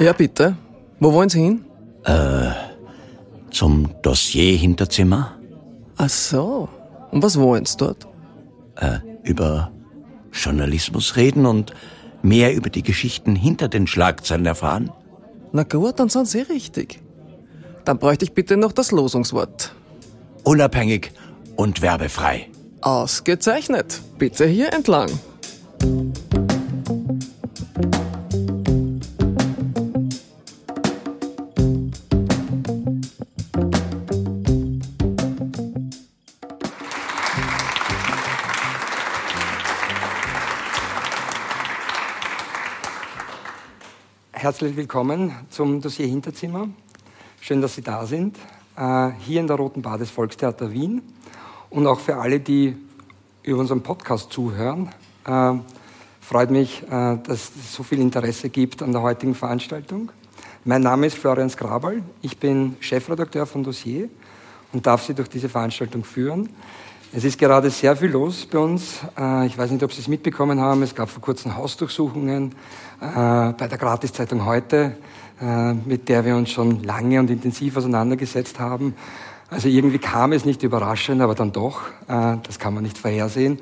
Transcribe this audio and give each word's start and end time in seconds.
Ja, 0.00 0.12
bitte. 0.12 0.56
Wo 1.00 1.12
wollen 1.12 1.28
Sie 1.28 1.40
hin? 1.40 1.64
Äh, 2.04 2.50
zum 3.50 3.90
Dossier-Hinterzimmer? 4.02 5.38
Ach 5.96 6.08
so. 6.08 6.68
Und 7.10 7.22
was 7.22 7.38
wollen 7.38 7.64
Sie 7.64 7.76
dort? 7.76 8.06
Äh, 8.76 8.98
über 9.22 9.70
Journalismus 10.32 11.16
reden 11.16 11.46
und 11.46 11.72
mehr 12.22 12.54
über 12.54 12.70
die 12.70 12.82
Geschichten 12.82 13.36
hinter 13.36 13.68
den 13.68 13.86
Schlagzeilen 13.86 14.46
erfahren? 14.46 14.90
Na 15.52 15.62
gut, 15.62 16.00
dann 16.00 16.08
sind 16.08 16.26
Sie 16.26 16.40
richtig. 16.40 17.00
Dann 17.84 17.98
bräuchte 17.98 18.24
ich 18.24 18.32
bitte 18.32 18.56
noch 18.56 18.72
das 18.72 18.92
Losungswort. 18.92 19.74
Unabhängig 20.42 21.12
und 21.56 21.82
werbefrei. 21.82 22.48
Ausgezeichnet. 22.80 24.00
Bitte 24.18 24.46
hier 24.46 24.72
entlang. 24.72 25.10
Herzlich 44.32 44.76
willkommen 44.76 45.32
zum 45.48 45.80
Dossier 45.80 46.06
Hinterzimmer. 46.06 46.68
Schön, 47.46 47.60
dass 47.60 47.74
Sie 47.74 47.82
da 47.82 48.06
sind. 48.06 48.38
Äh, 48.74 49.10
hier 49.18 49.38
in 49.38 49.46
der 49.46 49.56
Roten 49.56 49.82
Bar 49.82 49.98
des 49.98 50.08
Volkstheater 50.08 50.72
Wien. 50.72 51.02
Und 51.68 51.86
auch 51.86 52.00
für 52.00 52.16
alle, 52.16 52.40
die 52.40 52.74
über 53.42 53.60
unseren 53.60 53.82
Podcast 53.82 54.32
zuhören. 54.32 54.88
Äh, 55.26 55.52
freut 56.22 56.50
mich, 56.50 56.82
äh, 56.84 57.18
dass 57.18 57.52
es 57.54 57.74
so 57.74 57.82
viel 57.82 58.00
Interesse 58.00 58.48
gibt 58.48 58.82
an 58.82 58.92
der 58.92 59.02
heutigen 59.02 59.34
Veranstaltung. 59.34 60.10
Mein 60.64 60.80
Name 60.80 61.06
ist 61.06 61.18
Florian 61.18 61.50
Skrabal. 61.50 62.02
Ich 62.22 62.38
bin 62.38 62.76
Chefredakteur 62.80 63.44
von 63.44 63.62
Dossier 63.62 64.08
und 64.72 64.86
darf 64.86 65.04
Sie 65.04 65.12
durch 65.12 65.28
diese 65.28 65.50
Veranstaltung 65.50 66.02
führen. 66.02 66.48
Es 67.12 67.24
ist 67.24 67.38
gerade 67.38 67.68
sehr 67.68 67.94
viel 67.94 68.10
los 68.10 68.46
bei 68.46 68.58
uns. 68.58 69.00
Ich 69.46 69.56
weiß 69.56 69.70
nicht, 69.70 69.84
ob 69.84 69.92
Sie 69.92 70.00
es 70.00 70.08
mitbekommen 70.08 70.58
haben. 70.58 70.82
Es 70.82 70.94
gab 70.94 71.10
vor 71.10 71.22
kurzem 71.22 71.54
Hausdurchsuchungen 71.56 72.54
bei 72.98 73.68
der 73.70 73.78
Gratiszeitung 73.78 74.44
heute, 74.44 74.96
mit 75.84 76.08
der 76.08 76.24
wir 76.24 76.36
uns 76.36 76.50
schon 76.50 76.82
lange 76.84 77.18
und 77.20 77.28
intensiv 77.28 77.76
auseinandergesetzt 77.76 78.60
haben. 78.60 78.94
Also 79.50 79.68
irgendwie 79.68 79.98
kam 79.98 80.32
es 80.32 80.44
nicht 80.44 80.62
überraschend, 80.62 81.20
aber 81.20 81.34
dann 81.34 81.52
doch. 81.52 81.82
Das 82.06 82.58
kann 82.58 82.74
man 82.74 82.82
nicht 82.82 82.98
vorhersehen. 82.98 83.58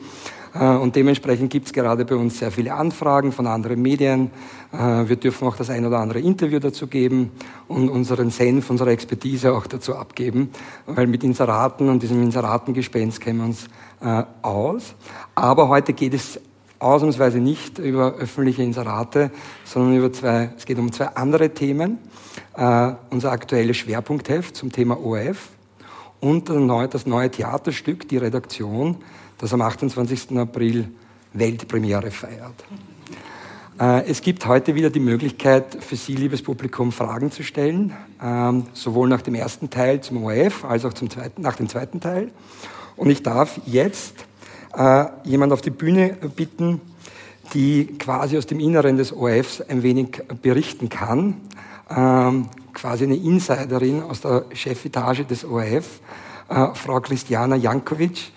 Äh, 0.54 0.76
und 0.76 0.96
dementsprechend 0.96 1.50
gibt 1.50 1.66
es 1.66 1.72
gerade 1.72 2.04
bei 2.04 2.14
uns 2.14 2.38
sehr 2.38 2.50
viele 2.50 2.74
Anfragen 2.74 3.32
von 3.32 3.46
anderen 3.46 3.80
Medien. 3.80 4.30
Äh, 4.72 5.08
wir 5.08 5.16
dürfen 5.16 5.48
auch 5.48 5.56
das 5.56 5.70
ein 5.70 5.84
oder 5.86 5.98
andere 5.98 6.20
Interview 6.20 6.58
dazu 6.58 6.86
geben 6.86 7.32
und 7.68 7.88
unseren 7.88 8.30
Senf, 8.30 8.68
unsere 8.70 8.90
Expertise 8.90 9.52
auch 9.52 9.66
dazu 9.66 9.96
abgeben, 9.96 10.50
weil 10.86 11.06
mit 11.06 11.24
Inseraten 11.24 11.88
und 11.88 12.02
diesem 12.02 12.22
Inseratengespenst 12.22 13.20
kennen 13.20 13.38
wir 13.38 13.46
uns 13.46 13.68
äh, 14.00 14.24
aus. 14.42 14.94
Aber 15.34 15.68
heute 15.68 15.92
geht 15.92 16.14
es 16.14 16.38
ausnahmsweise 16.82 17.38
nicht 17.38 17.78
über 17.78 18.14
öffentliche 18.14 18.62
Inserate, 18.62 19.30
sondern 19.64 19.96
über 19.96 20.12
zwei, 20.12 20.50
es 20.56 20.66
geht 20.66 20.78
um 20.78 20.92
zwei 20.92 21.06
andere 21.08 21.50
Themen. 21.50 21.98
unser 22.54 23.32
aktuelles 23.32 23.76
Schwerpunktheft 23.78 24.56
zum 24.56 24.72
Thema 24.72 24.98
ORF 25.00 25.50
und 26.20 26.48
das 26.48 27.06
neue 27.06 27.30
Theaterstück, 27.30 28.08
die 28.08 28.16
Redaktion, 28.18 28.96
das 29.38 29.52
am 29.52 29.62
28. 29.62 30.38
April 30.38 30.88
Weltpremiere 31.32 32.10
feiert. 32.10 32.64
Äh, 33.80 34.04
es 34.06 34.20
gibt 34.20 34.46
heute 34.46 34.74
wieder 34.74 34.90
die 34.90 35.00
Möglichkeit 35.00 35.78
für 35.80 35.96
Sie, 35.96 36.14
liebes 36.14 36.42
Publikum, 36.42 36.92
Fragen 36.92 37.30
zu 37.30 37.42
stellen, 37.42 37.92
ähm, 38.22 38.66
sowohl 38.74 39.08
nach 39.08 39.22
dem 39.22 39.34
ersten 39.34 39.70
Teil 39.70 40.00
zum 40.00 40.22
ORF 40.24 40.64
als 40.64 40.84
auch 40.84 40.92
zum 40.92 41.10
zweiten, 41.10 41.42
nach 41.42 41.56
dem 41.56 41.68
zweiten 41.68 42.00
Teil. 42.00 42.30
Und 42.96 43.10
ich 43.10 43.22
darf 43.22 43.60
jetzt 43.66 44.26
äh, 44.76 45.06
jemand 45.24 45.52
auf 45.52 45.60
die 45.60 45.70
Bühne 45.70 46.16
bitten, 46.36 46.80
die 47.54 47.86
quasi 47.98 48.38
aus 48.38 48.46
dem 48.46 48.60
Inneren 48.60 48.96
des 48.96 49.12
ORFs 49.12 49.60
ein 49.60 49.82
wenig 49.82 50.22
berichten 50.40 50.88
kann. 50.88 51.36
Ähm, 51.90 52.48
quasi 52.72 53.04
eine 53.04 53.16
Insiderin 53.16 54.02
aus 54.02 54.22
der 54.22 54.44
Chefetage 54.54 55.24
des 55.26 55.44
ORF, 55.44 56.00
äh, 56.48 56.68
Frau 56.74 57.00
Christiana 57.00 57.56
Jankovic 57.56 58.32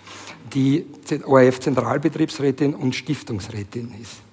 die 0.52 0.86
ORF-Zentralbetriebsrätin 1.24 2.74
und 2.74 2.94
Stiftungsrätin 2.94 3.92
ist. 4.00 4.25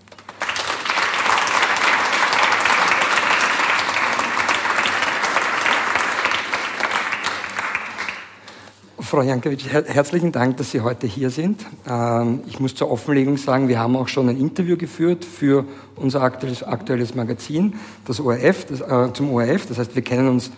Frau 9.14 9.22
Jankovic, 9.22 9.72
herzlichen 9.72 10.32
Dank, 10.32 10.58
dass 10.58 10.72
Sie 10.72 10.82
heute 10.82 11.06
hier 11.06 11.30
sind. 11.30 11.64
Ähm, 11.88 12.40
ich 12.48 12.60
muss 12.60 12.74
zur 12.74 12.90
Offenlegung 12.90 13.38
sagen, 13.38 13.68
wir 13.68 13.78
haben 13.78 13.96
auch 13.96 14.08
schon 14.08 14.28
ein 14.28 14.40
Interview 14.40 14.76
geführt 14.76 15.24
für 15.24 15.66
unser 15.96 16.24
aktuelles, 16.24 16.64
aktuelles 16.64 17.14
Magazin, 17.14 17.76
das 18.06 18.20
ORF, 18.20 18.66
das, 18.66 18.82
äh, 18.82 19.14
zum 19.14 19.32
ORF. 19.32 19.68
Das 19.68 19.78
heißt, 19.78 19.94
wir 19.94 20.02
kennen 20.02 20.30
uns 20.30 20.50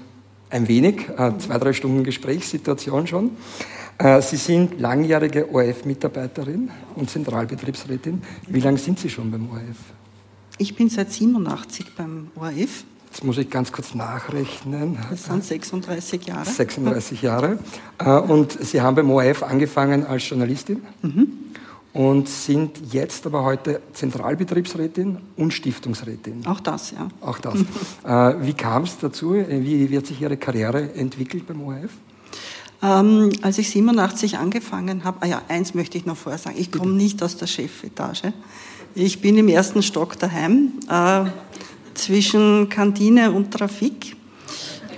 ein 0.50 0.70
wenig, 0.70 1.02
äh, 1.18 1.38
zwei, 1.38 1.58
drei 1.58 1.74
Stunden 1.74 2.06
Gesprächssituation 2.06 3.08
schon. 3.08 3.32
Äh, 3.98 4.22
Sie 4.22 4.38
sind 4.38 4.80
langjährige 4.80 5.54
ORF-Mitarbeiterin 5.54 6.72
und 6.96 7.10
Zentralbetriebsrätin. 7.10 8.24
Wie 8.48 8.62
lange 8.62 8.78
sind 8.78 9.00
Sie 9.00 9.10
schon 9.10 9.32
beim 9.32 9.50
ORF? 9.50 9.80
Ich 10.60 10.78
bin 10.78 10.90
seit 10.90 11.12
87 11.12 11.94
beim 11.94 12.32
ORF. 12.38 12.86
Jetzt 13.16 13.24
muss 13.24 13.38
ich 13.38 13.50
ganz 13.50 13.72
kurz 13.72 13.96
nachrechnen. 13.96 14.98
Das 15.10 15.24
sind 15.24 15.42
36 15.42 16.26
Jahre. 16.26 16.50
36 16.50 17.22
Jahre. 17.22 17.60
Äh, 17.98 18.10
und 18.10 18.52
Sie 18.52 18.82
haben 18.82 18.94
beim 18.94 19.10
ORF 19.10 19.42
angefangen 19.42 20.06
als 20.06 20.28
Journalistin 20.28 20.82
mhm. 21.02 21.28
und 21.94 22.28
sind 22.28 22.92
jetzt 22.92 23.26
aber 23.26 23.46
heute 23.46 23.82
Zentralbetriebsrätin 23.94 25.20
und 25.38 25.54
Stiftungsrätin. 25.54 26.46
Auch 26.46 26.60
das, 26.60 26.92
ja. 26.92 27.08
Auch 27.22 27.40
das. 27.40 27.54
Äh, 28.04 28.46
wie 28.46 28.54
kam 28.54 28.84
es 28.84 28.98
dazu? 28.98 29.34
Wie 29.34 29.90
wird 29.90 30.08
sich 30.08 30.22
Ihre 30.22 30.36
Karriere 30.36 30.94
entwickelt 30.94 31.48
beim 31.48 31.62
ORF? 31.62 31.92
Ähm, 32.84 33.32
als 33.42 33.58
ich 33.60 33.70
87 33.70 34.38
angefangen 34.38 35.06
habe, 35.06 35.20
ah 35.22 35.26
ja, 35.26 35.42
eins 35.48 35.74
möchte 35.74 35.98
ich 35.98 36.06
noch 36.06 36.18
vorher 36.18 36.38
sagen, 36.38 36.58
ich 36.60 36.70
komme 36.70 36.92
nicht 36.92 37.24
aus 37.24 37.38
der 37.38 37.48
Chefetage. 37.48 38.34
Ich 38.94 39.22
bin 39.22 39.38
im 39.38 39.48
ersten 39.48 39.82
Stock 39.84 40.20
daheim, 40.20 40.74
äh, 40.90 41.26
zwischen 41.96 42.70
Kantine 42.70 43.32
und 43.32 43.52
Trafik. 43.52 44.16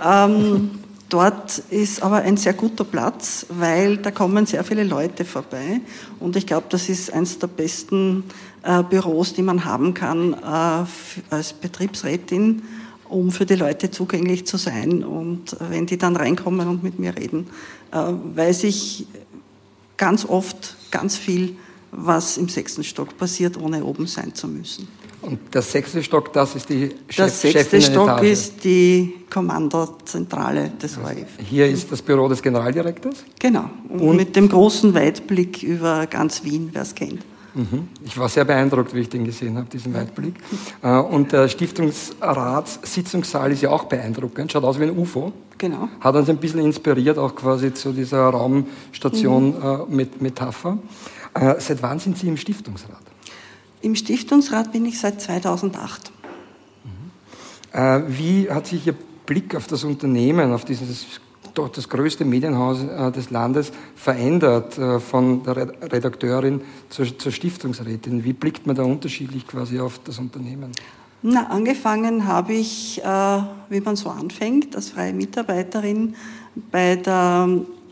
Ähm, 0.04 0.70
dort 1.08 1.58
ist 1.70 2.02
aber 2.02 2.16
ein 2.16 2.36
sehr 2.36 2.52
guter 2.52 2.84
Platz, 2.84 3.46
weil 3.48 3.96
da 3.96 4.10
kommen 4.10 4.46
sehr 4.46 4.62
viele 4.64 4.84
Leute 4.84 5.24
vorbei. 5.24 5.80
Und 6.20 6.36
ich 6.36 6.46
glaube, 6.46 6.66
das 6.68 6.88
ist 6.88 7.12
eines 7.12 7.38
der 7.38 7.48
besten 7.48 8.24
äh, 8.62 8.82
Büros, 8.82 9.32
die 9.34 9.42
man 9.42 9.64
haben 9.64 9.94
kann 9.94 10.34
äh, 10.34 11.34
als 11.34 11.52
Betriebsrätin 11.52 12.62
um 13.08 13.32
für 13.32 13.46
die 13.46 13.54
Leute 13.54 13.90
zugänglich 13.90 14.46
zu 14.46 14.56
sein. 14.56 15.02
Und 15.02 15.56
wenn 15.70 15.86
die 15.86 15.96
dann 15.96 16.16
reinkommen 16.16 16.68
und 16.68 16.82
mit 16.82 16.98
mir 16.98 17.16
reden, 17.16 17.48
äh, 17.92 17.96
weiß 17.96 18.64
ich 18.64 19.06
ganz 19.96 20.24
oft 20.24 20.76
ganz 20.90 21.16
viel, 21.16 21.56
was 21.90 22.36
im 22.36 22.48
sechsten 22.48 22.84
Stock 22.84 23.16
passiert, 23.16 23.56
ohne 23.56 23.84
oben 23.84 24.06
sein 24.06 24.34
zu 24.34 24.46
müssen. 24.46 24.88
Und 25.20 25.52
der 25.52 25.62
sechste 25.62 26.00
Stock, 26.02 26.32
das 26.32 26.54
ist 26.54 26.68
die 26.68 26.90
Chef, 27.08 27.42
Der 27.42 27.48
sechste 27.52 27.82
Stock 27.82 28.22
ist 28.22 28.64
die 28.64 29.14
Kommandozentrale 29.28 30.70
des 30.80 30.96
ORF. 30.96 31.38
Hier 31.38 31.66
ist 31.66 31.90
das 31.90 32.00
Büro 32.02 32.28
des 32.28 32.40
Generaldirektors? 32.40 33.24
Genau, 33.38 33.68
und, 33.88 34.00
und 34.00 34.16
mit 34.16 34.36
dem 34.36 34.48
großen 34.48 34.94
Weitblick 34.94 35.62
über 35.62 36.06
ganz 36.06 36.44
Wien, 36.44 36.70
wer 36.72 36.82
es 36.82 36.94
kennt. 36.94 37.24
Mhm. 37.54 37.88
Ich 38.04 38.16
war 38.16 38.28
sehr 38.28 38.44
beeindruckt, 38.44 38.94
wie 38.94 39.00
ich 39.00 39.08
den 39.08 39.24
gesehen 39.24 39.56
habe, 39.56 39.66
diesen 39.68 39.92
Weitblick. 39.92 40.34
Äh, 40.82 40.98
und 40.98 41.32
der 41.32 41.48
Stiftungsratssitzungssaal 41.48 43.50
ist 43.50 43.62
ja 43.62 43.70
auch 43.70 43.84
beeindruckend, 43.84 44.52
schaut 44.52 44.64
aus 44.64 44.78
wie 44.78 44.84
ein 44.84 44.96
UFO. 44.96 45.32
Genau. 45.58 45.88
Hat 46.00 46.14
uns 46.14 46.30
ein 46.30 46.36
bisschen 46.36 46.60
inspiriert, 46.60 47.18
auch 47.18 47.34
quasi 47.34 47.74
zu 47.74 47.90
dieser 47.92 48.28
Raumstation-Metapher. 48.28 50.72
Mhm. 50.72 50.82
Äh, 51.34 51.56
seit 51.58 51.82
wann 51.82 51.98
sind 51.98 52.16
Sie 52.16 52.28
im 52.28 52.36
Stiftungsrat? 52.36 53.07
Im 53.80 53.94
Stiftungsrat 53.94 54.72
bin 54.72 54.84
ich 54.86 54.98
seit 54.98 55.20
2008. 55.20 56.12
Mhm. 56.84 57.78
Äh, 57.78 58.02
wie 58.08 58.50
hat 58.50 58.66
sich 58.66 58.86
Ihr 58.86 58.94
Blick 59.26 59.54
auf 59.54 59.66
das 59.66 59.84
Unternehmen, 59.84 60.52
auf 60.52 60.64
dieses 60.64 61.20
doch 61.58 61.68
das 61.68 61.88
größte 61.88 62.24
Medienhaus 62.24 62.82
äh, 62.82 63.10
des 63.12 63.30
Landes 63.30 63.72
verändert, 63.96 64.78
äh, 64.78 65.00
von 65.00 65.42
der 65.42 65.56
Redakteurin 65.92 66.62
zur, 66.88 67.18
zur, 67.18 67.32
Stiftungsrätin. 67.32 68.24
Wie 68.24 68.32
blickt 68.32 68.66
man 68.66 68.76
da 68.76 68.84
unterschiedlich 68.84 69.46
quasi 69.46 69.80
auf 69.80 70.00
das 70.04 70.18
Unternehmen? 70.18 70.72
Na, 71.20 71.48
angefangen 71.48 72.26
habe 72.28 72.52
ich, 72.54 73.02
äh, 73.02 73.42
wie 73.68 73.80
man 73.80 73.96
so 73.96 74.08
anfängt, 74.08 74.76
als 74.76 74.90
freie 74.90 75.12
Mitarbeiterin 75.12 76.14
bei 76.70 76.96
der 76.96 77.48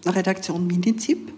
Redaktion 0.06 0.66
Minizip. 0.66 1.32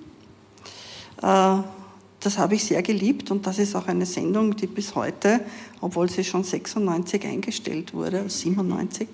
Das 2.21 2.37
habe 2.37 2.57
ich 2.57 2.65
sehr 2.65 2.83
geliebt 2.83 3.31
und 3.31 3.47
das 3.47 3.59
ist 3.59 3.77
auch 3.77 3.87
eine 3.87 4.05
Sendung, 4.05 4.57
die 4.57 4.67
bis 4.67 4.95
heute, 4.97 5.41
obwohl 5.81 6.11
sie 6.11 6.25
schon 6.25 6.43
96 6.43 7.25
eingestellt 7.25 7.95
wurde, 7.95 8.29
97, 8.29 9.09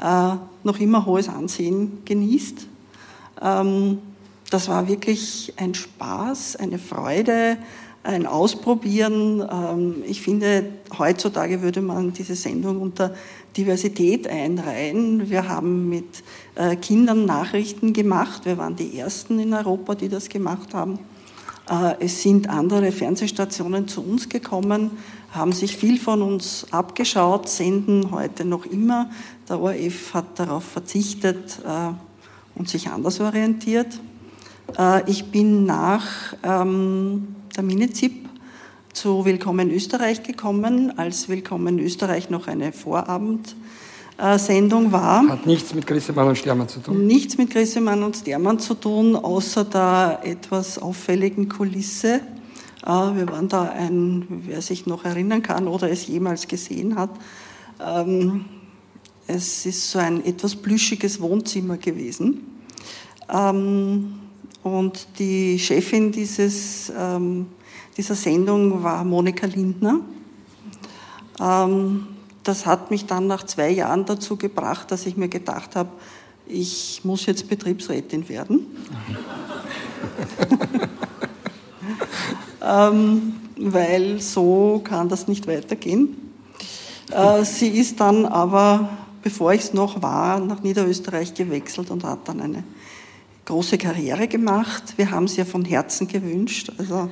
äh, 0.00 0.34
noch 0.64 0.80
immer 0.80 1.06
hohes 1.06 1.28
Ansehen 1.28 2.02
genießt. 2.04 2.66
Ähm, 3.42 3.98
das 4.50 4.68
war 4.68 4.88
wirklich 4.88 5.52
ein 5.56 5.74
Spaß, 5.74 6.56
eine 6.56 6.78
Freude, 6.78 7.58
ein 8.02 8.26
Ausprobieren. 8.26 9.46
Ähm, 9.50 10.02
ich 10.06 10.22
finde, 10.22 10.64
heutzutage 10.98 11.62
würde 11.62 11.82
man 11.82 12.12
diese 12.12 12.34
Sendung 12.34 12.80
unter 12.80 13.14
Diversität 13.56 14.26
einreihen. 14.26 15.30
Wir 15.30 15.48
haben 15.48 15.88
mit 15.88 16.24
äh, 16.54 16.76
Kindern 16.76 17.24
Nachrichten 17.24 17.92
gemacht. 17.92 18.46
Wir 18.46 18.56
waren 18.58 18.74
die 18.74 18.98
Ersten 18.98 19.38
in 19.38 19.52
Europa, 19.52 19.94
die 19.94 20.08
das 20.08 20.28
gemacht 20.28 20.74
haben. 20.74 20.98
Äh, 21.68 21.96
es 22.00 22.22
sind 22.22 22.48
andere 22.48 22.92
Fernsehstationen 22.92 23.88
zu 23.88 24.02
uns 24.02 24.28
gekommen, 24.28 24.92
haben 25.30 25.52
sich 25.52 25.76
viel 25.76 25.98
von 25.98 26.22
uns 26.22 26.66
abgeschaut, 26.70 27.48
senden 27.48 28.10
heute 28.10 28.44
noch 28.44 28.64
immer. 28.64 29.10
Der 29.48 29.60
ORF 29.60 30.14
hat 30.14 30.38
darauf 30.38 30.64
verzichtet 30.64 31.60
äh, 31.64 31.90
und 32.58 32.68
sich 32.68 32.88
anders 32.88 33.20
orientiert. 33.20 34.00
Ich 35.06 35.30
bin 35.30 35.64
nach 35.64 36.34
ähm, 36.42 37.36
der 37.56 37.62
Minizip 37.62 38.28
zu 38.92 39.24
Willkommen 39.24 39.70
Österreich 39.70 40.22
gekommen, 40.22 40.98
als 40.98 41.30
Willkommen 41.30 41.78
Österreich 41.78 42.28
noch 42.28 42.48
eine 42.48 42.72
Vorabendsendung 44.18 44.90
war. 44.90 45.28
Hat 45.28 45.46
nichts 45.46 45.74
mit 45.74 45.86
Grissemann 45.86 46.28
und 46.28 46.36
Stermann 46.36 46.68
zu 46.68 46.80
tun? 46.80 47.06
Nichts 47.06 47.38
mit 47.38 47.50
Grissemann 47.50 48.02
und 48.02 48.16
Stermann 48.16 48.58
zu 48.58 48.74
tun, 48.74 49.14
außer 49.14 49.64
der 49.64 50.20
etwas 50.24 50.78
auffälligen 50.78 51.48
Kulisse. 51.48 52.20
Äh, 52.84 52.88
wir 52.88 53.28
waren 53.28 53.48
da 53.48 53.62
ein, 53.62 54.26
wer 54.28 54.60
sich 54.60 54.86
noch 54.86 55.04
erinnern 55.04 55.42
kann 55.42 55.68
oder 55.68 55.88
es 55.88 56.08
jemals 56.08 56.48
gesehen 56.48 56.96
hat, 56.96 57.10
ähm, 57.80 58.44
es 59.28 59.66
ist 59.66 59.90
so 59.90 60.00
ein 60.00 60.24
etwas 60.24 60.56
plüschiges 60.56 61.20
Wohnzimmer 61.20 61.76
gewesen. 61.76 62.40
Ähm, 63.32 64.14
und 64.64 65.06
die 65.18 65.58
Chefin 65.60 66.10
dieses, 66.10 66.92
ähm, 66.98 67.46
dieser 67.96 68.16
Sendung 68.16 68.82
war 68.82 69.04
Monika 69.04 69.46
Lindner. 69.46 70.00
Ähm, 71.40 72.17
das 72.48 72.64
hat 72.64 72.90
mich 72.90 73.04
dann 73.04 73.26
nach 73.26 73.44
zwei 73.44 73.68
Jahren 73.68 74.06
dazu 74.06 74.36
gebracht, 74.36 74.90
dass 74.90 75.04
ich 75.04 75.16
mir 75.16 75.28
gedacht 75.28 75.76
habe, 75.76 75.90
ich 76.46 77.02
muss 77.04 77.26
jetzt 77.26 77.48
Betriebsrätin 77.48 78.28
werden. 78.30 78.66
ähm, 82.66 83.34
weil 83.58 84.20
so 84.20 84.80
kann 84.82 85.10
das 85.10 85.28
nicht 85.28 85.46
weitergehen. 85.46 86.16
Äh, 87.10 87.44
sie 87.44 87.68
ist 87.68 88.00
dann 88.00 88.24
aber, 88.24 88.88
bevor 89.22 89.52
ich 89.52 89.60
es 89.60 89.74
noch 89.74 90.00
war, 90.00 90.40
nach 90.40 90.62
Niederösterreich 90.62 91.34
gewechselt 91.34 91.90
und 91.90 92.02
hat 92.04 92.20
dann 92.28 92.40
eine 92.40 92.64
große 93.44 93.76
Karriere 93.76 94.26
gemacht. 94.26 94.94
Wir 94.96 95.10
haben 95.10 95.24
es 95.24 95.36
ja 95.36 95.44
von 95.44 95.66
Herzen 95.66 96.08
gewünscht. 96.08 96.72
Also 96.78 97.10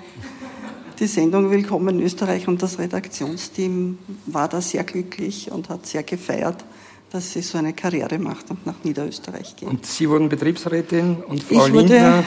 die 0.99 1.07
Sendung 1.07 1.51
Willkommen 1.51 2.01
in 2.01 2.07
Österreich 2.07 2.49
und 2.49 2.63
das 2.63 2.79
Redaktionsteam 2.79 3.99
war 4.27 4.49
da 4.49 4.61
sehr 4.61 4.83
glücklich 4.85 5.51
und 5.53 5.69
hat 5.69 5.87
sehr 5.87 6.03
gefeiert, 6.03 6.65
dass 7.11 7.33
sie 7.33 7.43
so 7.43 7.59
eine 7.59 7.75
Karriere 7.75 8.19
macht 8.19 8.51
und 8.51 8.67
nach 8.67 8.77
Niederösterreich 8.83 9.57
geht. 9.57 9.69
Und 9.69 9.85
Sie 9.85 10.09
wurden 10.09 10.29
Betriebsrätin 10.29 11.17
und 11.29 11.43
Frau 11.43 11.67
ich 11.67 11.73
Lindner 11.73 12.25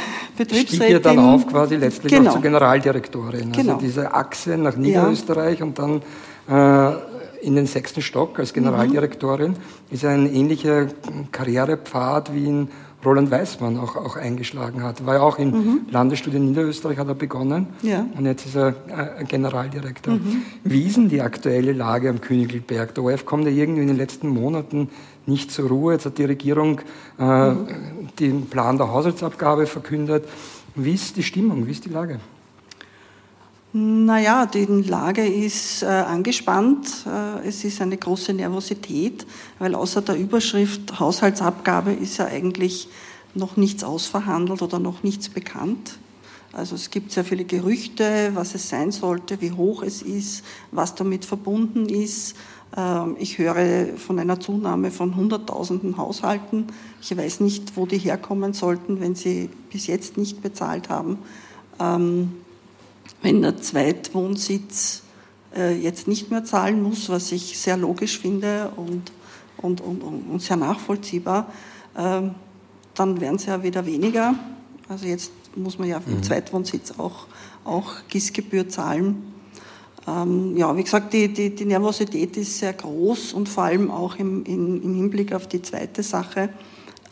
stieg 0.54 0.90
ja 0.90 1.00
dann 1.00 1.20
auf 1.20 1.48
quasi 1.48 1.76
letztlich 1.76 2.14
genau. 2.14 2.30
auch 2.30 2.34
zur 2.34 2.42
Generaldirektorin. 2.44 3.50
Also 3.50 3.62
genau. 3.62 3.74
Also 3.74 3.86
diese 3.86 4.14
Achse 4.14 4.58
nach 4.58 4.76
Niederösterreich 4.76 5.60
ja. 5.60 5.66
und 5.66 5.80
dann 5.80 6.02
äh, 6.48 6.96
in 7.42 7.56
den 7.56 7.66
sechsten 7.66 8.02
Stock 8.02 8.38
als 8.38 8.54
Generaldirektorin 8.54 9.52
mhm. 9.52 9.58
ist 9.90 10.06
ein 10.06 10.32
ähnlicher 10.32 10.88
Karrierepfad 11.32 12.34
wie 12.34 12.46
in 12.46 12.70
Roland 13.06 13.32
Weißmann 13.32 13.78
auch, 13.78 13.96
auch 13.96 14.18
eingeschlagen 14.18 14.84
hat. 14.84 15.06
War 15.06 15.16
ja 15.16 15.22
auch 15.22 15.40
im 15.40 15.52
mhm. 15.52 15.82
Landesstudium 15.90 16.46
Niederösterreich, 16.46 16.98
hat 16.98 17.08
er 17.08 17.16
begonnen. 17.16 17.68
Ja. 17.82 18.06
Und 18.18 18.26
jetzt 18.26 18.46
ist 18.46 18.56
er 18.56 18.76
äh, 19.20 19.24
Generaldirektor. 19.24 20.16
Mhm. 20.16 20.42
Wie 20.64 20.84
ist 20.84 20.98
denn 20.98 21.10
die 21.10 21.22
aktuelle 21.22 21.72
Lage 21.72 22.10
am 22.10 22.20
Königelberg? 22.20 22.94
Der 22.96 23.04
ORF 23.04 23.26
kommt 23.26 23.46
ja 23.46 23.52
irgendwie 23.52 23.82
in 23.82 23.88
den 23.88 23.98
letzten 23.98 24.28
Monaten 24.28 24.90
nicht 25.26 25.52
zur 25.52 25.70
Ruhe. 25.70 25.94
Jetzt 25.94 26.06
hat 26.06 26.18
die 26.18 26.26
Regierung 26.26 26.82
äh, 27.18 27.52
mhm. 27.52 27.68
den 28.20 28.46
Plan 28.48 28.78
der 28.78 28.92
Haushaltsabgabe 28.92 29.66
verkündet. 29.66 30.26
Wie 30.76 30.94
ist 30.94 31.16
die 31.16 31.24
Stimmung? 31.24 31.68
Wie 31.68 31.72
ist 31.72 31.86
die 31.86 31.90
Lage? 31.90 32.20
Naja, 33.72 34.48
die 34.48 34.66
Lage 34.66 35.28
ist 35.28 35.84
äh, 35.84 35.86
angespannt. 35.86 37.06
Äh, 37.06 37.48
es 37.48 37.64
ist 37.64 37.82
eine 37.82 37.98
große 37.98 38.34
Nervosität, 38.34 39.28
weil 39.60 39.76
außer 39.76 40.02
der 40.02 40.18
Überschrift 40.18 41.00
Haushaltsabgabe 41.00 41.94
ist 41.94 42.18
ja 42.18 42.26
eigentlich 42.26 42.90
noch 43.36 43.58
nichts 43.58 43.84
ausverhandelt 43.84 44.64
oder 44.64 44.80
noch 44.80 45.04
nichts 45.04 45.30
bekannt. 45.30 46.00
Also 46.52 46.74
es 46.74 46.90
gibt 46.90 47.12
sehr 47.12 47.24
viele 47.24 47.46
Gerüchte, 47.46 48.32
was 48.34 48.56
es 48.56 48.70
sein 48.70 48.92
sollte, 48.92 49.40
wie 49.40 49.52
hoch 49.52 49.84
es 49.84 50.02
ist, 50.02 50.44
was 50.72 50.96
damit 50.96 51.24
verbunden 51.24 51.88
ist. 51.90 52.36
Ähm, 52.76 53.18
ich 53.20 53.38
höre 53.38 53.98
von 53.98 54.18
einer 54.18 54.40
Zunahme 54.40 54.90
von 54.90 55.16
Hunderttausenden 55.16 55.96
Haushalten. 55.98 56.66
Ich 57.04 57.16
weiß 57.16 57.42
nicht, 57.42 57.78
wo 57.78 57.86
die 57.86 58.00
herkommen 58.00 58.54
sollten, 58.54 59.00
wenn 59.00 59.14
sie 59.14 59.52
bis 59.72 59.86
jetzt 59.86 60.18
nicht 60.18 60.42
bezahlt 60.42 60.90
haben. 60.90 61.20
Wenn 63.22 63.42
der 63.42 63.58
Zweitwohnsitz 63.58 65.04
äh, 65.56 65.76
jetzt 65.76 66.08
nicht 66.08 66.32
mehr 66.32 66.46
zahlen 66.46 66.82
muss, 66.82 67.10
was 67.10 67.32
ich 67.32 67.58
sehr 67.58 67.78
logisch 67.78 68.20
finde 68.20 68.72
und, 68.76 69.12
und, 69.58 69.82
und, 69.82 70.02
und 70.02 70.42
sehr 70.42 70.58
nachvollziehbar, 70.58 71.52
ähm, 71.98 72.36
dann 72.96 73.22
werden 73.22 73.36
es 73.36 73.46
ja 73.46 73.62
wieder 73.64 73.86
weniger. 73.86 74.36
Also 74.88 75.06
jetzt 75.06 75.32
muss 75.56 75.78
man 75.78 75.88
ja 75.88 76.00
für 76.00 76.10
den 76.10 76.20
mhm. 76.20 76.24
Zweitwohnsitz 76.24 76.94
auch, 76.98 77.28
auch 77.64 77.96
GIS-Gebühr 78.10 78.70
zahlen. 78.70 79.24
Ähm, 80.08 80.58
ja, 80.58 80.76
wie 80.76 80.84
gesagt, 80.84 81.14
die, 81.14 81.28
die, 81.32 81.54
die, 81.54 81.66
Nervosität 81.66 82.38
ist 82.38 82.60
sehr 82.60 82.74
groß 82.74 83.34
und 83.34 83.50
vor 83.50 83.66
allem 83.66 83.92
auch 83.92 84.16
im, 84.16 84.44
im, 84.46 84.82
im 84.82 84.96
Hinblick 84.96 85.34
auf 85.34 85.48
die 85.48 85.62
zweite 85.62 86.04
Sache, 86.04 86.50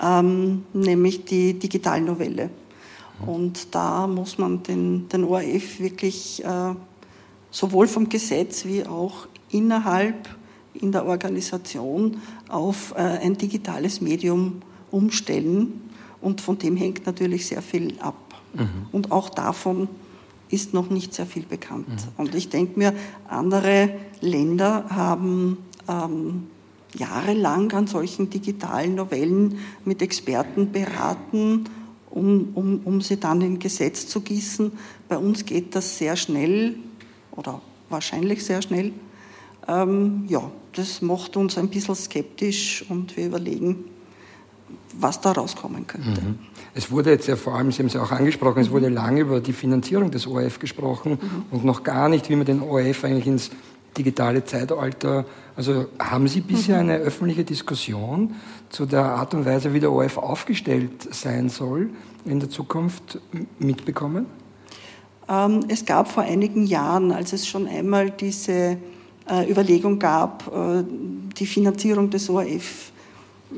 ähm, 0.02 0.64
nämlich 0.74 1.26
die 1.26 1.54
Digitalnovelle. 1.54 2.50
Und 3.26 3.74
da 3.74 4.08
muss 4.08 4.38
man 4.38 4.64
den, 4.64 5.10
den 5.10 5.24
ORF 5.24 5.80
wirklich 5.80 6.44
äh, 6.44 6.74
sowohl 7.52 7.88
vom 7.88 8.10
Gesetz 8.10 8.66
wie 8.66 8.86
auch 8.86 9.28
innerhalb 9.50 10.30
in 10.74 10.92
der 10.92 11.06
Organisation 11.06 12.18
auf 12.50 12.94
äh, 12.96 13.02
ein 13.02 13.38
digitales 13.38 14.02
Medium 14.02 14.62
umstellen. 14.92 15.82
Und 16.22 16.42
von 16.42 16.58
dem 16.58 16.76
hängt 16.76 17.06
natürlich 17.06 17.48
sehr 17.48 17.62
viel 17.62 17.96
ab. 18.00 18.16
Mhm. 18.54 18.88
Und 18.92 19.12
auch 19.12 19.30
davon 19.30 19.88
ist 20.50 20.74
noch 20.74 20.90
nicht 20.90 21.14
sehr 21.14 21.26
viel 21.26 21.44
bekannt. 21.44 21.90
Mhm. 21.90 21.96
Und 22.18 22.36
ich 22.36 22.50
denke 22.50 22.78
mir, 22.78 22.94
andere 23.28 23.90
Länder 24.22 24.86
haben 24.90 25.58
ähm, 25.88 26.48
jahrelang 26.96 27.72
an 27.74 27.88
solchen 27.88 28.30
digitalen 28.30 28.96
Novellen 28.96 29.60
mit 29.86 30.02
Experten 30.02 30.72
beraten 30.72 31.66
um, 32.18 32.50
um, 32.56 32.82
um 32.84 33.02
sie 33.02 33.18
dann 33.18 33.42
in 33.42 33.60
Gesetz 33.60 34.08
zu 34.08 34.22
gießen. 34.22 34.72
Bei 35.08 35.18
uns 35.18 35.46
geht 35.46 35.76
das 35.76 35.98
sehr 35.98 36.16
schnell 36.16 36.76
oder 37.32 37.62
wahrscheinlich 37.90 38.44
sehr 38.44 38.62
schnell. 38.62 38.92
Ähm, 39.68 40.26
ja, 40.28 40.50
das 40.74 41.02
macht 41.02 41.38
uns 41.38 41.58
ein 41.58 41.70
bisschen 41.70 41.96
skeptisch 41.96 42.86
und 42.90 43.16
wir 43.18 43.28
überlegen, 43.28 43.86
was 45.00 45.22
da 45.22 45.32
rauskommen 45.32 45.86
könnte. 45.86 46.22
Mhm. 46.22 46.40
Es 46.74 46.92
wurde 46.92 47.12
jetzt 47.12 47.28
ja 47.28 47.36
vor 47.36 47.56
allem, 47.56 47.72
Sie 47.72 47.80
haben 47.80 47.88
es 47.88 47.94
ja 47.94 48.04
auch 48.04 48.12
angesprochen, 48.12 48.62
es 48.62 48.72
wurde 48.72 48.90
lange 48.90 49.22
über 49.22 49.40
die 49.40 49.54
Finanzierung 49.54 50.12
des 50.12 50.28
ORF 50.28 50.60
gesprochen 50.60 51.18
mhm. 51.22 51.46
und 51.52 51.66
noch 51.66 51.84
gar 51.84 52.10
nicht, 52.10 52.30
wie 52.30 52.36
man 52.36 52.46
den 52.46 52.62
ORF 52.62 53.04
eigentlich 53.04 53.28
ins 53.28 53.52
digitale 53.98 54.46
Zeitalter. 54.46 55.26
Also 55.56 55.86
haben 56.00 56.28
Sie 56.28 56.42
bisher 56.42 56.76
mhm. 56.76 56.90
eine 56.90 56.98
öffentliche 57.00 57.44
Diskussion 57.44 58.36
zu 58.70 58.86
der 58.86 59.04
Art 59.04 59.34
und 59.34 59.46
Weise, 59.46 59.74
wie 59.74 59.80
der 59.80 59.92
ORF 59.92 60.18
aufgestellt 60.18 61.08
sein 61.12 61.50
soll 61.50 61.90
in 62.26 62.40
der 62.40 62.50
Zukunft 62.50 63.20
mitbekommen? 63.60 64.28
Ähm, 65.30 65.66
es 65.68 65.86
gab 65.86 66.10
vor 66.10 66.24
einigen 66.24 66.66
Jahren, 66.66 67.12
als 67.12 67.34
es 67.34 67.48
schon 67.48 67.68
einmal 67.68 68.12
diese 68.12 68.78
äh, 69.30 69.50
Überlegung 69.50 70.00
gab, 70.00 70.48
äh, 70.48 70.84
die 71.38 71.46
Finanzierung 71.46 72.10
des 72.10 72.30
ORF 72.30 72.92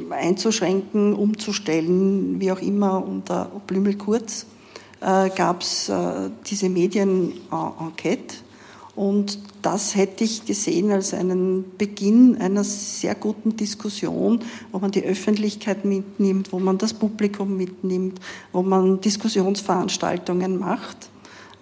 einzuschränken, 0.09 1.13
umzustellen, 1.13 2.39
wie 2.39 2.51
auch 2.51 2.61
immer, 2.61 3.03
unter 3.05 3.51
Blümel 3.67 3.95
kurz, 3.95 4.45
äh, 5.01 5.29
gab 5.29 5.61
es 5.61 5.91
diese 6.45 6.69
Medien-Enquete 6.69 8.35
Und 8.99 9.39
das 9.61 9.95
hätte 9.95 10.25
ich 10.25 10.43
gesehen 10.43 10.91
als 10.91 11.13
einen 11.13 11.63
Beginn 11.77 12.35
einer 12.41 12.65
sehr 12.65 13.15
guten 13.15 13.55
Diskussion, 13.55 14.41
wo 14.73 14.79
man 14.79 14.91
die 14.91 15.05
Öffentlichkeit 15.05 15.85
mitnimmt, 15.85 16.51
wo 16.51 16.59
man 16.59 16.77
das 16.77 16.93
Publikum 16.93 17.55
mitnimmt, 17.55 18.19
wo 18.51 18.61
man 18.61 18.99
Diskussionsveranstaltungen 18.99 20.59
macht. 20.59 21.09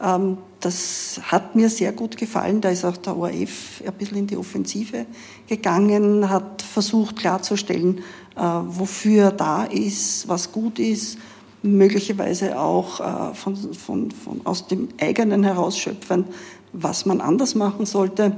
Ähm, 0.01 0.39
das 0.61 1.21
hat 1.25 1.55
mir 1.55 1.69
sehr 1.69 1.91
gut 1.91 2.17
gefallen. 2.17 2.59
Da 2.59 2.69
ist 2.69 2.83
auch 2.83 2.97
der 2.97 3.15
ORF 3.15 3.83
ein 3.85 3.93
bisschen 3.93 4.17
in 4.17 4.25
die 4.25 4.37
Offensive 4.37 5.05
gegangen, 5.47 6.31
hat 6.31 6.63
versucht 6.63 7.17
klarzustellen, 7.17 7.99
äh, 8.35 8.41
wofür 8.41 9.25
er 9.25 9.31
da 9.31 9.63
ist, 9.65 10.27
was 10.27 10.51
gut 10.51 10.79
ist, 10.79 11.19
möglicherweise 11.61 12.59
auch 12.59 12.99
äh, 12.99 13.33
von, 13.33 13.55
von, 13.73 14.11
von 14.11 14.41
aus 14.43 14.67
dem 14.67 14.89
eigenen 14.99 15.43
herausschöpfen, 15.43 16.25
was 16.73 17.05
man 17.05 17.21
anders 17.21 17.55
machen 17.55 17.85
sollte. 17.85 18.35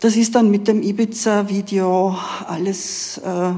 Das 0.00 0.16
ist 0.16 0.34
dann 0.34 0.50
mit 0.50 0.66
dem 0.66 0.82
Ibiza-Video 0.82 2.16
alles 2.46 3.18
äh, 3.18 3.52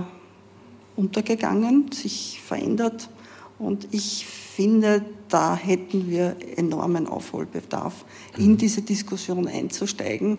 untergegangen, 0.96 1.90
sich 1.90 2.40
verändert. 2.46 3.08
Und 3.58 3.88
ich 3.92 4.26
finde, 4.26 5.04
da 5.28 5.56
hätten 5.56 6.10
wir 6.10 6.36
enormen 6.56 7.06
Aufholbedarf, 7.06 8.04
in 8.36 8.52
mhm. 8.52 8.56
diese 8.58 8.82
Diskussion 8.82 9.48
einzusteigen 9.48 10.38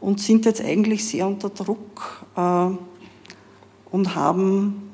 und 0.00 0.20
sind 0.20 0.44
jetzt 0.44 0.60
eigentlich 0.60 1.04
sehr 1.04 1.26
unter 1.26 1.50
Druck 1.50 2.24
äh, 2.36 2.68
und 3.90 4.14
haben, 4.14 4.90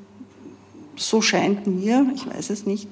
so 0.95 1.21
scheint 1.21 1.67
mir, 1.67 2.11
ich 2.15 2.27
weiß 2.27 2.49
es 2.49 2.65
nicht, 2.65 2.87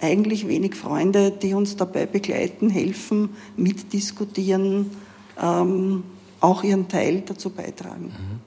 eigentlich 0.00 0.48
wenig 0.48 0.74
Freunde, 0.74 1.30
die 1.30 1.54
uns 1.54 1.76
dabei 1.76 2.06
begleiten, 2.06 2.70
helfen, 2.70 3.30
mitdiskutieren, 3.56 4.90
ähm, 5.40 6.04
auch 6.40 6.62
ihren 6.62 6.88
Teil 6.88 7.22
dazu 7.26 7.50
beitragen. 7.50 8.06
Mhm. 8.06 8.40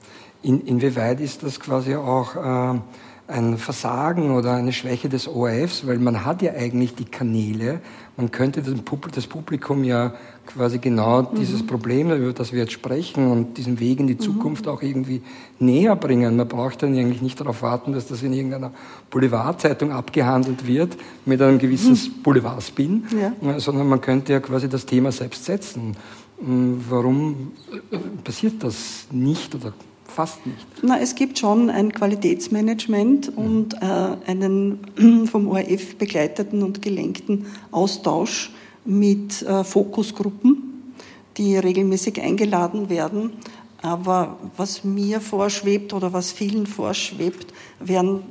In, 0.44 0.60
inwieweit 0.66 1.20
ist 1.20 1.42
das 1.42 1.58
quasi 1.58 1.96
auch 1.96 2.36
äh, 2.36 2.78
ein 3.26 3.56
Versagen 3.56 4.30
oder 4.32 4.52
eine 4.52 4.74
Schwäche 4.74 5.08
des 5.08 5.26
ORFs, 5.26 5.86
weil 5.86 5.98
man 5.98 6.26
hat 6.26 6.42
ja 6.42 6.52
eigentlich 6.52 6.94
die 6.94 7.06
Kanäle, 7.06 7.80
man 8.18 8.30
könnte 8.30 8.62
das 8.62 9.26
Publikum 9.26 9.82
ja 9.82 10.12
quasi 10.46 10.78
genau 10.78 11.22
mhm. 11.22 11.36
dieses 11.36 11.66
Problem, 11.66 12.12
über 12.12 12.34
das 12.34 12.52
wir 12.52 12.60
jetzt 12.60 12.72
sprechen 12.72 13.30
und 13.30 13.56
diesen 13.56 13.80
Weg 13.80 13.98
in 14.00 14.06
die 14.06 14.14
mhm. 14.14 14.20
Zukunft 14.20 14.66
mhm. 14.66 14.72
auch 14.72 14.82
irgendwie 14.82 15.22
näher 15.58 15.96
bringen. 15.96 16.36
Man 16.36 16.46
braucht 16.46 16.82
dann 16.82 16.94
eigentlich 16.94 17.22
nicht 17.22 17.40
darauf 17.40 17.62
warten, 17.62 17.94
dass 17.94 18.06
das 18.06 18.22
in 18.22 18.34
irgendeiner 18.34 18.72
Boulevardzeitung 19.10 19.92
abgehandelt 19.92 20.66
wird 20.66 20.98
mit 21.24 21.40
einem 21.40 21.58
gewissen 21.58 21.94
mhm. 21.94 22.22
Boulevardspin, 22.22 23.04
ja. 23.18 23.58
sondern 23.58 23.88
man 23.88 24.02
könnte 24.02 24.34
ja 24.34 24.40
quasi 24.40 24.68
das 24.68 24.84
Thema 24.84 25.10
selbst 25.10 25.46
setzen. 25.46 25.96
Warum 26.38 27.52
äh, 27.90 27.96
passiert 28.22 28.62
das 28.62 29.06
nicht 29.10 29.54
oder 29.54 29.72
fast 30.14 30.46
nicht? 30.46 30.66
Na, 30.82 30.98
es 30.98 31.14
gibt 31.14 31.38
schon 31.38 31.70
ein 31.70 31.92
Qualitätsmanagement 31.92 33.36
und 33.36 33.74
äh, 33.74 33.76
einen 34.26 35.26
vom 35.30 35.48
ORF 35.48 35.96
begleiteten 35.96 36.62
und 36.62 36.80
gelenkten 36.82 37.46
Austausch 37.70 38.52
mit 38.84 39.42
äh, 39.42 39.64
Fokusgruppen, 39.64 40.92
die 41.36 41.56
regelmäßig 41.56 42.20
eingeladen 42.20 42.88
werden. 42.88 43.32
Aber 43.82 44.38
was 44.56 44.82
mir 44.82 45.20
vorschwebt 45.20 45.92
oder 45.92 46.14
was 46.14 46.32
vielen 46.32 46.66
vorschwebt, 46.66 47.52
wären 47.80 48.22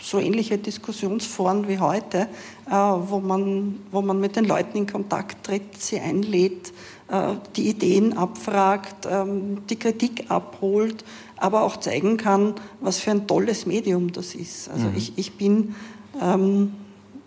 so 0.00 0.18
ähnliche 0.18 0.56
Diskussionsforen 0.56 1.68
wie 1.68 1.78
heute, 1.78 2.28
äh, 2.66 2.72
wo, 2.72 3.20
man, 3.20 3.78
wo 3.90 4.00
man 4.00 4.20
mit 4.20 4.36
den 4.36 4.46
Leuten 4.46 4.78
in 4.78 4.86
Kontakt 4.86 5.44
tritt, 5.44 5.78
sie 5.78 6.00
einlädt, 6.00 6.72
äh, 7.08 7.34
die 7.56 7.68
Ideen 7.68 8.16
abfragt, 8.16 9.06
ähm, 9.10 9.58
die 9.68 9.76
Kritik 9.76 10.30
abholt, 10.30 11.04
aber 11.42 11.62
auch 11.62 11.76
zeigen 11.76 12.16
kann, 12.16 12.54
was 12.80 12.98
für 12.98 13.10
ein 13.10 13.26
tolles 13.26 13.66
Medium 13.66 14.12
das 14.12 14.34
ist. 14.34 14.70
Also 14.70 14.86
mhm. 14.86 14.96
ich, 14.96 15.12
ich 15.16 15.36
bin 15.36 15.74
ähm, 16.20 16.72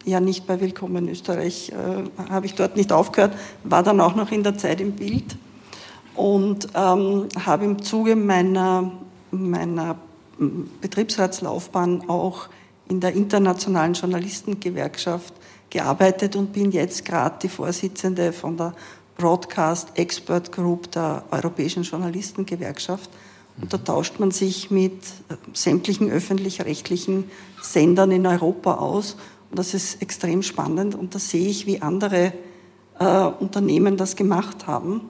ja 0.06 0.22
nicht 0.22 0.48
bei 0.48 0.62
Willkommen 0.62 1.08
in 1.08 1.10
Österreich, 1.10 1.72
äh, 1.72 2.30
habe 2.30 2.46
ich 2.46 2.56
dort 2.56 2.78
nicht 2.78 2.94
aufgehört, 2.94 3.34
war 3.64 3.84
dann 3.84 4.00
auch 4.00 4.16
noch 4.16 4.32
in 4.32 4.44
der 4.44 4.58
Zeit 4.58 4.80
im 4.80 4.94
Bild 4.94 5.36
und 6.16 6.70
ähm, 6.76 7.28
habe 7.44 7.66
im 7.66 7.82
Zuge 7.82 8.16
meiner, 8.16 8.92
meiner 9.32 9.98
Betriebsratslaufbahn 10.80 12.10
auch 12.10 12.48
in 12.88 13.02
der 13.02 13.14
internationalen 13.14 13.94
Journalistengewerkschaft 13.94 15.34
gearbeitet 15.70 16.38
und 16.38 16.54
bin 16.54 16.72
jetzt 16.72 17.04
gerade 17.04 17.36
die 17.42 17.50
Vorsitzende 17.50 18.32
von 18.32 18.56
der 18.56 18.74
Broadcast 19.18 19.90
Expert 19.96 20.54
Group 20.54 20.92
der 20.92 21.24
Europäischen 21.32 21.84
Journalistengewerkschaft. 21.84 23.10
Und 23.62 23.72
da 23.72 23.78
tauscht 23.78 24.20
man 24.20 24.32
sich 24.32 24.70
mit 24.70 24.94
äh, 25.30 25.36
sämtlichen 25.54 26.10
öffentlich-rechtlichen 26.10 27.26
Sendern 27.62 28.12
in 28.12 28.28
Europa 28.28 28.76
aus. 28.76 29.16
Und 29.50 29.60
das 29.60 29.74
ist 29.74 30.02
extrem 30.02 30.42
spannend. 30.42 30.96
Und 30.96 31.16
da 31.16 31.20
sehe 31.20 31.48
ich, 31.48 31.66
wie 31.66 31.82
andere 31.82 32.34
äh, 33.00 33.06
Unternehmen 33.40 33.98
das 33.98 34.16
gemacht 34.16 34.68
haben. 34.68 34.94
Mhm. 34.94 35.02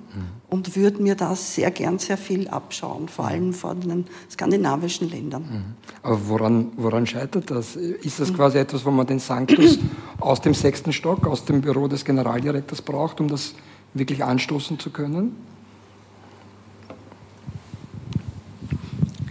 Und 0.47 0.75
würde 0.75 1.01
mir 1.01 1.15
da 1.15 1.35
sehr 1.35 1.71
gern 1.71 1.97
sehr 1.97 2.17
viel 2.17 2.47
abschauen, 2.47 3.09
vor 3.09 3.25
allem 3.25 3.51
von 3.51 3.81
den 3.81 4.05
skandinavischen 4.31 5.09
Ländern. 5.09 5.41
Mhm. 5.43 5.63
Aber 6.03 6.29
woran, 6.29 6.71
woran 6.77 7.07
scheitert 7.07 7.49
das? 7.49 7.75
Ist 7.75 8.19
das 8.19 8.31
mhm. 8.31 8.35
quasi 8.35 8.59
etwas, 8.59 8.85
wo 8.85 8.91
man 8.91 9.07
den 9.07 9.19
Sanctus 9.19 9.79
aus 10.19 10.39
dem 10.41 10.53
sechsten 10.53 10.93
Stock, 10.93 11.25
aus 11.25 11.45
dem 11.45 11.61
Büro 11.61 11.87
des 11.87 12.05
Generaldirektors 12.05 12.83
braucht, 12.83 13.19
um 13.19 13.27
das 13.27 13.55
wirklich 13.95 14.23
anstoßen 14.23 14.77
zu 14.77 14.91
können? 14.91 15.35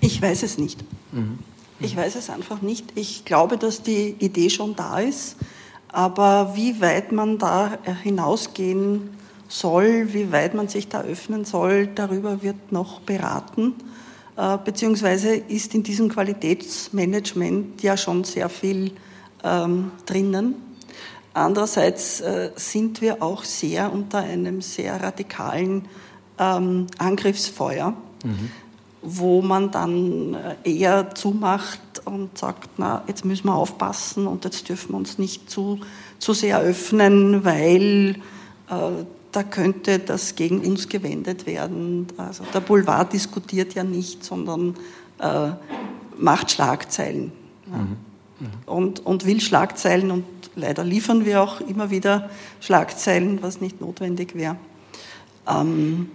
Ich 0.04 0.20
weiß 0.20 0.42
es 0.42 0.58
nicht. 0.58 0.84
Mhm. 1.12 1.38
Ich 1.80 1.96
weiß 1.96 2.14
es 2.16 2.28
einfach 2.28 2.60
nicht. 2.60 2.92
Ich 2.94 3.24
glaube, 3.24 3.56
dass 3.56 3.82
die 3.82 4.14
Idee 4.18 4.50
schon 4.50 4.76
da 4.76 4.98
ist, 4.98 5.36
aber 5.88 6.52
wie 6.54 6.80
weit 6.80 7.10
man 7.10 7.38
da 7.38 7.78
hinausgehen 8.02 9.10
soll, 9.48 10.12
wie 10.12 10.30
weit 10.30 10.54
man 10.54 10.68
sich 10.68 10.88
da 10.88 11.02
öffnen 11.02 11.44
soll, 11.44 11.86
darüber 11.86 12.42
wird 12.42 12.70
noch 12.70 13.00
beraten. 13.00 13.74
Äh, 14.36 14.58
beziehungsweise 14.64 15.34
ist 15.36 15.74
in 15.74 15.82
diesem 15.82 16.08
Qualitätsmanagement 16.08 17.82
ja 17.82 17.96
schon 17.96 18.24
sehr 18.24 18.48
viel 18.48 18.92
ähm, 19.42 19.92
drinnen. 20.06 20.56
Andererseits 21.32 22.20
äh, 22.20 22.50
sind 22.56 23.00
wir 23.00 23.22
auch 23.22 23.44
sehr 23.44 23.92
unter 23.92 24.18
einem 24.18 24.60
sehr 24.60 25.02
radikalen 25.02 25.86
ähm, 26.38 26.88
Angriffsfeuer, 26.98 27.94
mhm. 28.24 28.50
Wo 29.04 29.42
man 29.42 29.70
dann 29.70 30.34
äh, 30.34 30.70
eher 30.70 31.14
zumacht 31.14 31.80
und 32.04 32.36
sagt, 32.36 32.70
na, 32.78 33.02
jetzt 33.06 33.24
müssen 33.24 33.46
wir 33.46 33.54
aufpassen 33.54 34.26
und 34.26 34.44
jetzt 34.44 34.68
dürfen 34.68 34.92
wir 34.92 34.96
uns 34.96 35.18
nicht 35.18 35.50
zu, 35.50 35.80
zu 36.18 36.32
sehr 36.32 36.60
öffnen, 36.60 37.44
weil 37.44 38.16
äh, 38.70 39.04
da 39.32 39.42
könnte 39.42 39.98
das 39.98 40.36
gegen 40.36 40.60
uns 40.60 40.88
gewendet 40.88 41.46
werden. 41.46 42.06
Also 42.16 42.44
der 42.52 42.60
Boulevard 42.60 43.12
diskutiert 43.12 43.74
ja 43.74 43.84
nicht, 43.84 44.24
sondern 44.24 44.74
äh, 45.18 45.50
macht 46.16 46.50
Schlagzeilen. 46.50 47.32
Ja. 47.70 47.78
Mhm. 47.78 47.96
Mhm. 48.40 48.46
Und, 48.66 49.06
und 49.06 49.26
will 49.26 49.40
Schlagzeilen 49.40 50.10
und 50.10 50.24
leider 50.56 50.84
liefern 50.84 51.24
wir 51.24 51.42
auch 51.42 51.60
immer 51.60 51.90
wieder 51.90 52.30
Schlagzeilen, 52.60 53.42
was 53.42 53.60
nicht 53.60 53.80
notwendig 53.80 54.34
wäre. 54.34 54.56
Ähm, 55.46 56.10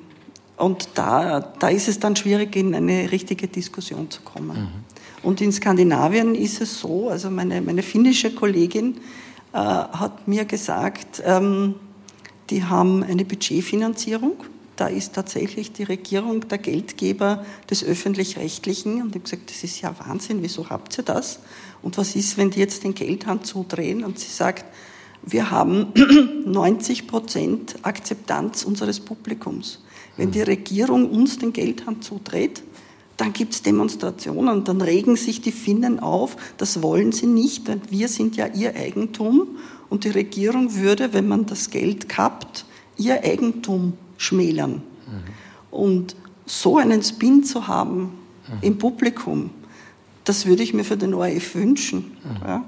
und 0.60 0.90
da, 0.96 1.40
da 1.40 1.70
ist 1.70 1.88
es 1.88 2.00
dann 2.00 2.16
schwierig, 2.16 2.56
in 2.56 2.76
eine 2.76 3.12
richtige 3.12 3.48
Diskussion 3.48 4.12
zu 4.12 4.22
kommen. 4.22 4.60
Mhm. 4.60 4.68
Und 5.24 5.42
in 5.42 5.52
Skandinavien 5.52 6.36
ist 6.36 6.62
es 6.62 6.80
so, 6.80 7.10
also 7.10 7.30
meine, 7.30 7.62
meine 7.62 7.82
finnische 7.82 8.34
Kollegin 8.34 8.98
äh, 9.54 9.58
hat 9.58 10.28
mir 10.28 10.46
gesagt, 10.46 11.22
ähm, 11.26 11.76
die 12.50 12.64
haben 12.64 13.04
eine 13.04 13.26
Budgetfinanzierung. 13.26 14.34
Da 14.76 14.88
ist 14.88 15.14
tatsächlich 15.14 15.72
die 15.74 15.84
Regierung 15.84 16.48
der 16.48 16.58
Geldgeber 16.58 17.46
des 17.70 17.84
Öffentlich-Rechtlichen. 17.84 19.02
Und 19.02 19.10
ich 19.10 19.16
habe 19.16 19.20
gesagt, 19.20 19.50
das 19.50 19.64
ist 19.64 19.82
ja 19.82 19.94
Wahnsinn, 20.06 20.42
wieso 20.42 20.70
habt 20.70 20.98
ihr 20.98 21.04
das? 21.04 21.40
Und 21.82 21.98
was 21.98 22.16
ist, 22.16 22.38
wenn 22.38 22.50
die 22.50 22.60
jetzt 22.60 22.84
den 22.84 22.94
Geldhand 22.94 23.46
zudrehen 23.46 24.04
und 24.04 24.20
sie 24.20 24.32
sagt, 24.32 24.66
wir 25.22 25.52
haben 25.52 25.94
90 26.46 27.08
Prozent 27.08 27.76
Akzeptanz 27.82 28.64
unseres 28.64 29.00
Publikums. 29.00 29.80
Wenn 30.20 30.32
die 30.32 30.42
Regierung 30.42 31.10
uns 31.10 31.40
den 31.40 31.54
Geldhand 31.54 32.04
zudreht, 32.04 32.62
dann 33.16 33.32
gibt 33.32 33.54
es 33.54 33.62
Demonstrationen, 33.62 34.66
dann 34.66 34.82
regen 34.82 35.16
sich 35.16 35.42
die 35.42 35.52
Finnen 35.54 36.00
auf. 36.00 36.36
Das 36.58 36.82
wollen 36.82 37.12
sie 37.14 37.26
nicht, 37.26 37.68
denn 37.68 37.82
wir 37.90 38.10
sind 38.10 38.36
ja 38.36 38.48
ihr 38.48 38.76
Eigentum 38.76 39.48
und 39.90 40.04
die 40.04 40.10
Regierung 40.10 40.76
würde, 40.76 41.14
wenn 41.14 41.28
man 41.28 41.46
das 41.46 41.70
Geld 41.70 42.10
kappt, 42.10 42.66
ihr 42.98 43.24
Eigentum 43.24 43.94
schmälern. 44.18 44.74
Mhm. 44.74 44.82
Und 45.72 46.16
so 46.46 46.78
einen 46.78 47.02
Spin 47.02 47.46
zu 47.46 47.68
haben 47.68 48.02
mhm. 48.02 48.58
im 48.62 48.78
Publikum, 48.78 49.52
das 50.26 50.46
würde 50.46 50.64
ich 50.64 50.74
mir 50.74 50.84
für 50.84 50.98
den 50.98 51.14
ORF 51.14 51.56
wünschen. 51.56 52.18
Mhm. 52.24 52.46
Ja? 52.46 52.66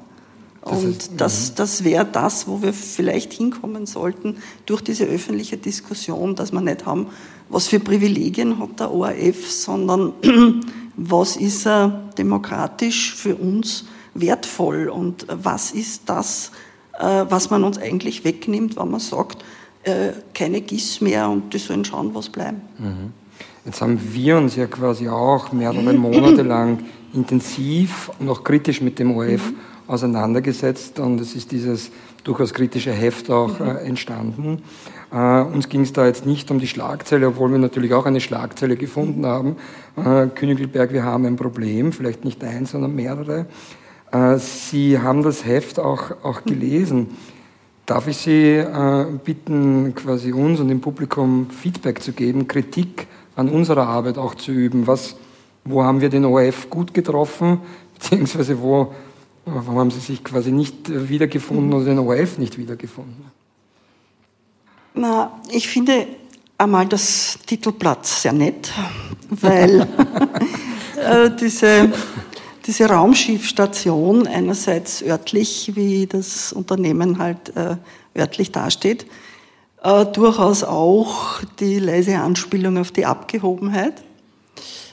Und 0.62 0.84
das, 0.84 0.84
ist, 0.84 1.12
das, 1.18 1.50
mhm. 1.50 1.56
das 1.56 1.84
wäre 1.84 2.06
das, 2.06 2.48
wo 2.48 2.62
wir 2.62 2.74
vielleicht 2.74 3.34
hinkommen 3.34 3.86
sollten 3.86 4.38
durch 4.66 4.82
diese 4.82 5.06
öffentliche 5.06 5.58
Diskussion, 5.58 6.36
dass 6.36 6.52
wir 6.52 6.62
nicht 6.62 6.86
haben, 6.86 7.08
was 7.52 7.68
für 7.68 7.80
Privilegien 7.80 8.60
hat 8.60 8.80
der 8.80 8.92
ORF, 8.92 9.52
sondern 9.52 10.14
was 10.96 11.36
ist 11.36 11.68
er 11.68 12.10
demokratisch 12.18 13.14
für 13.14 13.36
uns 13.36 13.86
wertvoll 14.14 14.90
und 14.90 15.26
was 15.30 15.72
ist 15.72 16.04
das, 16.08 16.52
äh, 17.00 17.26
was 17.30 17.50
man 17.50 17.64
uns 17.64 17.78
eigentlich 17.78 18.24
wegnimmt, 18.24 18.78
wenn 18.78 18.92
man 18.92 19.00
sagt, 19.00 19.44
äh, 19.84 20.12
keine 20.34 20.62
GIS 20.62 21.02
mehr 21.02 21.30
und 21.30 21.54
die 21.54 21.58
sollen 21.58 21.86
schauen, 21.86 22.14
was 22.14 22.30
bleiben. 22.30 22.62
Mhm. 22.78 23.14
Jetzt 23.66 23.82
haben 23.82 24.00
wir 24.14 24.38
uns 24.38 24.56
ja 24.56 24.66
quasi 24.68 25.08
auch 25.08 25.52
mehrere 25.52 25.94
Monate 25.94 26.42
lang 26.42 26.80
intensiv 27.14 28.12
und 28.20 28.30
auch 28.30 28.44
kritisch 28.44 28.82
mit 28.82 28.98
dem 28.98 29.16
ORF 29.16 29.52
auseinandergesetzt 29.88 31.00
und 31.00 31.20
es 31.20 31.36
ist 31.36 31.52
dieses 31.52 31.92
durchaus 32.24 32.54
kritische 32.54 32.92
Heft 32.92 33.30
auch 33.30 33.60
mhm. 33.60 33.66
äh, 33.66 33.74
entstanden. 33.80 34.62
Äh, 35.12 35.42
uns 35.42 35.68
ging 35.68 35.82
es 35.82 35.94
da 35.94 36.06
jetzt 36.06 36.26
nicht 36.26 36.50
um 36.52 36.60
die 36.60 36.68
Schlagzeile, 36.68 37.28
obwohl 37.28 37.52
wir 37.52 37.58
natürlich 37.58 37.94
auch 37.94 38.06
eine 38.06 38.22
Schlagzeile 38.22 38.78
gefunden 38.78 39.26
haben. 39.26 39.58
Äh, 39.98 40.28
Königelberg, 40.28 40.94
wir 40.94 41.04
haben 41.04 41.26
ein 41.26 41.36
Problem, 41.36 41.92
vielleicht 41.92 42.24
nicht 42.24 42.44
eins, 42.44 42.72
sondern 42.72 42.96
mehrere. 42.96 43.46
Äh, 44.12 44.38
Sie 44.38 45.00
haben 45.00 45.24
das 45.24 45.46
Heft 45.46 45.80
auch, 45.80 46.12
auch 46.24 46.44
gelesen. 46.44 47.10
Darf 47.86 48.08
ich 48.08 48.18
Sie 48.18 48.56
äh, 48.56 49.06
bitten, 49.24 49.94
quasi 49.96 50.32
uns 50.32 50.62
und 50.62 50.70
dem 50.70 50.80
Publikum 50.80 51.50
Feedback 51.50 52.02
zu 52.02 52.14
geben, 52.14 52.48
Kritik 52.48 53.08
an 53.36 53.50
unserer 53.50 53.88
Arbeit 53.88 54.18
auch 54.18 54.36
zu 54.36 54.52
üben? 54.52 54.88
Was, 54.88 55.18
wo 55.66 55.84
haben 55.84 56.00
wir 56.00 56.10
den 56.10 56.24
ORF 56.24 56.70
gut 56.70 56.94
getroffen, 56.94 57.60
beziehungsweise 57.96 58.62
wo, 58.62 58.94
wo 59.46 59.80
haben 59.80 59.92
Sie 59.92 60.00
sich 60.00 60.24
quasi 60.24 60.54
nicht 60.54 61.10
wiedergefunden 61.10 61.74
oder 61.74 61.86
den 61.86 62.00
ORF 62.00 62.38
nicht 62.38 62.58
wiedergefunden? 62.58 63.41
Na, 64.94 65.40
ich 65.50 65.70
finde 65.70 66.06
einmal 66.58 66.86
das 66.86 67.40
Titelblatt 67.46 68.06
sehr 68.06 68.34
nett, 68.34 68.72
weil 69.30 69.82
äh, 70.98 71.30
diese, 71.40 71.92
diese 72.66 72.86
Raumschiffstation 72.88 74.28
einerseits 74.28 75.02
örtlich, 75.02 75.72
wie 75.76 76.08
das 76.08 76.52
Unternehmen 76.52 77.20
halt 77.20 77.56
äh, 77.56 77.78
örtlich 78.18 78.52
dasteht, 78.52 79.06
äh, 79.82 80.06
durchaus 80.08 80.64
auch 80.64 81.42
die 81.60 81.80
leise 81.80 82.18
Anspielung 82.18 82.78
auf 82.78 82.92
die 82.92 83.06
Abgehobenheit 83.06 83.94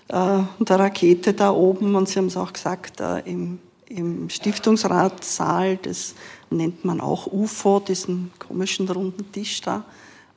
äh, 0.08 0.38
der 0.60 0.78
Rakete 0.78 1.34
da 1.34 1.50
oben. 1.50 1.96
Und 1.96 2.08
Sie 2.08 2.18
haben 2.18 2.26
es 2.26 2.36
auch 2.36 2.52
gesagt, 2.52 3.00
äh, 3.00 3.18
im, 3.20 3.58
im 3.88 4.30
Stiftungsratssaal, 4.30 5.76
das 5.78 6.14
nennt 6.50 6.84
man 6.84 7.00
auch 7.00 7.26
UFO, 7.26 7.80
diesen 7.80 8.30
komischen 8.38 8.88
runden 8.88 9.30
Tisch 9.32 9.60
da. 9.60 9.84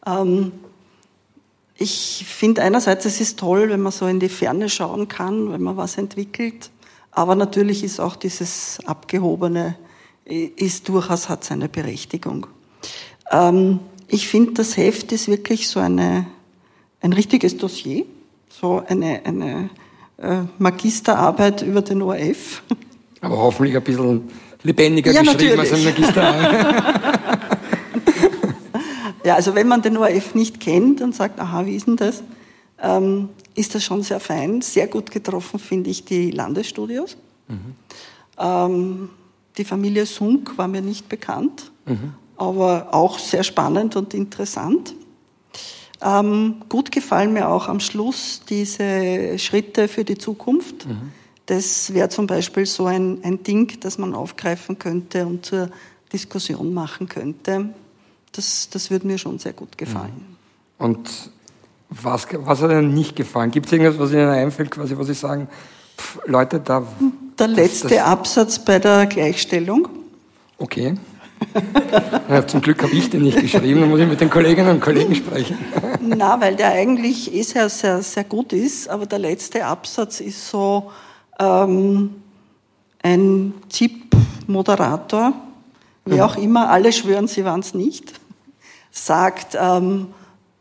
Ähm, 0.05 0.51
ich 1.75 2.25
finde 2.27 2.61
einerseits, 2.61 3.05
es 3.05 3.19
ist 3.19 3.39
toll, 3.39 3.69
wenn 3.69 3.81
man 3.81 3.91
so 3.91 4.05
in 4.05 4.19
die 4.19 4.29
Ferne 4.29 4.69
schauen 4.69 5.07
kann, 5.07 5.51
wenn 5.51 5.61
man 5.61 5.77
was 5.77 5.97
entwickelt. 5.97 6.69
Aber 7.11 7.35
natürlich 7.35 7.83
ist 7.83 7.99
auch 7.99 8.15
dieses 8.15 8.79
Abgehobene, 8.85 9.75
ist 10.25 10.87
durchaus, 10.87 11.27
hat 11.27 11.43
seine 11.43 11.69
Berechtigung. 11.69 12.47
Ähm, 13.31 13.79
ich 14.07 14.27
finde, 14.27 14.53
das 14.53 14.77
Heft 14.77 15.11
ist 15.11 15.27
wirklich 15.27 15.67
so 15.67 15.79
eine, 15.79 16.25
ein 17.01 17.13
richtiges 17.13 17.57
Dossier, 17.57 18.05
so 18.49 18.83
eine, 18.87 19.25
eine 19.25 19.69
äh, 20.17 20.43
Magisterarbeit 20.59 21.61
über 21.63 21.81
den 21.81 22.01
ORF. 22.01 22.61
Aber 23.21 23.37
hoffentlich 23.37 23.75
ein 23.75 23.83
bisschen 23.83 24.29
lebendiger 24.63 25.11
ja, 25.11 25.21
geschrieben 25.21 25.55
natürlich. 25.55 25.59
als 25.59 25.73
ein 25.73 25.83
Magisterarbeit. 25.83 26.83
ja, 29.23 29.35
also 29.35 29.55
wenn 29.55 29.67
man 29.67 29.81
den 29.81 29.97
ORF 29.97 30.35
nicht 30.35 30.59
kennt 30.59 31.01
und 31.01 31.15
sagt, 31.15 31.39
aha, 31.39 31.65
wie 31.65 31.75
ist 31.75 31.87
denn 31.87 31.97
das, 31.97 32.23
ähm, 32.81 33.29
ist 33.55 33.75
das 33.75 33.83
schon 33.83 34.03
sehr 34.03 34.19
fein. 34.19 34.61
Sehr 34.61 34.87
gut 34.87 35.11
getroffen 35.11 35.59
finde 35.59 35.89
ich 35.89 36.05
die 36.05 36.31
Landesstudios. 36.31 37.17
Mhm. 37.47 37.75
Ähm, 38.37 39.09
die 39.57 39.65
Familie 39.65 40.05
Sunk 40.05 40.57
war 40.57 40.67
mir 40.67 40.81
nicht 40.81 41.09
bekannt, 41.09 41.71
mhm. 41.85 42.13
aber 42.37 42.93
auch 42.93 43.19
sehr 43.19 43.43
spannend 43.43 43.95
und 43.95 44.13
interessant. 44.13 44.95
Ähm, 46.01 46.55
gut 46.67 46.91
gefallen 46.91 47.33
mir 47.33 47.49
auch 47.49 47.67
am 47.67 47.79
Schluss 47.79 48.41
diese 48.49 49.37
Schritte 49.37 49.87
für 49.87 50.03
die 50.03 50.17
Zukunft. 50.17 50.87
Mhm. 50.87 51.11
Das 51.45 51.93
wäre 51.93 52.09
zum 52.09 52.27
Beispiel 52.27 52.65
so 52.65 52.85
ein, 52.85 53.19
ein 53.23 53.43
Ding, 53.43 53.79
das 53.79 53.97
man 53.97 54.13
aufgreifen 54.13 54.79
könnte 54.79 55.25
und 55.25 55.45
zur 55.45 55.69
Diskussion 56.13 56.73
machen 56.73 57.07
könnte. 57.09 57.69
Das, 58.31 58.69
das 58.69 58.91
würde 58.91 59.07
mir 59.07 59.17
schon 59.17 59.39
sehr 59.39 59.53
gut 59.53 59.77
gefallen. 59.77 60.37
Mhm. 60.79 60.85
Und 60.85 61.09
was, 61.89 62.27
was 62.31 62.61
hat 62.61 62.71
Ihnen 62.71 62.93
nicht 62.93 63.15
gefallen? 63.15 63.51
Gibt 63.51 63.65
es 63.67 63.73
irgendwas, 63.73 63.99
was 63.99 64.11
Ihnen 64.11 64.29
einfällt, 64.29 64.71
quasi, 64.71 64.97
wo 64.97 65.03
Sie 65.03 65.13
sagen, 65.13 65.47
pff, 65.97 66.19
Leute, 66.25 66.59
da. 66.59 66.85
Der 67.37 67.47
letzte 67.47 67.89
das, 67.89 67.99
Absatz 67.99 68.59
bei 68.59 68.79
der 68.79 69.05
Gleichstellung. 69.07 69.89
Okay. 70.57 70.95
ja, 72.29 72.45
zum 72.45 72.61
Glück 72.61 72.83
habe 72.83 72.93
ich 72.93 73.09
den 73.09 73.23
nicht 73.23 73.39
geschrieben, 73.41 73.81
dann 73.81 73.89
muss 73.89 73.99
ich 73.99 74.07
mit 74.07 74.21
den 74.21 74.29
Kolleginnen 74.29 74.69
und 74.69 74.79
Kollegen 74.79 75.15
sprechen. 75.15 75.57
Na, 76.01 76.39
weil 76.39 76.55
der 76.55 76.69
eigentlich 76.69 77.33
eh 77.33 77.41
sehr, 77.41 77.67
sehr, 77.67 78.01
sehr 78.03 78.23
gut 78.23 78.53
ist, 78.53 78.87
aber 78.87 79.05
der 79.05 79.19
letzte 79.19 79.65
Absatz 79.65 80.19
ist 80.19 80.47
so 80.49 80.91
ähm, 81.41 82.21
ein 83.01 83.53
ZIP-Moderator, 83.69 85.33
wie 86.05 86.15
mhm. 86.15 86.21
auch 86.21 86.37
immer, 86.37 86.69
alle 86.69 86.93
schwören, 86.93 87.27
sie 87.27 87.43
waren 87.45 87.61
es 87.61 87.73
nicht, 87.73 88.19
sagt, 88.91 89.57
ähm, 89.59 90.07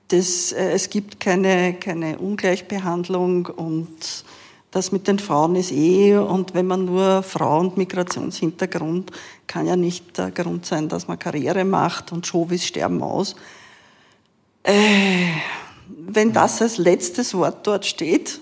das, 0.09 0.53
äh, 0.53 0.73
es 0.73 0.91
gibt 0.91 1.21
keine, 1.21 1.75
keine 1.75 2.19
Ungleichbehandlung 2.19 3.47
und 3.47 4.25
das 4.71 4.93
mit 4.93 5.09
den 5.09 5.19
Frauen 5.19 5.57
ist 5.57 5.73
eh, 5.73 6.17
und 6.17 6.55
wenn 6.55 6.67
man 6.67 6.85
nur 6.85 7.23
Frau 7.23 7.59
und 7.59 7.77
Migrationshintergrund, 7.77 9.11
kann 9.47 9.67
ja 9.67 9.75
nicht 9.75 10.17
der 10.17 10.31
Grund 10.31 10.65
sein, 10.65 10.89
dass 10.89 11.09
man 11.09 11.19
Karriere 11.19 11.65
macht 11.65 12.13
und 12.13 12.27
Shows 12.27 12.65
sterben 12.65 13.03
aus. 13.03 13.35
Äh, 14.63 15.27
wenn 15.89 16.33
das 16.33 16.63
als 16.63 16.79
letztes 16.79 17.35
Wort 17.35 17.67
dort 17.67 17.85
steht, 17.85 18.41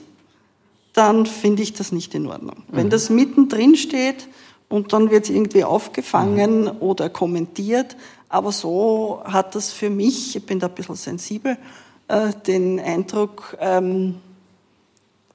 dann 0.92 1.27
finde 1.27 1.62
ich 1.62 1.72
das 1.72 1.92
nicht 1.92 2.14
in 2.14 2.27
Ordnung. 2.27 2.64
Mhm. 2.68 2.77
Wenn 2.77 2.90
das 2.90 3.11
mittendrin 3.11 3.77
steht 3.77 4.29
und 4.68 4.92
dann 4.92 5.11
wird 5.11 5.24
es 5.24 5.31
irgendwie 5.31 5.64
aufgefangen 5.64 6.64
mhm. 6.64 6.72
oder 6.81 7.09
kommentiert, 7.09 7.96
aber 8.29 8.53
so 8.53 9.22
hat 9.24 9.55
das 9.55 9.72
für 9.72 9.90
mich, 9.90 10.37
ich 10.37 10.44
bin 10.44 10.59
da 10.59 10.66
ein 10.66 10.74
bisschen 10.74 10.96
sensibel, 10.96 11.57
äh, 12.09 12.31
den 12.46 12.79
Eindruck, 12.79 13.57
ähm, 13.61 14.16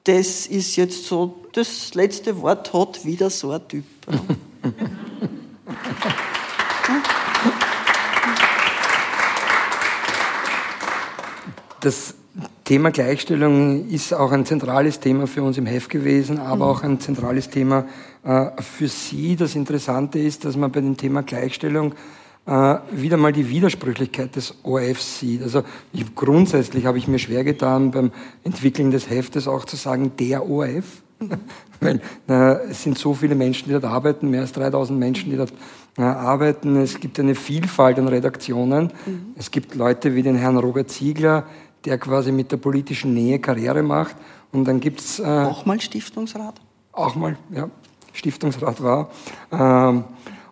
das 0.03 0.47
ist 0.47 0.75
jetzt 0.75 1.05
so, 1.05 1.45
das 1.53 1.93
letzte 1.93 2.41
Wort 2.41 2.73
hat 2.73 3.05
wieder 3.05 3.29
so 3.29 3.51
ein 3.51 3.67
Typ. 3.67 3.85
Das 11.83 12.15
Thema 12.63 12.91
Gleichstellung 12.91 13.89
ist 13.89 14.13
auch 14.13 14.31
ein 14.31 14.45
zentrales 14.45 14.99
Thema 14.99 15.27
für 15.27 15.43
uns 15.43 15.57
im 15.57 15.65
Heft 15.65 15.89
gewesen, 15.89 16.39
aber 16.39 16.65
mhm. 16.65 16.71
auch 16.71 16.83
ein 16.83 16.99
zentrales 16.99 17.49
Thema 17.49 17.85
äh, 18.23 18.45
für 18.61 18.87
Sie. 18.87 19.35
Das 19.35 19.55
Interessante 19.55 20.19
ist, 20.19 20.45
dass 20.45 20.55
man 20.55 20.71
bei 20.71 20.79
dem 20.79 20.95
Thema 20.95 21.23
Gleichstellung 21.23 21.93
äh, 22.45 22.75
wieder 22.91 23.17
mal 23.17 23.33
die 23.33 23.49
Widersprüchlichkeit 23.49 24.35
des 24.37 24.55
ORFs 24.63 25.19
sieht. 25.19 25.41
Also 25.43 25.63
ich, 25.91 26.15
grundsätzlich 26.15 26.85
habe 26.85 26.97
ich 26.97 27.07
mir 27.07 27.19
schwer 27.19 27.43
getan, 27.43 27.91
beim 27.91 28.11
Entwickeln 28.45 28.91
des 28.91 29.09
Heftes 29.09 29.47
auch 29.47 29.65
zu 29.65 29.75
sagen, 29.75 30.13
der 30.17 30.49
ORF. 30.49 31.03
Weil 31.81 32.01
äh, 32.29 32.69
es 32.69 32.83
sind 32.83 32.97
so 32.97 33.13
viele 33.13 33.35
Menschen, 33.35 33.65
die 33.65 33.71
dort 33.71 33.85
arbeiten, 33.85 34.29
mehr 34.29 34.41
als 34.41 34.53
3000 34.53 34.97
Menschen, 34.97 35.31
die 35.31 35.37
dort 35.37 35.53
äh, 35.97 36.01
arbeiten. 36.01 36.77
Es 36.77 36.99
gibt 36.99 37.19
eine 37.19 37.35
Vielfalt 37.35 37.99
an 37.99 38.07
Redaktionen. 38.07 38.91
Mhm. 39.05 39.35
Es 39.37 39.51
gibt 39.51 39.75
Leute 39.75 40.15
wie 40.15 40.23
den 40.23 40.35
Herrn 40.35 40.57
Robert 40.57 40.89
Ziegler, 40.89 41.45
der 41.85 41.97
quasi 41.97 42.31
mit 42.31 42.51
der 42.51 42.57
politischen 42.57 43.13
Nähe 43.13 43.39
Karriere 43.39 43.83
macht. 43.83 44.15
Und 44.51 44.65
dann 44.65 44.79
gibt's 44.79 45.19
äh, 45.19 45.23
auch 45.23 45.65
mal 45.65 45.79
Stiftungsrat. 45.81 46.55
Auch 46.91 47.15
mal, 47.15 47.37
ja, 47.53 47.69
Stiftungsrat 48.13 48.81
war. 48.83 49.09
Ähm, 49.51 50.03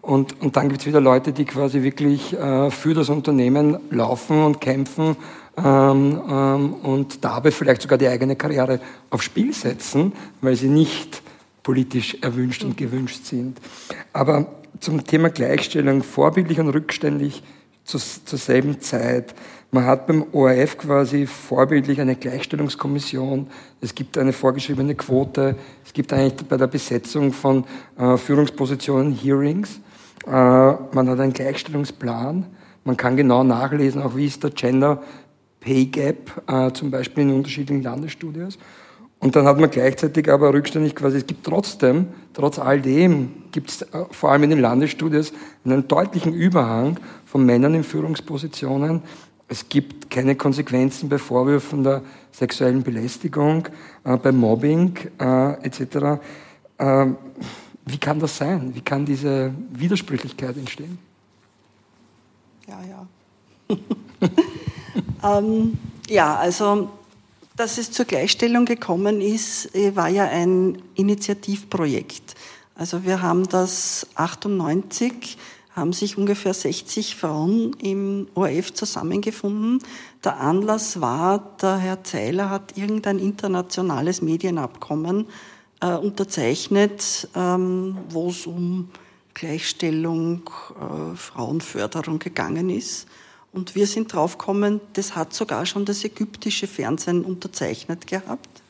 und, 0.02 0.42
und 0.42 0.56
dann 0.56 0.70
gibt 0.70 0.82
es 0.82 0.88
wieder 0.88 1.00
Leute, 1.00 1.32
die 1.32 1.46
quasi 1.46 1.84
wirklich 1.84 2.34
äh, 2.34 2.72
für 2.72 2.96
das 2.96 3.10
Unternehmen 3.10 3.78
laufen 3.92 4.44
und 4.44 4.60
kämpfen 4.60 5.16
ähm, 5.58 6.22
ähm, 6.28 6.74
und 6.74 7.24
dabei 7.24 7.52
vielleicht 7.52 7.84
sogar 7.84 8.00
die 8.00 8.08
eigene 8.08 8.36
Karriere 8.36 8.80
aufs 9.12 9.26
Spiel 9.26 9.54
setzen, 9.54 10.14
weil 10.42 10.56
sie 10.56 10.70
nicht 10.70 11.22
politisch 11.62 12.18
erwünscht 12.22 12.64
und 12.64 12.78
gewünscht 12.78 13.26
sind. 13.26 13.60
Aber 14.14 14.48
zum 14.80 15.06
Thema 15.06 15.30
Gleichstellung, 15.30 16.02
vorbildlich 16.02 16.60
und 16.60 16.70
rückständig 16.70 17.44
zu, 17.92 18.26
zur 18.26 18.40
selben 18.40 18.80
Zeit. 18.82 19.34
Man 19.72 19.86
hat 19.86 20.08
beim 20.08 20.26
ORF 20.34 20.78
quasi 20.78 21.26
vorbildlich 21.26 22.02
eine 22.02 22.16
Gleichstellungskommission. 22.16 23.48
Es 23.80 23.96
gibt 23.96 24.18
eine 24.18 24.34
vorgeschriebene 24.34 24.96
Quote. 24.96 25.56
Es 25.86 25.94
gibt 25.94 26.12
eigentlich 26.12 26.48
bei 26.48 26.58
der 26.58 26.68
Besetzung 26.68 27.32
von 27.32 27.64
äh, 27.98 28.18
Führungspositionen 28.18 29.14
Hearings. 29.14 29.80
Äh, 30.26 30.30
man 30.30 31.10
hat 31.10 31.20
einen 31.20 31.34
Gleichstellungsplan. 31.34 32.46
Man 32.84 32.98
kann 32.98 33.16
genau 33.16 33.44
nachlesen, 33.44 34.02
auch 34.02 34.16
wie 34.16 34.26
ist 34.26 34.44
der 34.44 34.50
Gender 34.52 35.02
Pay 35.62 35.86
Gap, 35.86 36.44
äh, 36.48 36.72
zum 36.74 36.92
Beispiel 36.92 37.24
in 37.24 37.34
unterschiedlichen 37.34 37.84
Landesstudios. 37.84 38.58
Und 39.20 39.36
dann 39.36 39.46
hat 39.46 39.60
man 39.60 39.70
gleichzeitig 39.70 40.32
aber 40.32 40.52
rückständig 40.52 40.96
quasi, 40.96 41.18
es 41.18 41.28
gibt 41.28 41.46
trotzdem, 41.46 42.08
trotz 42.34 42.58
all 42.58 42.82
dem, 42.82 43.44
gibt 43.52 43.70
es 43.70 43.82
äh, 43.84 44.06
vor 44.10 44.32
allem 44.32 44.44
in 44.44 44.50
den 44.50 44.60
Landesstudios 44.60 45.32
einen 45.64 45.88
deutlichen 45.88 46.34
Überhang 46.34 47.00
von 47.32 47.46
Männern 47.46 47.74
in 47.76 47.86
Führungspositionen. 47.86 49.02
Es 49.48 49.70
gibt 49.70 50.10
keine 50.10 50.36
Konsequenzen 50.36 51.08
bei 51.08 51.18
Vorwürfen 51.18 51.82
der 51.82 52.02
sexuellen 52.34 52.84
Belästigung, 52.84 53.70
äh, 54.04 54.18
bei 54.18 54.34
Mobbing 54.34 54.98
äh, 55.18 55.54
etc. 55.66 56.20
Äh, 56.78 57.06
wie 57.86 57.98
kann 57.98 58.20
das 58.20 58.36
sein? 58.36 58.76
Wie 58.76 58.82
kann 58.82 59.06
diese 59.06 59.54
Widersprüchlichkeit 59.72 60.58
entstehen? 60.58 61.00
Ja, 62.68 62.80
ja. 62.90 63.78
ähm, 65.38 65.78
ja, 66.10 66.36
also 66.36 66.90
dass 67.56 67.78
es 67.78 67.92
zur 67.92 68.06
Gleichstellung 68.06 68.66
gekommen 68.66 69.22
ist, 69.22 69.74
äh, 69.74 69.96
war 69.96 70.10
ja 70.10 70.26
ein 70.26 70.82
Initiativprojekt. 70.96 72.36
Also 72.76 73.06
wir 73.06 73.22
haben 73.22 73.48
das 73.48 74.06
98 74.16 75.38
haben 75.76 75.94
sich 75.94 76.18
ungefähr 76.18 76.54
60 76.54 77.16
Frauen 77.16 77.74
im 77.82 78.28
ORF 78.36 78.74
zusammengefunden. 78.74 79.80
Der 80.24 80.40
Anlass 80.40 81.00
war, 81.00 81.56
der 81.62 81.78
Herr 81.78 82.04
Zeiler 82.04 82.50
hat 82.50 82.78
irgendein 82.78 83.20
internationales 83.20 84.22
Medienabkommen 84.22 85.28
äh, 85.80 85.94
unterzeichnet, 85.94 87.30
ähm, 87.36 87.98
wo 88.10 88.30
es 88.30 88.46
um 88.46 88.90
Gleichstellung, 89.34 90.50
äh, 90.80 91.16
Frauenförderung 91.16 92.20
gegangen 92.20 92.70
ist. 92.70 93.08
Und 93.54 93.76
wir 93.76 93.88
sind 93.88 94.14
draufgekommen, 94.14 94.80
das 94.94 95.16
hat 95.16 95.34
sogar 95.34 95.66
schon 95.66 95.86
das 95.86 96.04
ägyptische 96.04 96.68
Fernsehen 96.68 97.24
unterzeichnet 97.24 98.08
gehabt. 98.08 98.61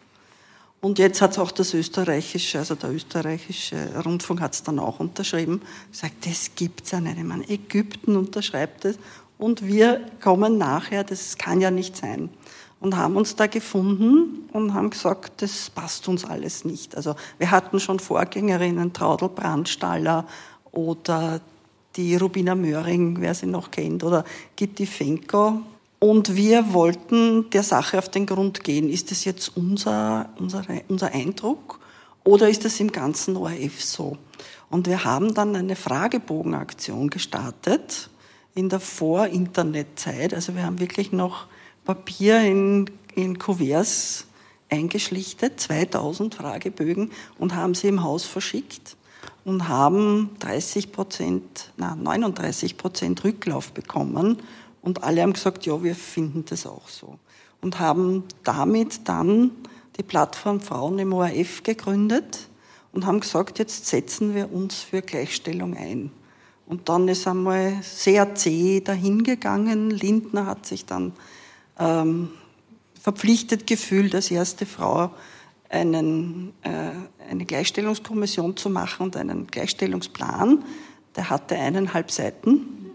Und 0.82 0.98
jetzt 0.98 1.22
hat 1.22 1.32
es 1.32 1.40
auch 1.40 1.52
das 1.52 1.76
österreichische, 1.76 2.58
also 2.58 2.74
der 2.74 2.92
österreichische 2.92 4.02
Rundfunk 4.04 4.42
hat 4.42 4.56
es 4.56 4.64
dann 4.64 4.80
auch 4.80 5.00
unterschrieben, 5.00 5.62
gesagt, 5.92 6.26
das 6.26 6.56
gibt 6.56 6.86
es 6.86 6.92
ja 6.92 7.00
nicht. 7.00 7.20
Ich 7.20 7.24
meine, 7.24 7.48
Ägypten 7.48 8.16
unterschreibt 8.16 8.86
es 8.86 8.98
und 9.38 9.66
wir 9.66 10.02
kommen 10.22 10.58
nachher, 10.58 11.04
das 11.04 11.38
kann 11.38 11.62
ja 11.62 11.70
nicht 11.70 11.98
sein. 11.98 12.30
Und 12.80 12.98
haben 12.98 13.16
uns 13.16 13.36
da 13.36 13.46
gefunden 13.46 14.50
und 14.54 14.74
haben 14.74 14.90
gesagt, 14.90 15.44
das 15.44 15.70
passt 15.70 16.08
uns 16.08 16.26
alles 16.26 16.66
nicht. 16.66 16.98
Also 16.98 17.16
wir 17.38 17.52
hatten 17.52 17.80
schon 17.80 18.00
Vorgängerinnen, 18.00 18.92
Traudel 18.92 19.30
Brandstaller 19.30 20.26
oder 20.72 21.42
die 21.96 22.16
Rubina 22.16 22.56
Möhring, 22.56 23.18
wer 23.20 23.36
sie 23.36 23.46
noch 23.46 23.70
kennt, 23.70 24.04
oder 24.04 24.26
Gitti 24.56 24.88
Fenko. 24.88 25.62
Und 26.04 26.36
wir 26.36 26.74
wollten 26.74 27.52
der 27.52 27.62
Sache 27.62 28.00
auf 28.00 28.10
den 28.10 28.26
Grund 28.26 28.64
gehen. 28.64 28.90
Ist 28.90 29.12
das 29.12 29.24
jetzt 29.24 29.56
unser, 29.56 30.30
unser, 30.40 30.64
unser 30.88 31.14
Eindruck 31.14 31.80
oder 32.24 32.50
ist 32.50 32.66
das 32.66 32.80
im 32.80 32.92
ganzen 32.92 33.38
ORF 33.38 33.84
so? 33.84 34.18
Und 34.72 34.88
wir 34.88 35.04
haben 35.04 35.36
dann 35.36 35.56
eine 35.56 35.76
Fragebogenaktion 35.76 37.12
gestartet 37.12 38.10
in 38.56 38.68
der 38.68 38.80
Vor-Internet-Zeit. 38.80 40.34
Also 40.34 40.56
wir 40.56 40.64
haben 40.64 40.80
wirklich 40.80 41.12
noch 41.12 41.46
Papier 41.86 42.42
in, 42.42 42.90
in 43.14 43.38
Kuverts 43.38 44.26
eingeschlichtet, 44.72 45.60
2000 45.60 46.34
Fragebögen 46.34 47.12
und 47.38 47.54
haben 47.54 47.76
sie 47.76 47.90
im 47.90 48.02
Haus 48.02 48.26
verschickt 48.26 48.96
und 49.46 49.68
haben 49.68 50.32
30 50.40 50.92
Prozent, 50.92 51.72
na 51.78 51.96
39 51.96 52.78
Prozent 52.78 53.24
Rücklauf 53.24 53.72
bekommen. 53.72 54.38
Und 54.82 55.04
alle 55.04 55.22
haben 55.22 55.34
gesagt, 55.34 55.66
ja, 55.66 55.82
wir 55.84 55.96
finden 55.96 56.46
das 56.50 56.66
auch 56.66 56.88
so. 56.88 57.20
Und 57.62 57.80
haben 57.80 58.24
damit 58.44 59.08
dann 59.08 59.52
die 59.98 60.04
Plattform 60.04 60.62
Frauen 60.62 60.98
im 61.00 61.14
ORF 61.14 61.64
gegründet 61.64 62.48
und 62.92 63.06
haben 63.06 63.20
gesagt, 63.20 63.60
jetzt 63.60 63.86
setzen 63.86 64.34
wir 64.34 64.52
uns 64.52 64.76
für 64.80 65.02
Gleichstellung 65.02 65.76
ein. 65.78 66.12
Und 66.66 66.90
dann 66.90 67.08
ist 67.08 67.28
einmal 67.28 67.78
sehr 67.82 68.34
zäh 68.36 68.80
dahingegangen. 68.80 69.92
Lindner 69.92 70.46
hat 70.46 70.66
sich 70.66 70.86
dann 70.86 71.14
ähm, 71.78 72.30
verpflichtet 73.02 73.68
gefühlt, 73.68 74.16
als 74.16 74.32
erste 74.32 74.66
Frau 74.66 75.12
einen, 75.70 76.54
äh, 76.62 77.30
eine 77.30 77.46
Gleichstellungskommission 77.46 78.56
zu 78.58 78.70
machen 78.70 79.04
und 79.04 79.18
einen 79.18 79.48
Gleichstellungsplan. 79.48 80.64
Der 81.16 81.30
hatte 81.30 81.56
eineinhalb 81.56 82.12
Seiten, 82.12 82.92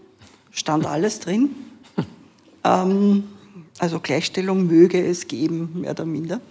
stand 0.51 0.85
alles 0.85 1.19
drin. 1.19 1.55
Ähm, 2.67 3.23
also 3.79 3.99
Gleichstellung 3.99 4.67
möge 4.67 5.05
es 5.05 5.27
geben, 5.27 5.81
mehr 5.81 5.91
oder 5.91 6.05
minder. 6.05 6.41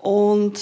Und 0.00 0.58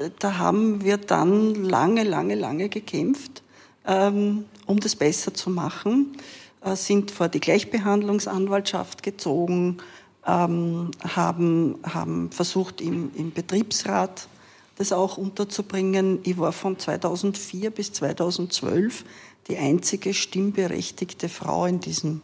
äh, 0.00 0.10
da 0.18 0.38
haben 0.38 0.84
wir 0.84 0.96
dann 0.96 1.54
lange, 1.54 2.04
lange, 2.04 2.34
lange 2.34 2.68
gekämpft, 2.68 3.42
ähm, 3.86 4.44
um 4.66 4.80
das 4.80 4.96
besser 4.96 5.32
zu 5.34 5.50
machen, 5.50 6.16
äh, 6.62 6.76
sind 6.76 7.10
vor 7.10 7.28
die 7.28 7.40
Gleichbehandlungsanwaltschaft 7.40 9.02
gezogen, 9.02 9.78
ähm, 10.26 10.90
haben, 11.02 11.78
haben 11.82 12.30
versucht 12.30 12.80
im, 12.80 13.10
im 13.14 13.32
Betriebsrat 13.32 14.28
das 14.76 14.92
auch 14.92 15.16
unterzubringen. 15.16 16.20
Ich 16.24 16.38
war 16.38 16.52
von 16.52 16.78
2004 16.78 17.70
bis 17.70 17.92
2012 17.92 19.04
die 19.48 19.56
einzige 19.56 20.14
stimmberechtigte 20.14 21.28
Frau 21.28 21.66
in 21.66 21.80
diesem 21.80 22.22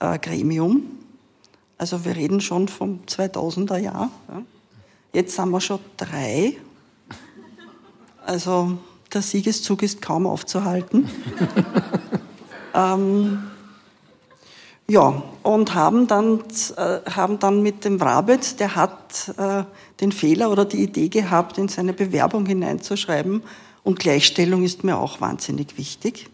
äh, 0.00 0.18
Gremium. 0.18 1.03
Also 1.78 2.04
wir 2.04 2.16
reden 2.16 2.40
schon 2.40 2.68
vom 2.68 3.00
2000er 3.06 3.78
Jahr. 3.78 4.10
Ja. 4.28 4.42
Jetzt 5.12 5.36
sind 5.36 5.50
wir 5.50 5.60
schon 5.60 5.80
drei. 5.96 6.56
Also 8.24 8.78
der 9.12 9.22
Siegeszug 9.22 9.82
ist 9.82 10.02
kaum 10.02 10.26
aufzuhalten. 10.26 11.08
ähm, 12.74 13.44
ja, 14.86 15.22
und 15.42 15.74
haben 15.74 16.06
dann, 16.06 16.40
äh, 16.76 17.10
haben 17.10 17.38
dann 17.38 17.62
mit 17.62 17.84
dem 17.84 18.00
Rabitz, 18.00 18.56
der 18.56 18.76
hat 18.76 19.32
äh, 19.38 19.64
den 20.00 20.12
Fehler 20.12 20.50
oder 20.50 20.64
die 20.64 20.82
Idee 20.82 21.08
gehabt, 21.08 21.58
in 21.58 21.68
seine 21.68 21.92
Bewerbung 21.92 22.46
hineinzuschreiben, 22.46 23.42
und 23.82 23.98
Gleichstellung 23.98 24.62
ist 24.62 24.82
mir 24.82 24.98
auch 24.98 25.20
wahnsinnig 25.20 25.76
wichtig. 25.76 26.30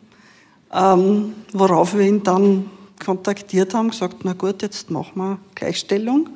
Ähm, 0.73 1.35
worauf 1.53 1.95
wir 1.95 2.07
ihn 2.07 2.23
dann 2.23 2.71
kontaktiert 3.05 3.75
haben, 3.75 3.91
gesagt, 3.91 4.19
na 4.25 4.35
gut, 4.35 4.63
jetzt 4.63 4.91
machen 4.91 5.13
wir 5.17 5.39
Gleichstellung. 5.55 6.29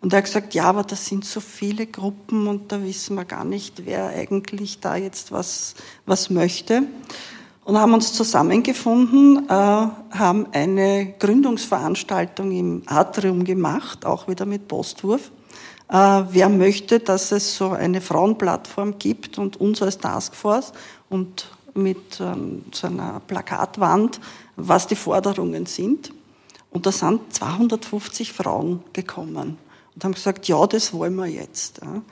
Und 0.00 0.12
er 0.12 0.18
hat 0.18 0.24
gesagt, 0.24 0.54
ja, 0.54 0.64
aber 0.64 0.82
das 0.82 1.06
sind 1.06 1.24
so 1.24 1.40
viele 1.40 1.86
Gruppen 1.86 2.46
und 2.48 2.72
da 2.72 2.82
wissen 2.82 3.14
wir 3.14 3.24
gar 3.24 3.44
nicht, 3.44 3.86
wer 3.86 4.08
eigentlich 4.08 4.80
da 4.80 4.96
jetzt 4.96 5.30
was, 5.30 5.74
was 6.06 6.28
möchte 6.28 6.82
und 7.64 7.78
haben 7.78 7.94
uns 7.94 8.12
zusammengefunden, 8.12 9.48
äh, 9.48 9.52
haben 9.52 10.46
eine 10.52 11.14
Gründungsveranstaltung 11.18 12.50
im 12.50 12.82
Atrium 12.86 13.44
gemacht, 13.44 14.04
auch 14.04 14.28
wieder 14.28 14.46
mit 14.46 14.68
Postwurf. 14.68 15.30
Äh, 15.88 16.22
wer 16.30 16.48
möchte, 16.48 16.98
dass 16.98 17.30
es 17.32 17.56
so 17.56 17.70
eine 17.70 18.00
Frauenplattform 18.00 18.98
gibt 18.98 19.38
und 19.38 19.60
uns 19.60 19.80
als 19.82 19.98
Taskforce 19.98 20.72
und 21.08 21.51
mit 21.74 22.20
ähm, 22.20 22.64
so 22.72 22.86
einer 22.86 23.20
Plakatwand, 23.26 24.20
was 24.56 24.86
die 24.86 24.96
Forderungen 24.96 25.66
sind. 25.66 26.12
Und 26.70 26.86
da 26.86 26.92
sind 26.92 27.32
250 27.34 28.32
Frauen 28.32 28.82
gekommen 28.92 29.58
und 29.94 30.04
haben 30.04 30.14
gesagt, 30.14 30.48
ja, 30.48 30.66
das 30.66 30.92
wollen 30.92 31.16
wir 31.16 31.26
jetzt. 31.26 31.80
Ja 31.82 32.02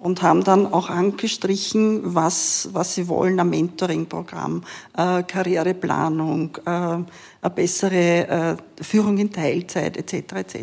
und 0.00 0.22
haben 0.22 0.44
dann 0.44 0.72
auch 0.72 0.90
angestrichen, 0.90 2.14
was, 2.14 2.68
was 2.72 2.94
sie 2.94 3.08
wollen, 3.08 3.40
ein 3.40 3.50
Mentoring-Programm, 3.50 4.62
äh, 4.96 5.22
Karriereplanung, 5.22 6.56
äh, 6.64 6.70
eine 6.70 7.06
bessere 7.54 8.56
äh, 8.78 8.82
Führung 8.82 9.18
in 9.18 9.32
Teilzeit 9.32 9.96
etc. 9.96 10.32
etc. 10.34 10.56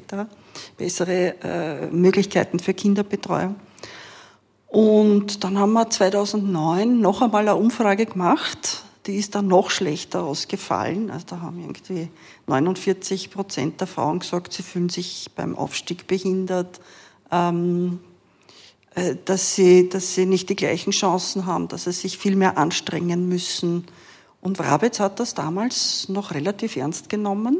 bessere 0.78 1.36
äh, 1.44 1.88
Möglichkeiten 1.88 2.60
für 2.60 2.74
Kinderbetreuung. 2.74 3.56
Und 4.76 5.46
dann 5.46 5.58
haben 5.58 5.72
wir 5.72 5.90
2009 5.90 7.00
noch 7.00 7.22
einmal 7.22 7.44
eine 7.48 7.56
Umfrage 7.56 8.06
gemacht, 8.06 8.84
die 9.06 9.16
ist 9.16 9.34
dann 9.34 9.48
noch 9.48 9.70
schlechter 9.70 10.26
ausgefallen. 10.26 11.10
Also 11.12 11.28
da 11.30 11.40
haben 11.40 11.62
irgendwie 11.62 12.10
49 12.48 13.32
Prozent 13.32 13.80
der 13.80 13.88
Frauen 13.88 14.20
gesagt, 14.20 14.52
sie 14.52 14.64
fühlen 14.64 14.90
sich 14.90 15.30
beim 15.34 15.56
Aufstieg 15.58 16.08
behindert. 16.08 16.82
Ähm, 17.32 18.02
äh, 18.96 19.16
dass 19.24 19.56
sie, 19.56 19.88
dass 19.88 20.14
sie 20.14 20.26
nicht 20.26 20.50
die 20.50 20.58
gleichen 20.58 20.92
Chancen 20.92 21.46
haben, 21.46 21.70
dass 21.70 21.86
sie 21.86 21.94
sich 21.94 22.18
viel 22.18 22.36
mehr 22.36 22.58
anstrengen 22.58 23.30
müssen. 23.30 23.86
Und 24.42 24.60
Wrabetz 24.60 25.00
hat 25.00 25.22
das 25.22 25.36
damals 25.36 26.10
noch 26.10 26.34
relativ 26.34 26.76
ernst 26.76 27.08
genommen. 27.08 27.60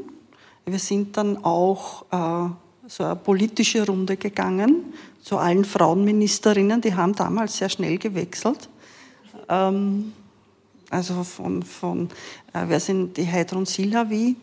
Wir 0.66 0.80
sind 0.80 1.16
dann 1.16 1.46
auch 1.46 2.04
äh, 2.12 2.50
so 2.90 3.06
eine 3.06 3.16
politische 3.16 3.86
Runde 3.86 4.18
gegangen 4.18 4.94
zu 5.26 5.40
allen 5.40 5.66
Frauenministerinnen. 5.66 6.82
Die 6.82 6.94
haben 6.94 7.16
damals 7.16 7.58
sehr 7.58 7.70
schnell 7.70 7.98
gewechselt. 7.98 8.70
Ähm, 9.50 10.14
Also 10.92 11.24
von, 11.24 11.64
von 11.64 12.10
äh, 12.54 12.68
wer 12.68 12.80
sind 12.80 13.18
die 13.18 13.26
Heidrun 13.26 13.66
Silhavi, 13.66 14.36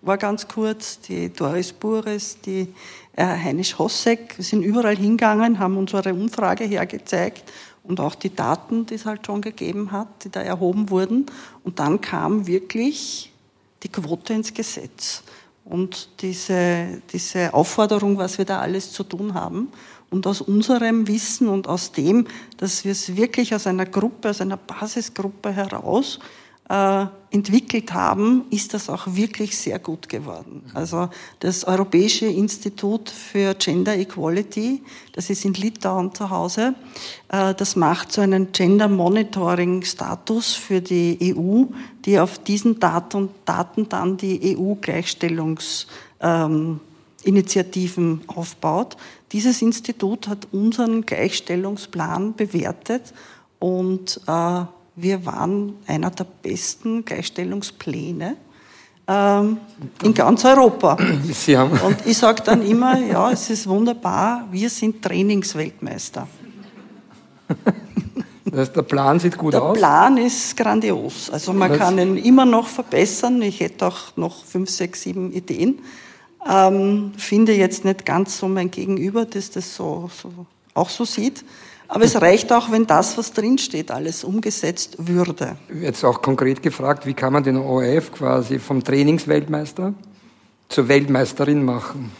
war 0.00 0.16
ganz 0.16 0.46
kurz, 0.46 1.00
die 1.00 1.28
Doris 1.28 1.72
Bures, 1.72 2.38
die 2.40 2.72
äh, 3.16 3.24
Heinisch 3.24 3.76
Hossek, 3.78 4.36
sind 4.38 4.62
überall 4.62 4.96
hingegangen, 4.96 5.58
haben 5.58 5.76
unsere 5.76 6.14
Umfrage 6.14 6.64
hergezeigt 6.64 7.42
und 7.82 7.98
auch 7.98 8.14
die 8.14 8.30
Daten, 8.34 8.86
die 8.86 8.94
es 8.94 9.04
halt 9.04 9.26
schon 9.26 9.40
gegeben 9.40 9.90
hat, 9.90 10.06
die 10.22 10.30
da 10.30 10.40
erhoben 10.40 10.88
wurden. 10.88 11.26
Und 11.64 11.78
dann 11.80 12.00
kam 12.00 12.46
wirklich 12.46 13.32
die 13.82 13.90
Quote 13.90 14.34
ins 14.34 14.54
Gesetz 14.54 15.24
und 15.64 16.08
diese, 16.20 17.02
diese 17.12 17.52
Aufforderung, 17.52 18.18
was 18.18 18.38
wir 18.38 18.44
da 18.44 18.60
alles 18.60 18.92
zu 18.92 19.02
tun 19.02 19.34
haben. 19.34 19.68
Und 20.12 20.26
aus 20.26 20.42
unserem 20.42 21.08
Wissen 21.08 21.48
und 21.48 21.66
aus 21.66 21.90
dem, 21.90 22.26
dass 22.58 22.84
wir 22.84 22.92
es 22.92 23.16
wirklich 23.16 23.54
aus 23.54 23.66
einer 23.66 23.86
Gruppe, 23.86 24.30
aus 24.30 24.42
einer 24.42 24.58
Basisgruppe 24.58 25.50
heraus 25.50 26.20
äh, 26.68 27.06
entwickelt 27.30 27.92
haben, 27.94 28.44
ist 28.50 28.74
das 28.74 28.90
auch 28.90 29.06
wirklich 29.06 29.56
sehr 29.56 29.78
gut 29.78 30.08
geworden. 30.08 30.62
Also 30.74 31.08
das 31.40 31.64
Europäische 31.64 32.26
Institut 32.26 33.08
für 33.08 33.54
Gender 33.54 33.96
Equality, 33.96 34.82
das 35.12 35.30
ist 35.30 35.44
in 35.46 35.54
Litauen 35.54 36.14
zu 36.14 36.28
Hause, 36.28 36.74
äh, 37.28 37.54
das 37.54 37.74
macht 37.74 38.12
so 38.12 38.20
einen 38.20 38.52
Gender 38.52 38.88
Monitoring 38.88 39.82
Status 39.82 40.52
für 40.52 40.82
die 40.82 41.34
EU, 41.34 41.64
die 42.04 42.20
auf 42.20 42.38
diesen 42.38 42.78
Daten, 42.78 43.30
Daten 43.46 43.88
dann 43.88 44.18
die 44.18 44.56
EU-Gleichstellungsinitiativen 44.56 45.88
ähm, 46.20 46.80
aufbaut. 48.26 48.96
Dieses 49.32 49.62
Institut 49.62 50.28
hat 50.28 50.48
unseren 50.52 51.06
Gleichstellungsplan 51.06 52.34
bewertet 52.34 53.12
und 53.58 54.20
äh, 54.26 54.64
wir 54.94 55.26
waren 55.26 55.74
einer 55.86 56.10
der 56.10 56.26
besten 56.42 57.04
Gleichstellungspläne 57.04 58.36
ähm, 59.08 59.58
in 60.02 60.14
ganz 60.14 60.44
Europa. 60.44 60.96
Und 61.86 62.06
ich 62.06 62.18
sage 62.18 62.42
dann 62.44 62.62
immer, 62.62 62.98
ja, 62.98 63.30
es 63.30 63.50
ist 63.50 63.66
wunderbar, 63.66 64.46
wir 64.50 64.68
sind 64.68 65.02
Trainingsweltmeister. 65.02 66.28
Das 68.44 68.60
heißt, 68.60 68.76
der 68.76 68.82
Plan 68.82 69.18
sieht 69.18 69.38
gut 69.38 69.54
der 69.54 69.62
aus? 69.62 69.72
Der 69.72 69.80
Plan 69.80 70.18
ist 70.18 70.56
grandios. 70.56 71.30
Also 71.30 71.52
man 71.52 71.76
kann 71.76 71.98
ihn 71.98 72.16
immer 72.16 72.44
noch 72.44 72.68
verbessern. 72.68 73.40
Ich 73.42 73.60
hätte 73.60 73.86
auch 73.86 74.16
noch 74.16 74.44
fünf, 74.44 74.68
sechs, 74.68 75.02
sieben 75.02 75.32
Ideen. 75.32 75.78
Ähm, 76.48 77.12
finde 77.16 77.54
jetzt 77.54 77.84
nicht 77.84 78.04
ganz 78.04 78.38
so 78.38 78.48
mein 78.48 78.70
Gegenüber, 78.70 79.24
das 79.24 79.50
das 79.50 79.76
so, 79.76 80.10
so 80.20 80.46
auch 80.74 80.88
so 80.88 81.04
sieht. 81.04 81.44
Aber 81.88 82.04
es 82.04 82.20
reicht 82.20 82.50
auch, 82.52 82.70
wenn 82.72 82.86
das, 82.86 83.18
was 83.18 83.32
drinsteht, 83.32 83.90
alles 83.90 84.24
umgesetzt 84.24 84.96
würde. 84.98 85.56
Jetzt 85.80 86.02
auch 86.04 86.22
konkret 86.22 86.62
gefragt, 86.62 87.04
wie 87.04 87.12
kann 87.12 87.34
man 87.34 87.42
den 87.42 87.58
ORF 87.58 88.12
quasi 88.12 88.58
vom 88.58 88.82
Trainingsweltmeister 88.82 89.92
zur 90.70 90.88
Weltmeisterin 90.88 91.62
machen? 91.62 92.10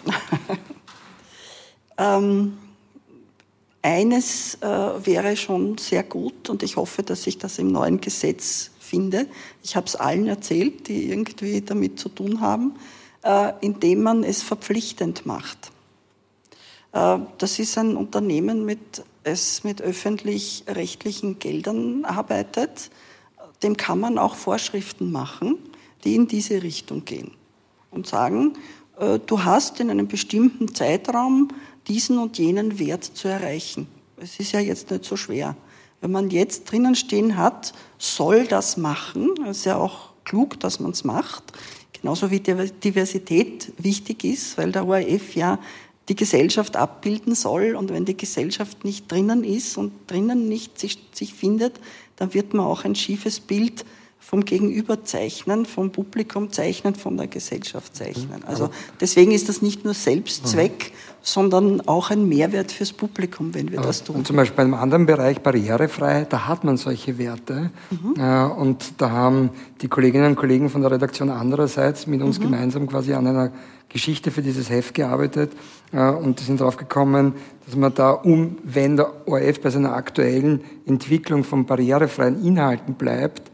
ähm, 1.99 2.59
eines 3.81 4.59
äh, 4.61 4.67
wäre 4.67 5.37
schon 5.37 5.79
sehr 5.79 6.03
gut 6.03 6.51
und 6.51 6.63
ich 6.63 6.77
hoffe, 6.77 7.03
dass 7.03 7.27
ich 7.27 7.39
das 7.39 7.59
im 7.59 7.73
neuen 7.73 8.01
Gesetz 8.01 8.71
finde. 8.79 9.27
Ich 9.63 9.75
habe 9.75 9.87
es 9.87 9.97
allen 9.97 10.29
erzählt, 10.29 10.87
die 10.89 11.09
irgendwie 11.09 11.63
damit 11.63 11.99
zu 11.99 12.11
tun 12.11 12.43
haben, 12.43 12.75
indem 13.61 14.03
man 14.03 14.25
es 14.25 14.43
verpflichtend 14.43 15.27
macht. 15.27 15.71
Äh, 16.93 17.19
das 17.39 17.59
ist 17.59 17.79
ein 17.79 17.97
Unternehmen 17.97 18.65
mit 18.65 19.05
es 19.25 19.65
mit 19.65 19.81
öffentlich-rechtlichen 19.81 21.39
Geldern 21.39 22.05
arbeitet, 22.05 22.91
dem 23.63 23.77
kann 23.77 24.01
man 24.01 24.19
auch 24.19 24.35
Vorschriften 24.35 25.13
machen, 25.13 25.59
die 26.05 26.17
in 26.17 26.27
diese 26.27 26.63
Richtung 26.63 27.05
gehen 27.05 27.31
und 27.91 28.07
sagen, 28.07 28.55
äh, 28.99 29.19
du 29.25 29.45
hast 29.45 29.79
in 29.81 29.91
einem 29.91 30.09
bestimmten 30.09 30.75
Zeitraum 30.75 31.49
diesen 31.87 32.19
und 32.19 32.39
jenen 32.39 32.79
Wert 32.79 33.05
zu 33.05 33.29
erreichen. 33.29 33.87
Es 34.17 34.39
ist 34.41 34.53
ja 34.53 34.61
jetzt 34.61 34.91
nicht 34.91 35.05
so 35.05 35.17
schwer. 35.17 35.57
Wenn 36.01 36.11
man 36.11 36.31
jetzt 36.31 36.71
drinnen 36.71 36.97
stehen 36.97 37.37
hat, 37.37 37.73
soll 37.99 38.47
das 38.47 38.77
machen, 38.77 39.31
ist 39.49 39.65
ja 39.65 39.77
auch 39.77 40.11
klug, 40.25 40.59
dass 40.59 40.81
man 40.81 40.91
es 40.91 41.05
macht, 41.05 41.45
genauso 42.03 42.31
wie 42.31 42.41
Diversität 42.41 43.73
wichtig 43.79 44.25
ist, 44.25 44.59
weil 44.59 44.73
der 44.73 44.87
ORF 44.87 45.35
ja 45.35 45.59
die 46.09 46.17
Gesellschaft 46.17 46.77
abbilden 46.77 47.35
soll. 47.35 47.77
Und 47.77 47.91
wenn 47.91 48.05
die 48.05 48.17
Gesellschaft 48.17 48.85
nicht 48.85 49.11
drinnen 49.11 49.45
ist 49.45 49.79
und 49.79 49.93
drinnen 50.09 50.49
nicht 50.49 50.79
sich, 50.79 50.99
sich 51.13 51.33
findet, 51.33 51.81
dann 52.17 52.35
wird 52.35 52.55
man 52.55 52.67
auch 52.67 52.85
ein 52.85 52.95
schiefes 52.95 53.41
Bild 53.41 53.85
vom 54.23 54.45
Gegenüber 54.45 55.05
zeichnen, 55.05 55.67
vom 55.67 55.91
Publikum 55.91 56.53
zeichnen, 56.53 56.95
von 56.95 57.17
der 57.17 57.27
Gesellschaft 57.27 57.97
zeichnen. 57.97 58.39
Mhm. 58.39 58.47
Also 58.47 58.71
deswegen 59.01 59.33
ist 59.33 59.49
das 59.49 59.63
nicht 59.63 59.85
nur 59.85 59.95
Selbstzweck, 59.95 60.93
mhm. 60.93 61.17
sondern 61.21 61.81
auch 61.89 62.11
ein 62.11 62.29
Mehrwert 62.29 62.71
fürs 62.71 62.93
Publikum, 62.93 63.53
wenn 63.53 63.73
wir 63.73 63.81
das 63.81 64.05
tun. 64.05 64.17
Und 64.17 64.27
zum 64.27 64.37
Beispiel 64.37 64.57
bei 64.57 64.63
einem 64.63 64.75
anderen 64.75 65.07
Bereich, 65.07 65.41
Barrierefreiheit, 65.41 66.33
da 66.33 66.47
hat 66.47 66.63
man 66.63 66.77
solche 66.77 67.19
Werte. 67.19 67.73
Mhm. 67.91 68.15
Äh, 68.17 68.45
und 68.45 68.95
da 68.99 69.11
haben 69.11 69.51
die 69.83 69.89
Kolleginnen 69.89 70.27
und 70.27 70.37
Kollegen 70.37 70.71
von 70.71 70.83
der 70.83 70.93
Redaktion 70.93 71.29
andererseits 71.29 72.07
mit 72.07 72.23
uns 72.23 72.39
mhm. 72.39 72.45
gemeinsam 72.45 72.87
quasi 72.87 73.13
an 73.15 73.27
einer 73.27 73.53
Geschichte 73.89 74.31
für 74.31 74.41
dieses 74.41 74.71
Heft 74.71 74.95
gearbeitet 74.95 75.53
äh, 75.93 76.09
und 76.09 76.41
sind 76.41 76.61
darauf 76.61 76.77
gekommen, 76.77 77.35
dass 77.67 77.77
man 77.77 77.93
da, 77.93 78.13
um, 78.13 78.57
wenn 78.63 78.97
der 78.97 79.29
ORF 79.29 79.61
bei 79.61 79.71
seiner 79.71 79.95
aktuellen 79.95 80.63
Entwicklung 80.87 81.45
von 81.45 81.67
barrierefreien 81.67 82.43
Inhalten 82.43 82.95
bleibt, 82.95 83.52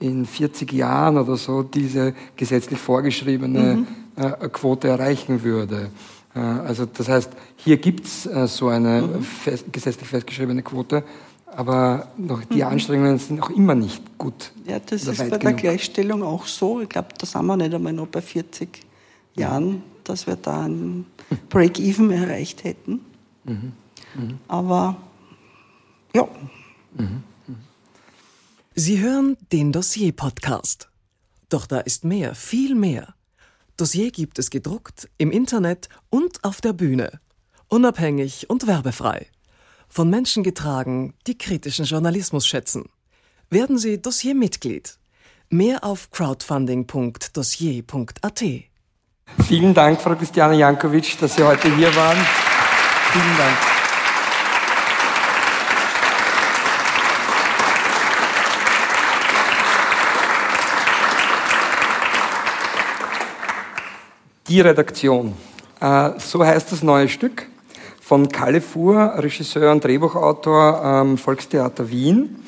in 0.00 0.26
40 0.26 0.72
Jahren 0.72 1.18
oder 1.18 1.36
so 1.36 1.62
diese 1.62 2.14
gesetzlich 2.34 2.78
vorgeschriebene 2.78 3.76
mhm. 3.76 3.86
äh, 4.16 4.48
Quote 4.48 4.88
erreichen 4.88 5.42
würde. 5.42 5.90
Äh, 6.34 6.40
also 6.40 6.86
das 6.86 7.08
heißt, 7.08 7.30
hier 7.56 7.76
gibt 7.76 8.06
es 8.06 8.26
äh, 8.26 8.48
so 8.48 8.68
eine 8.68 9.02
mhm. 9.02 9.22
fest, 9.22 9.66
gesetzlich 9.70 10.08
festgeschriebene 10.08 10.62
Quote, 10.62 11.04
aber 11.46 12.08
noch 12.16 12.42
die 12.44 12.56
mhm. 12.56 12.68
Anstrengungen 12.68 13.18
sind 13.18 13.38
noch 13.38 13.50
immer 13.50 13.74
nicht 13.74 14.02
gut. 14.16 14.52
Ja, 14.66 14.78
das 14.78 15.06
ist 15.06 15.18
bei 15.18 15.24
genug. 15.24 15.40
der 15.40 15.52
Gleichstellung 15.52 16.22
auch 16.22 16.46
so. 16.46 16.80
Ich 16.80 16.88
glaube, 16.88 17.08
da 17.18 17.26
sind 17.26 17.44
wir 17.44 17.56
nicht 17.56 17.74
einmal 17.74 17.92
noch 17.92 18.06
bei 18.06 18.22
40 18.22 18.80
Jahren, 19.36 19.82
dass 20.04 20.26
wir 20.26 20.36
da 20.36 20.62
ein 20.62 21.06
Break-Even 21.50 22.10
erreicht 22.10 22.64
hätten. 22.64 23.00
Mhm. 23.44 23.72
Mhm. 24.14 24.38
Aber 24.48 24.96
ja. 26.14 26.26
Mhm. 26.96 27.22
Sie 28.82 28.98
hören 28.98 29.36
den 29.52 29.72
Dossier-Podcast. 29.72 30.88
Doch 31.50 31.66
da 31.66 31.80
ist 31.80 32.02
mehr, 32.02 32.34
viel 32.34 32.74
mehr. 32.74 33.14
Dossier 33.76 34.10
gibt 34.10 34.38
es 34.38 34.48
gedruckt, 34.48 35.06
im 35.18 35.30
Internet 35.30 35.90
und 36.08 36.42
auf 36.44 36.62
der 36.62 36.72
Bühne. 36.72 37.20
Unabhängig 37.68 38.48
und 38.48 38.66
werbefrei. 38.66 39.26
Von 39.90 40.08
Menschen 40.08 40.42
getragen, 40.42 41.12
die 41.26 41.36
kritischen 41.36 41.84
Journalismus 41.84 42.46
schätzen. 42.46 42.88
Werden 43.50 43.76
Sie 43.76 44.00
Dossier-Mitglied. 44.00 44.96
Mehr 45.50 45.84
auf 45.84 46.10
crowdfunding.dossier.at. 46.10 48.44
Vielen 49.46 49.74
Dank, 49.74 50.00
Frau 50.00 50.14
Christiane 50.14 50.56
Jankovic, 50.56 51.18
dass 51.20 51.36
Sie 51.36 51.42
heute 51.42 51.76
hier 51.76 51.94
waren. 51.94 52.16
Vielen 53.12 53.36
Dank. 53.36 53.79
Die 64.50 64.60
Redaktion. 64.60 65.34
Äh, 65.80 66.10
so 66.18 66.44
heißt 66.44 66.72
das 66.72 66.82
neue 66.82 67.08
Stück 67.08 67.46
von 68.00 68.28
Kalle 68.28 68.60
Fuhr, 68.60 69.14
Regisseur 69.18 69.70
und 69.70 69.84
Drehbuchautor 69.84 70.84
am 70.84 71.18
Volkstheater 71.18 71.88
Wien. 71.88 72.42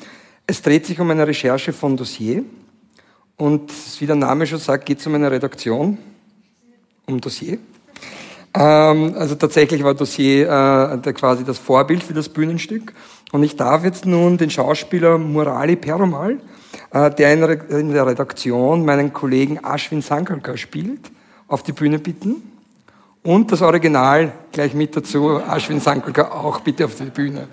Es 0.45 0.61
dreht 0.61 0.85
sich 0.85 0.99
um 0.99 1.09
eine 1.11 1.25
Recherche 1.25 1.71
von 1.71 1.95
Dossier. 1.95 2.43
Und 3.37 3.71
wie 4.01 4.05
der 4.05 4.17
Name 4.17 4.45
schon 4.45 4.59
sagt, 4.59 4.85
geht 4.85 4.99
es 4.99 5.07
um 5.07 5.15
eine 5.15 5.31
Redaktion 5.31 5.97
um 7.05 7.21
Dossier. 7.21 7.57
Ähm, 8.53 9.15
also 9.17 9.35
tatsächlich 9.35 9.81
war 9.81 9.93
Dossier 9.93 10.49
äh, 11.05 11.13
quasi 11.13 11.45
das 11.45 11.57
Vorbild 11.57 12.03
für 12.03 12.13
das 12.13 12.27
Bühnenstück. 12.27 12.91
Und 13.31 13.43
ich 13.43 13.55
darf 13.55 13.85
jetzt 13.85 14.05
nun 14.05 14.37
den 14.37 14.49
Schauspieler 14.49 15.17
Murali 15.17 15.77
Perumal, 15.77 16.37
äh, 16.91 17.09
der 17.11 17.31
in, 17.31 17.43
in, 17.79 17.93
der 17.93 18.05
Redaktion 18.05 18.83
meinen 18.83 19.13
Kollegen 19.13 19.61
Ashwin 19.63 20.01
Sankalka 20.01 20.57
spielt, 20.57 21.13
auf 21.47 21.63
die 21.63 21.71
Bühne 21.71 21.99
bitten. 21.99 22.51
Und 23.23 23.51
das 23.51 23.61
Original 23.61 24.33
gleich 24.51 24.73
mit 24.73 24.95
dazu, 24.95 25.39
Ashwin 25.39 25.79
Sankalka 25.79 26.29
auch 26.31 26.59
bitte 26.59 26.85
auf 26.85 26.95
die 26.95 27.05
Bühne. 27.05 27.47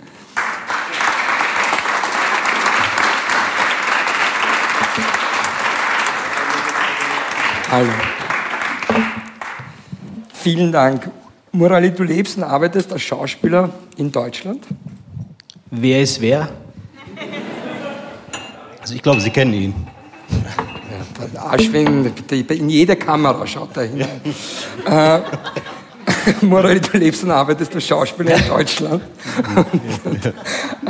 Hallo. 7.70 7.88
Vielen 10.33 10.72
Dank. 10.72 11.09
Murali, 11.53 11.92
du 11.92 12.03
lebst 12.03 12.37
und 12.37 12.42
arbeitest 12.42 12.92
als 12.92 13.03
Schauspieler 13.03 13.70
in 13.96 14.11
Deutschland. 14.11 14.66
Wer 15.70 16.03
ist 16.03 16.20
wer? 16.20 16.48
Also 18.81 18.94
ich 18.94 19.03
glaube, 19.03 19.20
Sie 19.20 19.31
kennen 19.31 19.53
ihn. 19.53 19.74
Ja, 21.35 21.47
Aschwin, 21.51 22.13
in 22.31 22.69
jede 22.69 22.97
Kamera 22.97 23.47
schaut 23.47 23.77
er 23.77 23.85
hinein. 23.85 24.21
Ja. 24.87 25.17
Äh, 25.17 25.23
Morel, 26.43 26.81
du 26.81 26.99
lebst 26.99 27.25
und 27.25 27.31
arbeitest 27.31 27.75
als 27.75 27.87
Schauspieler 27.87 28.37
in 28.37 28.49
Deutschland 28.49 29.03
und 29.55 30.27
äh, 30.27 30.33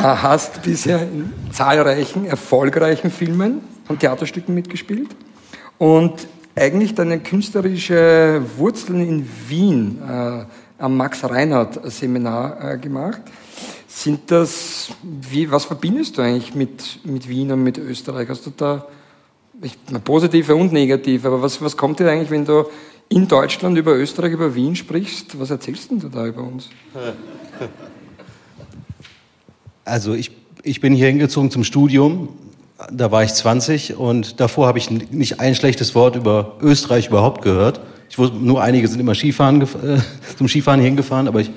hast 0.00 0.62
bisher 0.62 1.02
in 1.02 1.32
zahlreichen 1.52 2.26
erfolgreichen 2.26 3.10
Filmen 3.10 3.60
und 3.88 4.00
Theaterstücken 4.00 4.54
mitgespielt 4.54 5.10
und 5.78 6.26
eigentlich 6.54 6.94
deine 6.94 7.20
künstlerische 7.20 8.42
Wurzeln 8.56 9.00
in 9.00 9.28
Wien 9.48 9.98
äh, 10.02 10.44
am 10.78 10.96
Max 10.96 11.22
Reinhardt 11.24 11.80
Seminar 11.90 12.72
äh, 12.72 12.78
gemacht. 12.78 13.20
Sind 13.86 14.30
das, 14.30 14.90
wie, 15.02 15.50
was 15.50 15.64
verbindest 15.64 16.16
du 16.16 16.22
eigentlich 16.22 16.54
mit, 16.54 17.04
mit 17.04 17.28
Wien 17.28 17.52
und 17.52 17.62
mit 17.62 17.76
Österreich? 17.78 18.28
Hast 18.28 18.46
du 18.46 18.52
da, 18.56 18.86
ich, 19.62 19.76
positive 20.04 20.54
und 20.54 20.72
negative, 20.72 21.28
aber 21.28 21.42
was, 21.42 21.60
was 21.60 21.76
kommt 21.76 22.00
dir 22.00 22.10
eigentlich, 22.10 22.30
wenn 22.30 22.44
du 22.44 22.64
in 23.08 23.28
Deutschland 23.28 23.76
über 23.76 23.94
Österreich, 23.96 24.32
über 24.32 24.54
Wien 24.54 24.76
sprichst? 24.76 25.38
Was 25.38 25.50
erzählst 25.50 25.90
du 25.90 26.08
da 26.08 26.26
über 26.26 26.42
uns? 26.42 26.68
Also 29.82 30.14
ich, 30.14 30.30
ich 30.62 30.80
bin 30.80 30.94
hier 30.94 31.08
hingezogen 31.08 31.50
zum 31.50 31.64
Studium, 31.64 32.28
da 32.92 33.10
war 33.10 33.24
ich 33.24 33.32
20 33.32 33.96
und 33.96 34.38
davor 34.38 34.68
habe 34.68 34.78
ich 34.78 34.88
nicht 34.90 35.40
ein 35.40 35.56
schlechtes 35.56 35.96
Wort 35.96 36.14
über 36.14 36.58
Österreich 36.60 37.08
überhaupt 37.08 37.42
gehört. 37.42 37.80
Ich 38.08 38.18
wusste, 38.18 38.36
nur 38.36 38.62
einige 38.62 38.86
sind 38.86 39.00
immer 39.00 39.14
Skifahren, 39.14 39.62
äh, 39.62 39.66
zum 40.38 40.48
Skifahren 40.48 40.80
hingefahren, 40.80 41.26
aber 41.26 41.40
ich, 41.40 41.50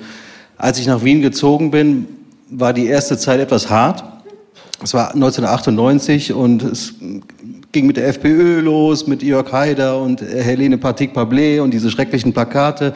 als 0.56 0.80
ich 0.80 0.86
nach 0.86 1.04
Wien 1.04 1.22
gezogen 1.22 1.70
bin, 1.70 2.06
war 2.50 2.72
die 2.72 2.86
erste 2.86 3.18
Zeit 3.18 3.40
etwas 3.40 3.70
hart. 3.70 4.04
Es 4.82 4.94
war 4.94 5.14
1998 5.14 6.32
und 6.32 6.62
es 6.62 6.94
ging 7.74 7.86
mit 7.86 7.98
der 7.98 8.08
FPÖ 8.08 8.60
los, 8.60 9.06
mit 9.06 9.22
Jörg 9.22 9.52
Haider 9.52 10.00
und 10.00 10.22
Helene 10.22 10.78
Patik-Pablé 10.78 11.60
und 11.60 11.72
diese 11.72 11.90
schrecklichen 11.90 12.32
Plakate. 12.32 12.94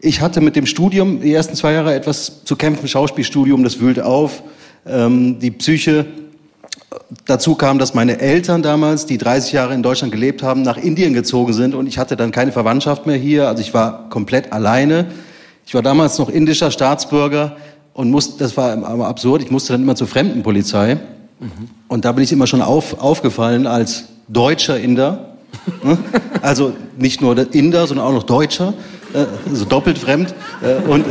Ich 0.00 0.20
hatte 0.20 0.40
mit 0.40 0.56
dem 0.56 0.66
Studium 0.66 1.20
die 1.20 1.32
ersten 1.32 1.54
zwei 1.54 1.74
Jahre 1.74 1.94
etwas 1.94 2.44
zu 2.44 2.56
kämpfen, 2.56 2.88
Schauspielstudium, 2.88 3.62
das 3.62 3.78
wühlte 3.78 4.04
auf. 4.04 4.42
Ähm, 4.86 5.38
die 5.38 5.52
Psyche 5.52 6.06
Dazu 7.26 7.54
kam, 7.54 7.78
dass 7.78 7.92
meine 7.92 8.18
Eltern 8.18 8.62
damals, 8.62 9.04
die 9.04 9.18
30 9.18 9.52
Jahre 9.52 9.74
in 9.74 9.82
Deutschland 9.82 10.12
gelebt 10.12 10.42
haben, 10.42 10.62
nach 10.62 10.78
Indien 10.78 11.12
gezogen 11.12 11.52
sind 11.52 11.74
und 11.74 11.86
ich 11.86 11.98
hatte 11.98 12.16
dann 12.16 12.32
keine 12.32 12.52
Verwandtschaft 12.52 13.06
mehr 13.06 13.16
hier. 13.16 13.48
Also 13.48 13.60
ich 13.60 13.74
war 13.74 14.08
komplett 14.08 14.52
alleine. 14.52 15.06
Ich 15.66 15.74
war 15.74 15.82
damals 15.82 16.18
noch 16.18 16.30
indischer 16.30 16.70
Staatsbürger 16.70 17.56
und 17.92 18.10
musste, 18.10 18.38
das 18.38 18.56
war 18.56 18.72
aber 18.84 19.06
absurd, 19.06 19.42
ich 19.42 19.50
musste 19.50 19.74
dann 19.74 19.82
immer 19.82 19.96
zur 19.96 20.06
Fremdenpolizei. 20.06 20.98
Und 21.88 22.04
da 22.04 22.12
bin 22.12 22.24
ich 22.24 22.32
immer 22.32 22.46
schon 22.46 22.62
auf, 22.62 23.00
aufgefallen 23.00 23.66
als 23.66 24.04
deutscher 24.28 24.78
Inder. 24.78 25.34
Ne? 25.82 25.98
also 26.42 26.74
nicht 26.96 27.20
nur 27.20 27.36
Inder, 27.54 27.86
sondern 27.86 28.06
auch 28.06 28.12
noch 28.12 28.24
Deutscher, 28.24 28.74
äh, 29.14 29.24
also 29.48 29.64
doppelt 29.64 29.98
fremd. 29.98 30.34
Äh, 30.62 30.88
und, 30.88 31.04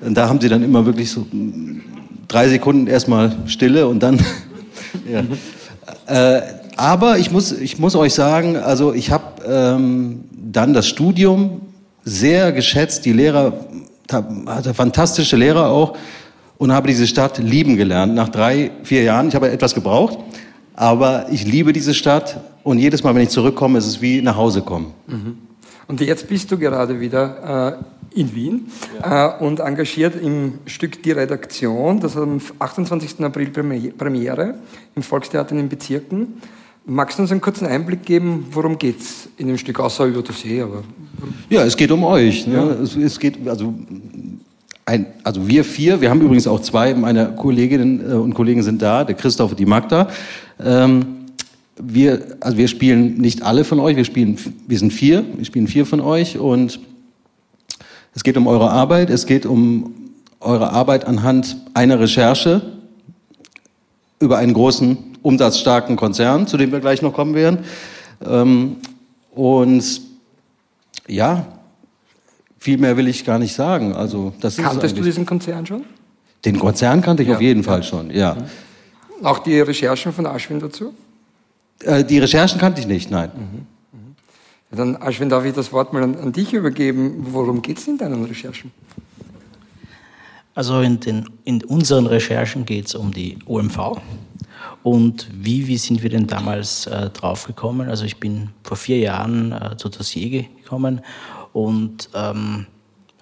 und 0.00 0.14
da 0.14 0.28
haben 0.28 0.40
sie 0.40 0.48
dann 0.48 0.62
immer 0.62 0.86
wirklich 0.86 1.10
so 1.10 1.26
drei 2.28 2.48
Sekunden 2.48 2.86
erstmal 2.86 3.36
Stille 3.46 3.88
und 3.88 4.02
dann 4.02 4.18
ja. 5.10 5.22
Äh, 6.06 6.42
aber 6.76 7.18
ich 7.18 7.30
muss, 7.30 7.52
ich 7.52 7.78
muss 7.78 7.96
euch 7.96 8.14
sagen, 8.14 8.56
also 8.56 8.92
ich 8.92 9.10
habe 9.10 9.42
ähm, 9.46 10.24
dann 10.30 10.74
das 10.74 10.88
Studium 10.88 11.62
sehr 12.04 12.52
geschätzt. 12.52 13.04
Die 13.06 13.12
Lehrer 13.12 13.52
hatte 14.46 14.74
fantastische 14.74 15.36
Lehrer 15.36 15.70
auch 15.70 15.96
und 16.58 16.72
habe 16.72 16.88
diese 16.88 17.06
Stadt 17.06 17.38
lieben 17.38 17.76
gelernt. 17.76 18.14
Nach 18.14 18.28
drei, 18.28 18.70
vier 18.82 19.02
Jahren, 19.02 19.28
ich 19.28 19.34
habe 19.34 19.50
etwas 19.50 19.74
gebraucht, 19.74 20.18
aber 20.74 21.26
ich 21.30 21.46
liebe 21.46 21.72
diese 21.72 21.94
Stadt 21.94 22.40
und 22.62 22.78
jedes 22.78 23.02
Mal, 23.02 23.14
wenn 23.14 23.22
ich 23.22 23.30
zurückkomme, 23.30 23.78
ist 23.78 23.86
es 23.86 24.00
wie 24.00 24.22
nach 24.22 24.36
Hause 24.36 24.62
kommen. 24.62 24.92
Mhm. 25.06 25.38
Und 25.88 26.00
jetzt 26.00 26.28
bist 26.28 26.50
du 26.50 26.58
gerade 26.58 27.00
wieder 27.00 27.78
äh, 28.14 28.20
in 28.20 28.34
Wien 28.34 28.66
ja. 29.00 29.36
äh, 29.38 29.44
und 29.44 29.60
engagiert 29.60 30.20
im 30.20 30.54
Stück 30.66 31.02
Die 31.02 31.12
Redaktion. 31.12 32.00
Das 32.00 32.16
hat 32.16 32.22
am 32.22 32.40
28. 32.58 33.20
April 33.20 33.50
Premiere 33.50 34.54
im 34.94 35.02
Volkstheater 35.02 35.52
in 35.52 35.58
den 35.58 35.68
Bezirken. 35.68 36.40
Magst 36.88 37.18
du 37.18 37.22
uns 37.22 37.32
einen 37.32 37.40
kurzen 37.40 37.66
Einblick 37.66 38.04
geben, 38.04 38.46
worum 38.52 38.78
geht 38.78 39.00
es 39.00 39.28
in 39.36 39.48
dem 39.48 39.58
Stück, 39.58 39.80
außer 39.80 40.06
über 40.06 40.22
das 40.22 40.40
See? 40.40 40.60
Aber 40.60 40.84
ja, 41.50 41.64
es 41.64 41.76
geht 41.76 41.90
um 41.90 42.04
euch. 42.04 42.46
Ne? 42.46 42.54
Ja. 42.54 42.82
Es, 42.82 42.96
es, 42.96 43.18
geht, 43.18 43.46
also, 43.46 43.74
ein, 44.86 45.06
also 45.24 45.48
wir 45.48 45.64
vier, 45.64 46.00
wir 46.00 46.10
haben 46.10 46.20
übrigens 46.20 46.46
auch 46.46 46.60
zwei 46.60 46.94
meiner 46.94 47.26
Kolleginnen 47.26 48.08
äh, 48.08 48.14
und 48.14 48.34
Kollegen 48.34 48.62
sind 48.62 48.80
da, 48.80 49.02
der 49.02 49.16
Christoph 49.16 49.50
und 49.50 49.58
die 49.58 49.66
Magda. 49.66 50.08
Ähm, 50.64 51.26
wir, 51.76 52.36
also 52.40 52.56
wir 52.56 52.68
spielen 52.68 53.18
nicht 53.18 53.42
alle 53.42 53.64
von 53.64 53.80
euch, 53.80 53.96
wir 53.96 54.04
spielen, 54.04 54.38
wir 54.66 54.78
sind 54.78 54.92
vier, 54.92 55.24
wir 55.36 55.44
spielen 55.44 55.66
vier 55.66 55.84
von 55.86 56.00
euch 56.00 56.38
und 56.38 56.78
es 58.14 58.22
geht 58.22 58.36
um 58.36 58.46
eure 58.46 58.70
Arbeit, 58.70 59.10
es 59.10 59.26
geht 59.26 59.44
um 59.44 59.92
eure 60.40 60.72
Arbeit 60.72 61.04
anhand 61.04 61.56
einer 61.74 61.98
Recherche 61.98 62.62
über 64.20 64.38
einen 64.38 64.54
großen, 64.54 64.96
umsatzstarken 65.22 65.96
Konzern, 65.96 66.46
zu 66.46 66.56
dem 66.56 66.70
wir 66.70 66.78
gleich 66.78 67.02
noch 67.02 67.12
kommen 67.12 67.34
werden. 67.34 67.58
Ähm, 68.24 68.76
und 69.34 70.00
ja, 71.08 71.46
viel 72.58 72.78
mehr 72.78 72.96
will 72.96 73.08
ich 73.08 73.24
gar 73.24 73.38
nicht 73.38 73.54
sagen. 73.54 73.94
Also, 73.94 74.32
das 74.40 74.56
Kanntest 74.56 74.96
du 74.96 75.02
diesen 75.02 75.26
Konzern 75.26 75.66
schon? 75.66 75.84
Den 76.44 76.58
Konzern 76.58 77.02
kannte 77.02 77.22
ich 77.22 77.28
ja, 77.28 77.36
auf 77.36 77.40
jeden 77.40 77.62
ja. 77.62 77.66
Fall 77.66 77.82
schon, 77.82 78.10
ja. 78.10 78.34
Mhm. 78.34 79.26
Auch 79.26 79.38
die 79.38 79.60
Recherchen 79.60 80.12
von 80.12 80.26
Aschwin 80.26 80.60
dazu? 80.60 80.94
Äh, 81.80 82.04
die 82.04 82.18
Recherchen 82.18 82.60
kannte 82.60 82.80
ich 82.80 82.86
nicht, 82.86 83.10
nein. 83.10 83.30
Mhm. 83.34 83.66
Dann, 84.76 84.96
Aschwin, 84.96 85.28
darf 85.28 85.44
ich 85.44 85.54
das 85.54 85.72
Wort 85.72 85.92
mal 85.92 86.02
an, 86.02 86.16
an 86.16 86.32
dich 86.32 86.52
übergeben. 86.52 87.26
Worum 87.30 87.62
geht 87.62 87.78
es 87.78 87.88
in 87.88 87.98
deinen 87.98 88.24
Recherchen? 88.24 88.72
Also 90.54 90.80
in, 90.80 91.00
den, 91.00 91.28
in 91.44 91.62
unseren 91.64 92.06
Recherchen 92.06 92.64
geht 92.64 92.86
es 92.86 92.94
um 92.94 93.12
die 93.12 93.38
OMV. 93.46 94.00
Und 94.82 95.28
wie, 95.32 95.66
wie 95.66 95.76
sind 95.76 96.02
wir 96.02 96.10
denn 96.10 96.26
damals 96.26 96.86
äh, 96.86 97.10
draufgekommen? 97.10 97.88
Also 97.88 98.04
ich 98.04 98.18
bin 98.18 98.50
vor 98.62 98.76
vier 98.76 98.98
Jahren 98.98 99.52
äh, 99.52 99.76
zu 99.76 99.88
Dossier 99.88 100.46
gekommen 100.62 101.00
und 101.56 102.10
ähm, 102.12 102.66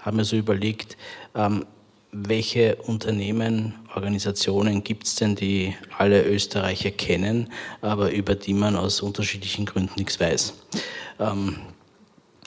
habe 0.01 0.16
mir 0.16 0.25
so 0.25 0.35
überlegt, 0.35 0.97
ähm, 1.37 1.64
welche 2.11 2.75
Unternehmen, 2.75 3.75
Organisationen 3.94 4.83
gibt 4.83 5.07
es 5.07 5.14
denn, 5.14 5.37
die 5.37 5.77
alle 5.97 6.25
Österreicher 6.25 6.90
kennen, 6.90 7.49
aber 7.81 8.11
über 8.11 8.35
die 8.35 8.55
man 8.55 8.75
aus 8.75 9.03
unterschiedlichen 9.03 9.66
Gründen 9.66 9.92
nichts 9.97 10.18
weiß. 10.18 10.53
Ähm, 11.20 11.59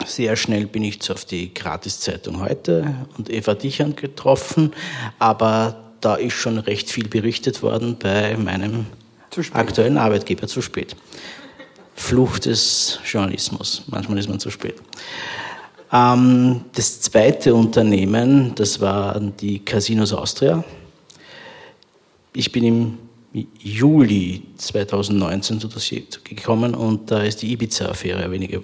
sehr 0.05 0.35
schnell 0.35 0.67
bin 0.67 0.83
ich 0.83 1.09
auf 1.09 1.23
die 1.23 1.53
Gratiszeitung 1.53 2.41
heute 2.41 2.93
und 3.17 3.29
Eva 3.29 3.53
Dichand 3.53 3.95
getroffen, 3.95 4.73
aber 5.19 5.93
da 6.01 6.15
ist 6.15 6.33
schon 6.33 6.57
recht 6.57 6.91
viel 6.91 7.07
berichtet 7.07 7.63
worden 7.63 7.95
bei 7.97 8.35
meinem 8.35 8.87
aktuellen 9.53 9.97
Arbeitgeber 9.97 10.47
zu 10.47 10.61
spät. 10.61 10.97
Fluch 11.95 12.39
des 12.39 12.99
Journalismus. 13.05 13.83
Manchmal 13.87 14.17
ist 14.17 14.27
man 14.27 14.41
zu 14.41 14.51
spät. 14.51 14.75
Ähm, 15.91 16.65
das 16.73 17.01
zweite 17.01 17.53
Unternehmen, 17.55 18.53
das 18.55 18.81
waren 18.81 19.35
die 19.37 19.59
Casinos 19.59 20.13
Austria. 20.13 20.63
Ich 22.33 22.51
bin 22.51 22.63
im 22.63 22.97
Juli 23.59 24.43
2019 24.57 25.59
zu 25.59 25.67
Dossier 25.67 26.03
gekommen 26.23 26.75
und 26.75 27.11
da 27.11 27.21
ist 27.23 27.41
die 27.41 27.51
Ibiza-Affäre 27.51 28.29
wenige 28.31 28.63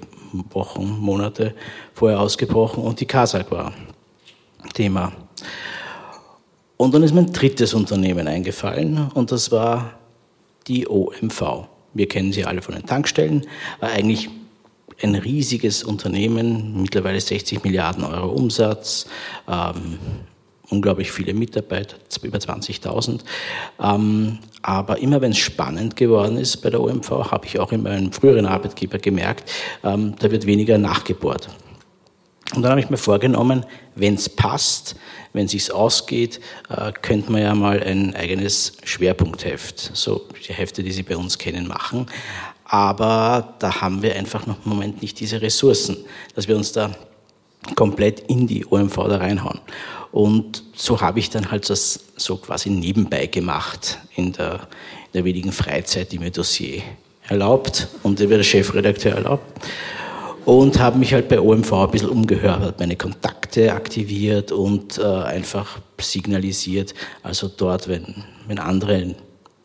Wochen, 0.52 1.00
Monate 1.00 1.54
vorher 1.94 2.20
ausgebrochen 2.20 2.84
und 2.84 3.00
die 3.00 3.06
Kasag 3.06 3.52
war 3.52 3.74
Thema. 4.74 5.12
Und 6.78 6.94
dann 6.94 7.04
ist 7.04 7.14
mein 7.14 7.32
drittes 7.32 7.74
Unternehmen 7.74 8.28
eingefallen 8.28 9.10
und 9.14 9.32
das 9.32 9.52
war 9.52 10.00
die 10.68 10.88
OMV. 10.88 11.68
Wir 11.94 12.08
kennen 12.08 12.34
sie 12.34 12.46
alle 12.46 12.62
von 12.62 12.76
den 12.76 12.86
Tankstellen. 12.86 13.46
Eigentlich 13.80 14.30
ein 15.04 15.16
riesiges 15.16 15.84
Unternehmen, 15.84 16.82
mittlerweile 16.82 17.20
60 17.20 17.64
Milliarden 17.64 18.04
Euro 18.04 18.30
Umsatz, 18.30 19.08
ähm, 19.48 20.00
unglaublich 20.70 21.12
viele 21.12 21.34
Mitarbeiter, 21.34 21.98
über 22.22 22.38
20.000. 22.38 23.22
Ähm, 23.82 24.40
aber 24.62 24.98
immer 25.00 25.22
wenn 25.22 25.32
es 25.32 25.38
spannend 25.38 25.96
geworden 25.96 26.38
ist 26.38 26.58
bei 26.58 26.70
der 26.70 26.82
OMV, 26.82 27.32
habe 27.32 27.46
ich 27.46 27.60
auch 27.60 27.72
in 27.72 27.84
meinem 27.84 28.12
früheren 28.12 28.46
Arbeitgeber 28.46 28.98
gemerkt, 28.98 29.52
ähm, 29.84 30.16
da 30.20 30.32
wird 30.32 30.46
weniger 30.46 30.78
nachgebohrt. 30.78 31.50
Und 32.56 32.62
dann 32.62 32.72
habe 32.72 32.82
ich 32.82 32.90
mir 32.90 32.98
vorgenommen, 32.98 33.66
wenn 33.96 34.14
es 34.14 34.30
passt, 34.30 34.96
wenn 35.34 35.46
es 35.46 35.52
sich 35.52 35.74
ausgeht, 35.74 36.40
äh, 36.70 36.92
könnte 36.92 37.32
man 37.32 37.42
ja 37.42 37.56
mal 37.56 37.82
ein 37.82 38.16
eigenes 38.16 38.74
Schwerpunktheft, 38.84 39.92
so 39.94 40.28
die 40.48 40.54
Hefte, 40.54 40.84
die 40.84 40.92
Sie 40.92 41.04
bei 41.04 41.18
uns 41.18 41.38
kennen, 41.38 41.68
machen. 41.68 42.06
Aber 42.74 43.54
da 43.60 43.82
haben 43.82 44.02
wir 44.02 44.16
einfach 44.16 44.48
noch 44.48 44.56
im 44.66 44.72
Moment 44.72 45.04
nicht 45.04 45.20
diese 45.20 45.44
Ressourcen, 45.44 45.96
dass 46.34 46.48
wir 46.48 46.56
uns 46.56 46.72
da 46.72 46.90
komplett 47.76 48.22
in 48.22 48.48
die 48.48 48.66
OMV 48.66 48.96
da 48.96 49.18
reinhauen. 49.18 49.60
Und 50.12 50.64
so 50.74 51.00
habe 51.00 51.20
ich 51.20 51.30
dann 51.30 51.52
halt 51.52 51.70
das 51.70 52.00
so 52.16 52.36
quasi 52.38 52.72
nebenbei 52.72 53.28
gemacht 53.28 54.00
in 54.16 54.34
der, 54.34 54.62
der 55.14 55.24
wenigen 55.24 55.52
Freizeit, 55.52 56.12
die 56.12 56.18
mir 56.18 56.32
Dossier 56.32 56.82
erlaubt 57.28 57.90
und 58.02 58.18
der 58.18 58.42
Chefredakteur 58.42 59.18
erlaubt. 59.18 59.46
Und 60.44 60.80
habe 60.80 60.98
mich 60.98 61.14
halt 61.14 61.30
bei 61.30 61.40
OMV 61.40 61.74
ein 61.74 61.92
bisschen 61.92 62.10
umgehört, 62.10 62.60
habe 62.60 62.76
meine 62.80 62.96
Kontakte 62.96 63.72
aktiviert 63.72 64.52
und 64.52 64.98
äh, 64.98 65.04
einfach 65.04 65.78
signalisiert, 66.02 66.96
also 67.22 67.52
dort, 67.56 67.88
wenn, 67.88 68.24
wenn 68.48 68.58
andere 68.58 69.14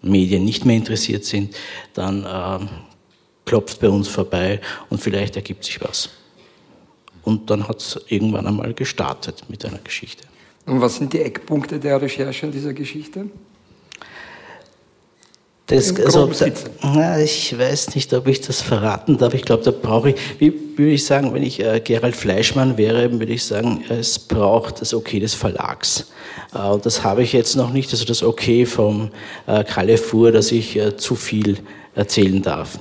Medien 0.02 0.44
nicht 0.44 0.66
mehr 0.66 0.76
interessiert 0.76 1.24
sind, 1.24 1.56
dann 1.94 2.24
äh, 2.24 2.66
klopft 3.48 3.80
bei 3.80 3.88
uns 3.88 4.08
vorbei 4.08 4.60
und 4.90 5.00
vielleicht 5.00 5.36
ergibt 5.36 5.64
sich 5.64 5.80
was. 5.80 6.10
Und 7.24 7.50
dann 7.50 7.66
hat 7.66 7.80
es 7.80 7.98
irgendwann 8.08 8.46
einmal 8.46 8.74
gestartet 8.74 9.44
mit 9.48 9.64
einer 9.64 9.78
Geschichte. 9.78 10.24
Und 10.66 10.80
was 10.82 10.96
sind 10.96 11.12
die 11.12 11.20
Eckpunkte 11.20 11.78
der 11.78 12.00
Recherche 12.00 12.46
in 12.46 12.52
dieser 12.52 12.74
Geschichte? 12.74 13.26
Das, 15.66 15.94
also, 15.96 16.30
na, 16.82 17.20
ich 17.20 17.58
weiß 17.58 17.94
nicht, 17.94 18.14
ob 18.14 18.26
ich 18.26 18.40
das 18.40 18.62
verraten 18.62 19.18
darf. 19.18 19.34
Ich 19.34 19.42
glaube, 19.42 19.62
da 19.64 19.70
brauche 19.70 20.10
ich, 20.10 20.16
wie 20.38 20.50
würde 20.76 20.92
ich 20.92 21.04
sagen, 21.04 21.34
wenn 21.34 21.42
ich 21.42 21.60
äh, 21.60 21.80
Gerald 21.84 22.16
Fleischmann 22.16 22.78
wäre, 22.78 23.12
würde 23.12 23.32
ich 23.32 23.44
sagen, 23.44 23.84
es 23.90 24.18
braucht 24.18 24.80
das 24.80 24.94
Okay 24.94 25.20
des 25.20 25.34
Verlags. 25.34 26.10
Äh, 26.54 26.68
und 26.68 26.86
das 26.86 27.04
habe 27.04 27.22
ich 27.22 27.34
jetzt 27.34 27.54
noch 27.54 27.70
nicht, 27.70 27.92
also 27.92 28.06
das 28.06 28.22
Okay 28.22 28.64
vom 28.64 29.10
äh, 29.46 29.62
Carrefour, 29.62 30.32
dass 30.32 30.52
ich 30.52 30.74
äh, 30.76 30.96
zu 30.96 31.14
viel 31.14 31.58
erzählen 31.98 32.40
darf. 32.42 32.78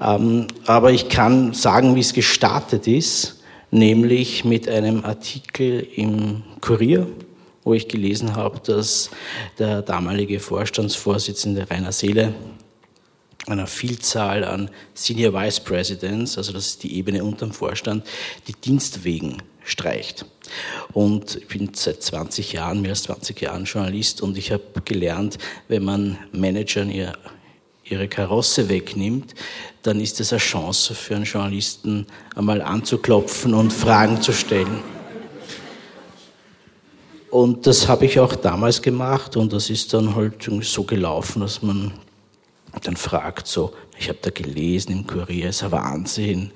Ähm, 0.00 0.46
aber 0.66 0.92
ich 0.92 1.08
kann 1.08 1.54
sagen, 1.54 1.96
wie 1.96 2.00
es 2.00 2.12
gestartet 2.12 2.86
ist, 2.86 3.40
nämlich 3.70 4.44
mit 4.44 4.68
einem 4.68 5.04
Artikel 5.04 5.86
im 5.96 6.42
Kurier 6.60 7.06
wo 7.64 7.72
ich 7.72 7.88
gelesen 7.88 8.36
habe, 8.36 8.60
dass 8.60 9.10
der 9.58 9.82
damalige 9.82 10.38
Vorstandsvorsitzende 10.38 11.68
Rainer 11.70 11.92
Seele 11.92 12.34
einer 13.46 13.66
Vielzahl 13.66 14.44
an 14.44 14.70
Senior 14.94 15.34
Vice 15.34 15.60
Presidents, 15.60 16.38
also 16.38 16.52
das 16.52 16.66
ist 16.66 16.82
die 16.82 16.96
Ebene 16.96 17.24
unterm 17.24 17.52
Vorstand, 17.52 18.06
die 18.48 18.54
Dienstwegen 18.54 19.42
streicht. 19.64 20.26
Und 20.92 21.36
ich 21.36 21.48
bin 21.48 21.70
seit 21.74 22.02
20 22.02 22.52
Jahren, 22.52 22.80
mehr 22.80 22.90
als 22.90 23.04
20 23.04 23.40
Jahren 23.40 23.64
Journalist 23.64 24.22
und 24.22 24.38
ich 24.38 24.52
habe 24.52 24.62
gelernt, 24.84 25.38
wenn 25.68 25.84
man 25.84 26.18
Managern 26.32 26.90
ihr, 26.90 27.12
ihre 27.84 28.08
Karosse 28.08 28.68
wegnimmt, 28.68 29.34
dann 29.82 30.00
ist 30.00 30.20
es 30.20 30.32
eine 30.32 30.40
Chance 30.40 30.94
für 30.94 31.16
einen 31.16 31.24
Journalisten, 31.24 32.06
einmal 32.34 32.62
anzuklopfen 32.62 33.54
und 33.54 33.72
Fragen 33.72 34.20
zu 34.22 34.32
stellen. 34.32 34.82
Und 37.30 37.66
das 37.66 37.88
habe 37.88 38.06
ich 38.06 38.20
auch 38.20 38.34
damals 38.36 38.80
gemacht 38.80 39.36
und 39.36 39.52
das 39.52 39.68
ist 39.68 39.92
dann 39.92 40.14
halt 40.14 40.48
so 40.62 40.84
gelaufen, 40.84 41.40
dass 41.40 41.62
man 41.62 41.92
dann 42.82 42.96
fragt 42.96 43.46
so, 43.46 43.72
ich 43.98 44.08
habe 44.08 44.18
da 44.22 44.30
gelesen 44.30 44.92
im 44.92 45.06
Kurier, 45.06 45.48
ist 45.48 45.62
ein 45.62 45.72
Wahnsinn. 45.72 46.52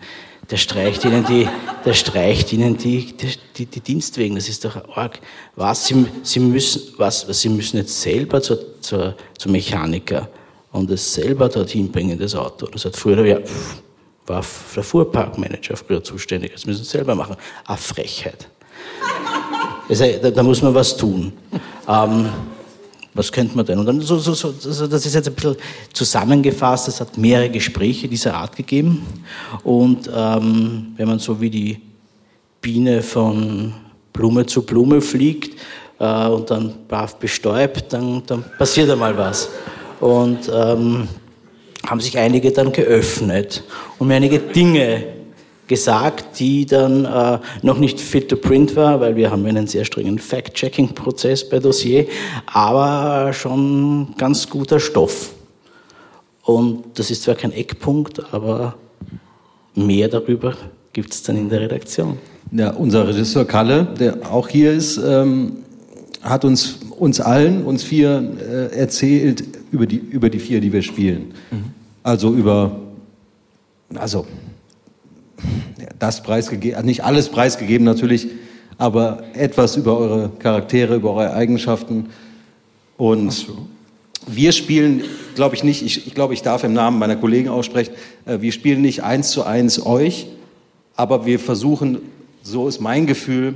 Der 0.50 0.56
streicht 0.56 1.04
ihnen 1.04 1.26
die, 1.26 1.46
der 1.84 1.94
streicht 1.94 2.52
ihnen 2.52 2.76
die, 2.76 3.14
die, 3.56 3.66
die 3.66 3.80
Dienstwegen. 3.80 4.36
Das 4.36 4.48
ist 4.48 4.64
doch 4.64 4.96
arg. 4.96 5.20
Was? 5.56 5.86
Sie, 5.86 6.06
sie 6.22 6.40
müssen, 6.40 6.94
was? 6.96 7.20
Sie 7.20 7.50
müssen 7.50 7.76
jetzt 7.76 8.00
selber 8.00 8.40
zur, 8.40 8.80
zur, 8.80 9.14
zur 9.36 9.52
Mechaniker 9.52 10.28
und 10.72 10.90
es 10.90 11.14
selber 11.14 11.48
dorthin 11.48 11.90
bringen, 11.90 12.18
das 12.18 12.34
Auto. 12.34 12.66
Das 12.66 12.84
hat 12.84 12.96
früher, 12.96 13.24
ja, 13.24 13.38
war 14.26 14.44
der 14.76 14.82
Fuhrparkmanager 14.82 15.76
früher 15.76 16.02
zuständig. 16.02 16.52
Das 16.52 16.66
müssen 16.66 16.84
sie 16.84 16.90
selber 16.90 17.14
machen. 17.14 17.36
Eine 17.66 17.78
Frechheit. 17.78 18.48
Also, 19.90 20.04
da, 20.20 20.30
da, 20.30 20.42
muss 20.42 20.60
man 20.60 20.74
was 20.74 20.94
tun. 20.94 21.32
Ähm, 21.88 22.28
was 23.14 23.32
könnte 23.32 23.56
man 23.56 23.64
denn? 23.64 23.78
Und 23.78 23.86
dann 23.86 24.00
so, 24.02 24.18
so, 24.18 24.34
so, 24.34 24.86
das 24.86 25.06
ist 25.06 25.14
jetzt 25.14 25.28
ein 25.28 25.34
bisschen 25.34 25.56
zusammengefasst. 25.94 26.88
Es 26.88 27.00
hat 27.00 27.16
mehrere 27.16 27.48
Gespräche 27.48 28.06
dieser 28.06 28.34
Art 28.34 28.54
gegeben. 28.54 29.06
Und 29.64 30.10
ähm, 30.14 30.92
wenn 30.94 31.08
man 31.08 31.18
so 31.18 31.40
wie 31.40 31.48
die 31.48 31.80
Biene 32.60 33.02
von 33.02 33.72
Blume 34.12 34.44
zu 34.44 34.62
Blume 34.62 35.00
fliegt 35.00 35.58
äh, 35.98 36.26
und 36.26 36.50
dann 36.50 36.74
brav 36.86 37.16
bestäubt, 37.16 37.92
dann, 37.92 38.22
dann 38.26 38.44
passiert 38.58 38.90
einmal 38.90 39.16
was. 39.16 39.48
Und 40.00 40.50
ähm, 40.52 41.08
haben 41.86 42.00
sich 42.00 42.18
einige 42.18 42.52
dann 42.52 42.72
geöffnet 42.72 43.64
und 43.98 44.08
mir 44.08 44.14
einige 44.14 44.38
Dinge 44.38 45.04
gesagt, 45.68 46.40
die 46.40 46.66
dann 46.66 47.04
äh, 47.04 47.38
noch 47.62 47.78
nicht 47.78 48.00
fit 48.00 48.28
to 48.28 48.36
print 48.36 48.74
war, 48.74 49.00
weil 49.00 49.16
wir 49.16 49.30
haben 49.30 49.44
einen 49.46 49.66
sehr 49.66 49.84
strengen 49.84 50.18
Fact-Checking-Prozess 50.18 51.48
bei 51.48 51.58
Dossier, 51.58 52.06
aber 52.46 53.32
schon 53.32 54.14
ganz 54.16 54.48
guter 54.48 54.80
Stoff. 54.80 55.34
Und 56.42 56.98
das 56.98 57.10
ist 57.10 57.22
zwar 57.24 57.34
kein 57.34 57.52
Eckpunkt, 57.52 58.32
aber 58.32 58.74
mehr 59.74 60.08
darüber 60.08 60.54
gibt 60.92 61.12
es 61.12 61.22
dann 61.22 61.36
in 61.36 61.48
der 61.50 61.60
Redaktion. 61.60 62.18
Ja, 62.50 62.70
unser 62.70 63.06
Regisseur 63.06 63.44
Kalle, 63.44 63.86
der 64.00 64.32
auch 64.32 64.48
hier 64.48 64.72
ist, 64.72 64.96
ähm, 64.96 65.58
hat 66.28 66.44
uns, 66.44 66.78
uns 66.98 67.20
allen, 67.20 67.64
uns 67.64 67.82
vier, 67.82 68.36
äh, 68.40 68.76
erzählt 68.76 69.44
über 69.70 69.86
die, 69.86 69.96
über 69.96 70.30
die 70.30 70.38
vier, 70.38 70.60
die 70.60 70.72
wir 70.72 70.82
spielen. 70.82 71.32
Mhm. 71.50 71.64
Also 72.02 72.34
über, 72.34 72.78
also 73.94 74.26
das 75.98 76.22
preisgegeben, 76.22 76.84
nicht 76.84 77.04
alles 77.04 77.28
preisgegeben 77.28 77.84
natürlich, 77.84 78.28
aber 78.76 79.24
etwas 79.34 79.76
über 79.76 79.98
eure 79.98 80.30
Charaktere, 80.38 80.96
über 80.96 81.12
eure 81.12 81.32
Eigenschaften. 81.32 82.06
Und 82.96 83.32
so. 83.32 83.68
wir 84.26 84.52
spielen, 84.52 85.02
glaube 85.34 85.54
ich 85.54 85.64
nicht, 85.64 85.82
ich, 85.82 86.06
ich 86.06 86.14
glaube, 86.14 86.34
ich 86.34 86.42
darf 86.42 86.64
im 86.64 86.72
Namen 86.72 86.98
meiner 86.98 87.16
Kollegen 87.16 87.48
aussprechen, 87.48 87.94
äh, 88.26 88.40
wir 88.40 88.52
spielen 88.52 88.82
nicht 88.82 89.02
eins 89.02 89.30
zu 89.30 89.44
eins 89.44 89.84
euch, 89.84 90.26
aber 90.96 91.26
wir 91.26 91.38
versuchen, 91.38 91.98
so 92.42 92.66
ist 92.66 92.80
mein 92.80 93.06
Gefühl, 93.06 93.54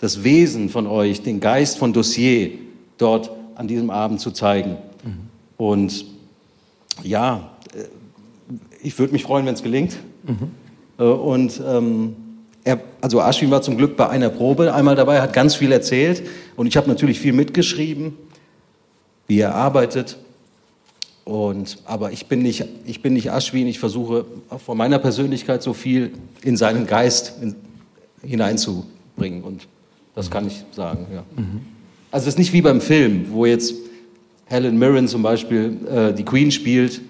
das 0.00 0.24
Wesen 0.24 0.70
von 0.70 0.86
euch, 0.86 1.22
den 1.22 1.40
Geist 1.40 1.78
von 1.78 1.92
Dossier 1.92 2.52
dort 2.98 3.30
an 3.54 3.68
diesem 3.68 3.90
Abend 3.90 4.20
zu 4.20 4.30
zeigen. 4.30 4.76
Mhm. 5.04 5.28
Und 5.56 6.04
ja, 7.02 7.50
äh, 7.74 7.84
ich 8.82 8.98
würde 8.98 9.12
mich 9.12 9.22
freuen, 9.22 9.46
wenn 9.46 9.54
es 9.54 9.62
gelingt. 9.62 9.96
Mhm. 10.24 10.50
Äh, 10.98 11.02
und 11.02 11.60
ähm, 11.66 12.16
er, 12.64 12.80
also 13.00 13.20
Aschwin 13.20 13.50
war 13.50 13.62
zum 13.62 13.76
Glück 13.76 13.96
bei 13.96 14.08
einer 14.08 14.30
Probe 14.30 14.74
einmal 14.74 14.96
dabei, 14.96 15.20
hat 15.20 15.32
ganz 15.32 15.54
viel 15.54 15.72
erzählt 15.72 16.22
und 16.56 16.66
ich 16.66 16.76
habe 16.76 16.88
natürlich 16.88 17.20
viel 17.20 17.32
mitgeschrieben, 17.32 18.14
wie 19.26 19.40
er 19.40 19.54
arbeitet. 19.54 20.18
Und, 21.24 21.78
aber 21.84 22.12
ich 22.12 22.26
bin, 22.26 22.42
nicht, 22.42 22.64
ich 22.86 23.02
bin 23.02 23.12
nicht 23.12 23.30
Aschwin, 23.30 23.66
ich 23.66 23.78
versuche 23.78 24.24
von 24.64 24.76
meiner 24.76 24.98
Persönlichkeit 24.98 25.62
so 25.62 25.74
viel 25.74 26.12
in 26.42 26.56
seinen 26.56 26.86
Geist 26.86 27.34
in, 27.40 27.54
hineinzubringen 28.22 29.42
und 29.42 29.68
das 30.14 30.30
kann 30.30 30.46
ich 30.46 30.64
sagen. 30.72 31.06
Ja. 31.12 31.24
Mhm. 31.36 31.60
Also 32.10 32.24
es 32.24 32.34
ist 32.34 32.38
nicht 32.38 32.52
wie 32.52 32.62
beim 32.62 32.80
Film, 32.80 33.26
wo 33.30 33.46
jetzt 33.46 33.74
Helen 34.46 34.78
Mirren 34.78 35.06
zum 35.08 35.22
Beispiel 35.22 35.76
äh, 35.88 36.12
die 36.12 36.24
Queen 36.24 36.50
spielt 36.50 37.00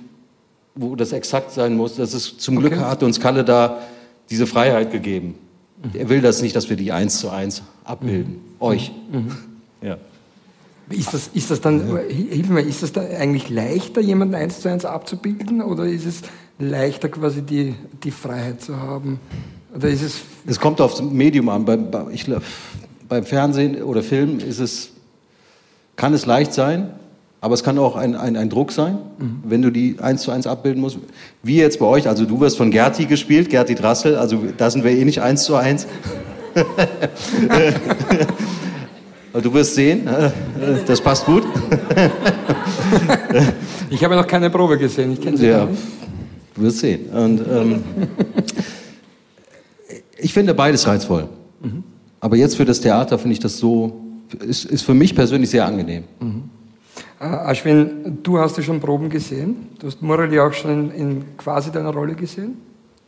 wo 0.74 0.96
das 0.96 1.12
exakt 1.12 1.53
sein 1.53 1.76
muss. 1.76 1.96
Das 1.96 2.14
ist, 2.14 2.40
zum 2.40 2.57
Glück 2.57 2.78
hat 2.78 3.03
uns 3.03 3.20
Kalle 3.20 3.44
da 3.44 3.82
diese 4.28 4.46
Freiheit 4.46 4.92
gegeben. 4.92 5.34
Er 5.94 6.09
will 6.09 6.20
das 6.20 6.42
nicht, 6.42 6.55
dass 6.55 6.68
wir 6.68 6.76
die 6.76 6.92
eins 6.92 7.18
zu 7.18 7.30
eins 7.30 7.62
abbilden. 7.84 8.34
Mhm. 8.34 8.40
Euch. 8.61 8.92
Mhm. 9.12 9.30
Ja. 9.82 9.96
Ist 10.90 11.14
das, 11.14 11.30
ist 11.32 11.51
das 11.51 11.62
dann, 11.62 11.98
hilf 12.11 12.51
mir, 12.51 12.61
ist 12.61 12.82
das 12.82 12.92
dann 12.92 13.07
eigentlich 13.07 13.48
leichter, 13.48 14.03
jemanden 14.03 14.34
eins 14.34 14.61
zu 14.61 14.68
eins 14.68 14.84
abzubilden 14.84 15.62
oder 15.62 15.86
ist 15.86 16.05
es 16.05 16.20
leichter, 16.59 17.09
quasi 17.09 17.40
die, 17.40 17.74
die 18.05 18.11
Freiheit 18.11 18.61
zu 18.61 18.76
haben? 18.76 19.18
Oder 19.74 19.88
ist 19.88 20.03
es. 20.03 20.16
Es 20.46 20.61
kommt 20.61 20.82
aufs 20.82 21.01
Medium 21.01 21.48
an. 21.48 21.64
Ich, 22.12 22.26
beim 23.11 23.25
Fernsehen 23.25 23.83
oder 23.83 24.03
Film 24.03 24.39
ist 24.39 24.61
es, 24.61 24.93
kann 25.97 26.15
es 26.15 26.25
leicht 26.25 26.55
sein, 26.55 26.91
aber 27.43 27.55
es 27.55 27.63
kann 27.63 27.77
auch 27.79 27.97
ein, 27.97 28.15
ein, 28.15 28.37
ein 28.37 28.49
Druck 28.49 28.71
sein, 28.73 28.99
mhm. 29.19 29.43
wenn 29.45 29.61
du 29.63 29.71
die 29.71 29.97
eins 30.01 30.23
zu 30.23 30.31
eins 30.31 30.47
abbilden 30.47 30.81
musst. 30.81 30.99
Wie 31.43 31.57
jetzt 31.57 31.79
bei 31.79 31.87
euch, 31.87 32.09
also 32.09 32.25
du 32.25 32.41
wirst 32.41 32.57
von 32.57 32.71
Gerti 32.71 33.05
gespielt, 33.07 33.51
Gerti 33.51 33.75
Drassel, 33.75 34.17
also 34.17 34.45
da 34.57 34.71
sind 34.71 34.85
wir 34.85 34.93
eh 34.93 35.05
nicht 35.05 35.21
eins 35.21 35.43
zu 35.43 35.57
eins. 35.57 35.87
du 39.33 39.55
wirst 39.55 39.75
sehen, 39.75 40.09
das 40.87 41.01
passt 41.01 41.27
gut. 41.27 41.43
ich 43.91 44.05
habe 44.05 44.15
noch 44.17 44.27
keine 44.27 44.51
Probe 44.51 44.79
gesehen, 44.79 45.13
ich 45.13 45.21
kenne 45.21 45.37
sie 45.37 45.49
ja, 45.49 45.65
nicht. 45.65 45.83
Du 46.55 46.63
wirst 46.63 46.79
sehen. 46.79 47.07
Und, 47.11 47.41
ähm, 47.41 47.83
ich 50.19 50.33
finde 50.33 50.55
beides 50.55 50.87
reizvoll. 50.87 51.29
Mhm. 51.63 51.89
Aber 52.21 52.37
jetzt 52.37 52.57
für 52.57 52.64
das 52.64 52.81
Theater 52.81 53.18
finde 53.18 53.33
ich 53.33 53.41
das 53.41 53.59
so, 53.59 54.01
ist, 54.41 54.66
ist 54.66 54.83
für 54.83 54.95
mich 54.95 55.14
persönlich 55.14 55.51
sehr 55.51 55.64
angenehm. 55.64 56.05
Mhm. 56.21 56.51
Äh, 57.21 57.25
Aschwin, 57.25 58.18
du 58.23 58.39
hast 58.39 58.57
ja 58.57 58.62
schon 58.62 58.81
Proben 58.81 59.09
gesehen. 59.09 59.68
Du 59.79 59.87
hast 59.87 60.03
Morali 60.03 60.39
auch 60.39 60.53
schon 60.53 60.71
in, 60.71 60.91
in 60.91 61.37
quasi 61.37 61.71
deiner 61.71 61.91
Rolle 61.91 62.14
gesehen. 62.14 62.59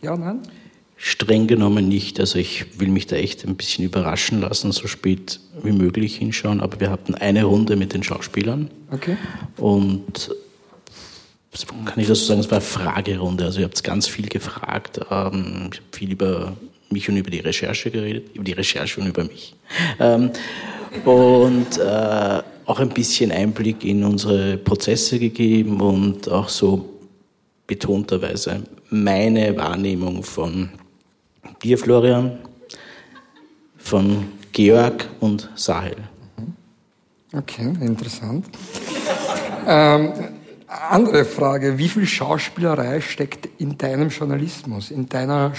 Ja, 0.01 0.17
nein? 0.17 0.41
Streng 0.97 1.47
genommen 1.47 1.89
nicht. 1.89 2.21
Also 2.21 2.39
ich 2.39 2.79
will 2.79 2.89
mich 2.89 3.07
da 3.07 3.17
echt 3.17 3.45
ein 3.45 3.57
bisschen 3.57 3.85
überraschen 3.85 4.41
lassen, 4.41 4.71
so 4.73 4.87
spät 4.87 5.41
wie 5.63 5.73
möglich 5.73 6.17
hinschauen. 6.17 6.61
Aber 6.61 6.79
wir 6.81 6.91
hatten 6.91 7.15
eine 7.15 7.45
Runde 7.45 7.77
mit 7.77 7.93
den 7.93 8.03
Schauspielern. 8.03 8.71
Okay. 8.91 9.17
Und 9.57 10.31
kann 11.85 12.01
ich 12.01 12.07
das 12.07 12.27
sagen, 12.27 12.41
es 12.41 12.51
war 12.51 12.59
eine 12.59 12.65
Fragerunde. 12.65 13.45
Also 13.45 13.61
ihr 13.61 13.65
habt 13.65 13.83
ganz 13.83 14.07
viel 14.07 14.29
gefragt. 14.29 15.01
Ähm, 15.11 15.71
ich 15.73 15.79
habe 15.79 15.89
viel 15.91 16.13
über 16.13 16.53
mich 16.93 17.09
und 17.09 17.16
über 17.16 17.30
die 17.30 17.40
Recherche 17.40 17.90
geredet, 17.90 18.34
über 18.34 18.45
die 18.45 18.53
Recherche 18.53 19.01
und 19.01 19.09
über 19.09 19.24
mich. 19.24 19.55
Ähm, 19.99 20.30
und 21.05 21.78
äh, 21.78 22.43
auch 22.64 22.78
ein 22.78 22.90
bisschen 22.90 23.32
Einblick 23.32 23.84
in 23.84 24.05
unsere 24.05 24.57
Prozesse 24.57 25.18
gegeben 25.18 25.80
und 25.80 26.30
auch 26.30 26.49
so 26.49 26.88
betonterweise 27.66 28.62
meine 28.90 29.57
Wahrnehmung 29.57 30.22
von 30.22 30.70
dir, 31.62 31.78
Florian, 31.78 32.38
von 33.78 34.28
Georg 34.53 35.09
und 35.20 35.49
Sahel. 35.55 35.97
Okay, 37.32 37.72
interessant. 37.80 38.47
ähm, 39.66 40.12
andere 40.66 41.24
Frage, 41.24 41.78
wie 41.78 41.88
viel 41.88 42.07
Schauspielerei 42.07 43.01
steckt 43.01 43.49
in 43.59 43.76
deinem 43.78 44.09
Journalismus, 44.11 44.90
in 44.90 45.09
deiner 45.09 45.53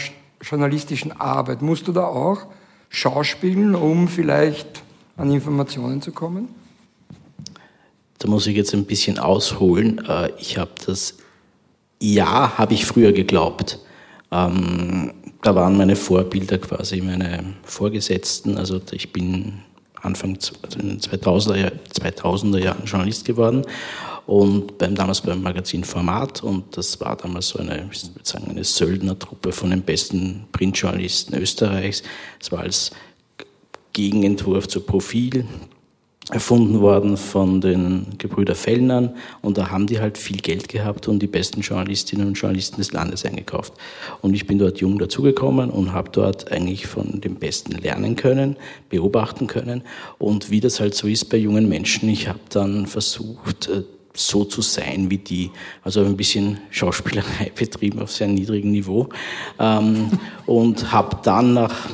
journalistischen 0.43 1.11
Arbeit? 1.19 1.61
Musst 1.61 1.87
du 1.87 1.91
da 1.91 2.05
auch 2.05 2.45
schauspielen, 2.89 3.75
um 3.75 4.07
vielleicht 4.07 4.83
an 5.17 5.31
Informationen 5.31 6.01
zu 6.01 6.11
kommen? 6.11 6.49
Da 8.19 8.29
muss 8.29 8.47
ich 8.47 8.55
jetzt 8.55 8.73
ein 8.73 8.85
bisschen 8.85 9.19
ausholen. 9.19 10.03
Äh, 10.07 10.31
ich 10.37 10.57
habe 10.57 10.71
das, 10.85 11.17
ja, 11.99 12.57
habe 12.57 12.73
ich 12.73 12.85
früher 12.85 13.11
geglaubt. 13.11 13.79
Ähm, 14.31 15.13
da 15.41 15.55
waren 15.55 15.75
meine 15.75 15.95
Vorbilder 15.95 16.57
quasi 16.57 17.01
meine 17.01 17.43
Vorgesetzten. 17.63 18.57
Also 18.57 18.79
ich 18.91 19.11
bin 19.11 19.61
Anfang 20.01 20.37
also 20.61 20.79
in 20.79 20.89
den 20.89 20.99
2000er, 20.99 21.71
2000er 21.93 22.59
Jahren 22.59 22.85
Journalist 22.85 23.25
geworden 23.25 23.65
und 24.25 24.77
beim, 24.77 24.95
damals 24.95 25.21
beim 25.21 25.41
Magazin 25.41 25.83
Format 25.83 26.43
und 26.43 26.77
das 26.77 26.99
war 27.01 27.15
damals 27.15 27.49
so 27.49 27.59
eine, 27.59 27.89
ich 27.91 28.03
würde 28.03 28.19
sagen, 28.23 28.47
eine 28.49 28.63
Söldnertruppe 28.63 29.51
von 29.51 29.69
den 29.69 29.81
besten 29.81 30.45
Printjournalisten 30.51 31.37
Österreichs. 31.37 32.03
Es 32.39 32.51
war 32.51 32.61
als 32.61 32.91
Gegenentwurf 33.91 34.67
zu 34.67 34.81
Profil 34.81 35.45
erfunden 36.31 36.79
worden 36.79 37.17
von 37.17 37.59
den 37.59 38.05
Gebrüder 38.17 38.55
Fellnern 38.55 39.15
und 39.41 39.57
da 39.57 39.69
haben 39.71 39.87
die 39.87 39.99
halt 39.99 40.17
viel 40.17 40.37
Geld 40.37 40.69
gehabt 40.69 41.09
und 41.09 41.19
die 41.19 41.27
besten 41.27 41.59
Journalistinnen 41.59 42.27
und 42.27 42.35
Journalisten 42.35 42.77
des 42.77 42.93
Landes 42.93 43.25
eingekauft. 43.25 43.73
Und 44.21 44.33
ich 44.33 44.47
bin 44.47 44.57
dort 44.57 44.79
jung 44.79 44.97
dazugekommen 44.99 45.69
und 45.69 45.91
habe 45.91 46.11
dort 46.11 46.49
eigentlich 46.49 46.87
von 46.87 47.19
dem 47.19 47.35
Besten 47.35 47.73
lernen 47.73 48.15
können, 48.15 48.55
beobachten 48.89 49.47
können 49.47 49.83
und 50.17 50.49
wie 50.49 50.61
das 50.61 50.79
halt 50.79 50.95
so 50.95 51.07
ist 51.07 51.25
bei 51.25 51.37
jungen 51.37 51.67
Menschen, 51.67 52.07
ich 52.07 52.29
habe 52.29 52.39
dann 52.49 52.87
versucht, 52.87 53.67
äh, 53.67 53.83
so 54.13 54.45
zu 54.45 54.61
sein 54.61 55.09
wie 55.09 55.17
die. 55.17 55.51
Also 55.83 56.01
ein 56.01 56.17
bisschen 56.17 56.59
Schauspielerei 56.69 57.51
betrieben 57.55 57.99
auf 57.99 58.11
sehr 58.11 58.27
niedrigem 58.27 58.71
Niveau 58.71 59.09
ähm, 59.59 60.11
und 60.45 60.91
habe 60.91 61.17
dann 61.23 61.53
nach 61.53 61.89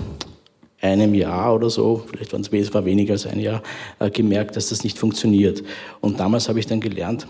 einem 0.82 1.14
Jahr 1.14 1.56
oder 1.56 1.70
so, 1.70 2.06
vielleicht 2.10 2.32
waren 2.34 2.42
es 2.42 2.74
war 2.74 2.86
weniger 2.86 3.14
als 3.14 3.26
ein 3.26 3.40
Jahr, 3.40 3.62
äh, 4.00 4.10
gemerkt, 4.10 4.56
dass 4.56 4.70
das 4.70 4.84
nicht 4.84 4.98
funktioniert. 4.98 5.64
Und 6.00 6.20
damals 6.20 6.48
habe 6.48 6.60
ich 6.60 6.68
dann 6.68 6.80
gelernt, 6.80 7.28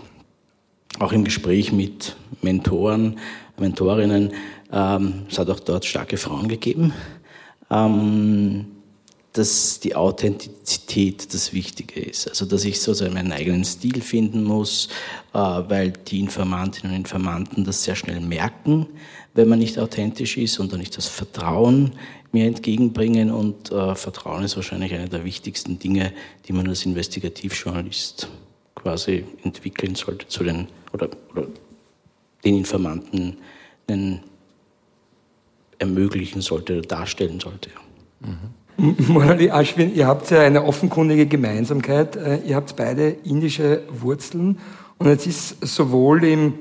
auch 0.98 1.12
im 1.12 1.24
Gespräch 1.24 1.72
mit 1.72 2.16
Mentoren, 2.42 3.18
Mentorinnen, 3.58 4.32
ähm, 4.72 5.22
es 5.28 5.38
hat 5.38 5.50
auch 5.50 5.60
dort 5.60 5.84
starke 5.84 6.16
Frauen 6.16 6.48
gegeben, 6.48 6.92
ähm, 7.70 8.66
dass 9.32 9.78
die 9.78 9.94
Authentizität 9.94 11.32
das 11.32 11.52
Wichtige 11.52 12.00
ist. 12.00 12.28
Also 12.28 12.46
dass 12.46 12.64
ich 12.64 12.80
sozusagen 12.80 13.14
meinen 13.14 13.32
eigenen 13.32 13.64
Stil 13.64 14.00
finden 14.02 14.42
muss, 14.42 14.88
äh, 15.32 15.38
weil 15.38 15.92
die 15.92 16.20
Informantinnen 16.20 16.92
und 16.92 17.02
Informanten 17.02 17.64
das 17.64 17.84
sehr 17.84 17.94
schnell 17.94 18.20
merken, 18.20 18.86
wenn 19.34 19.48
man 19.48 19.60
nicht 19.60 19.78
authentisch 19.78 20.36
ist 20.36 20.58
und 20.58 20.72
dann 20.72 20.80
nicht 20.80 20.96
das 20.96 21.06
Vertrauen 21.06 21.92
mir 22.32 22.46
entgegenbringen. 22.46 23.30
Und 23.30 23.70
äh, 23.70 23.94
Vertrauen 23.94 24.42
ist 24.42 24.56
wahrscheinlich 24.56 24.92
eine 24.94 25.08
der 25.08 25.24
wichtigsten 25.24 25.78
Dinge, 25.78 26.12
die 26.46 26.52
man 26.52 26.68
als 26.68 26.84
Investigativjournalist 26.84 28.28
quasi 28.74 29.24
entwickeln 29.44 29.94
sollte 29.94 30.26
zu 30.26 30.42
den 30.42 30.66
oder, 30.92 31.08
oder 31.32 31.46
den 32.44 32.58
Informanten 32.58 33.36
ermöglichen 35.78 36.40
sollte 36.40 36.78
oder 36.78 36.82
darstellen 36.86 37.40
sollte. 37.40 37.70
Mhm. 38.20 38.59
Morali 39.08 39.50
Ashwin, 39.50 39.94
ihr 39.94 40.06
habt 40.06 40.30
ja 40.30 40.40
eine 40.40 40.64
offenkundige 40.64 41.26
Gemeinsamkeit. 41.26 42.16
Äh, 42.16 42.38
ihr 42.46 42.56
habt 42.56 42.76
beide 42.76 43.10
indische 43.24 43.82
Wurzeln. 43.90 44.58
Und 44.96 45.08
jetzt 45.08 45.26
ist 45.26 45.60
sowohl 45.60 46.24
im 46.24 46.54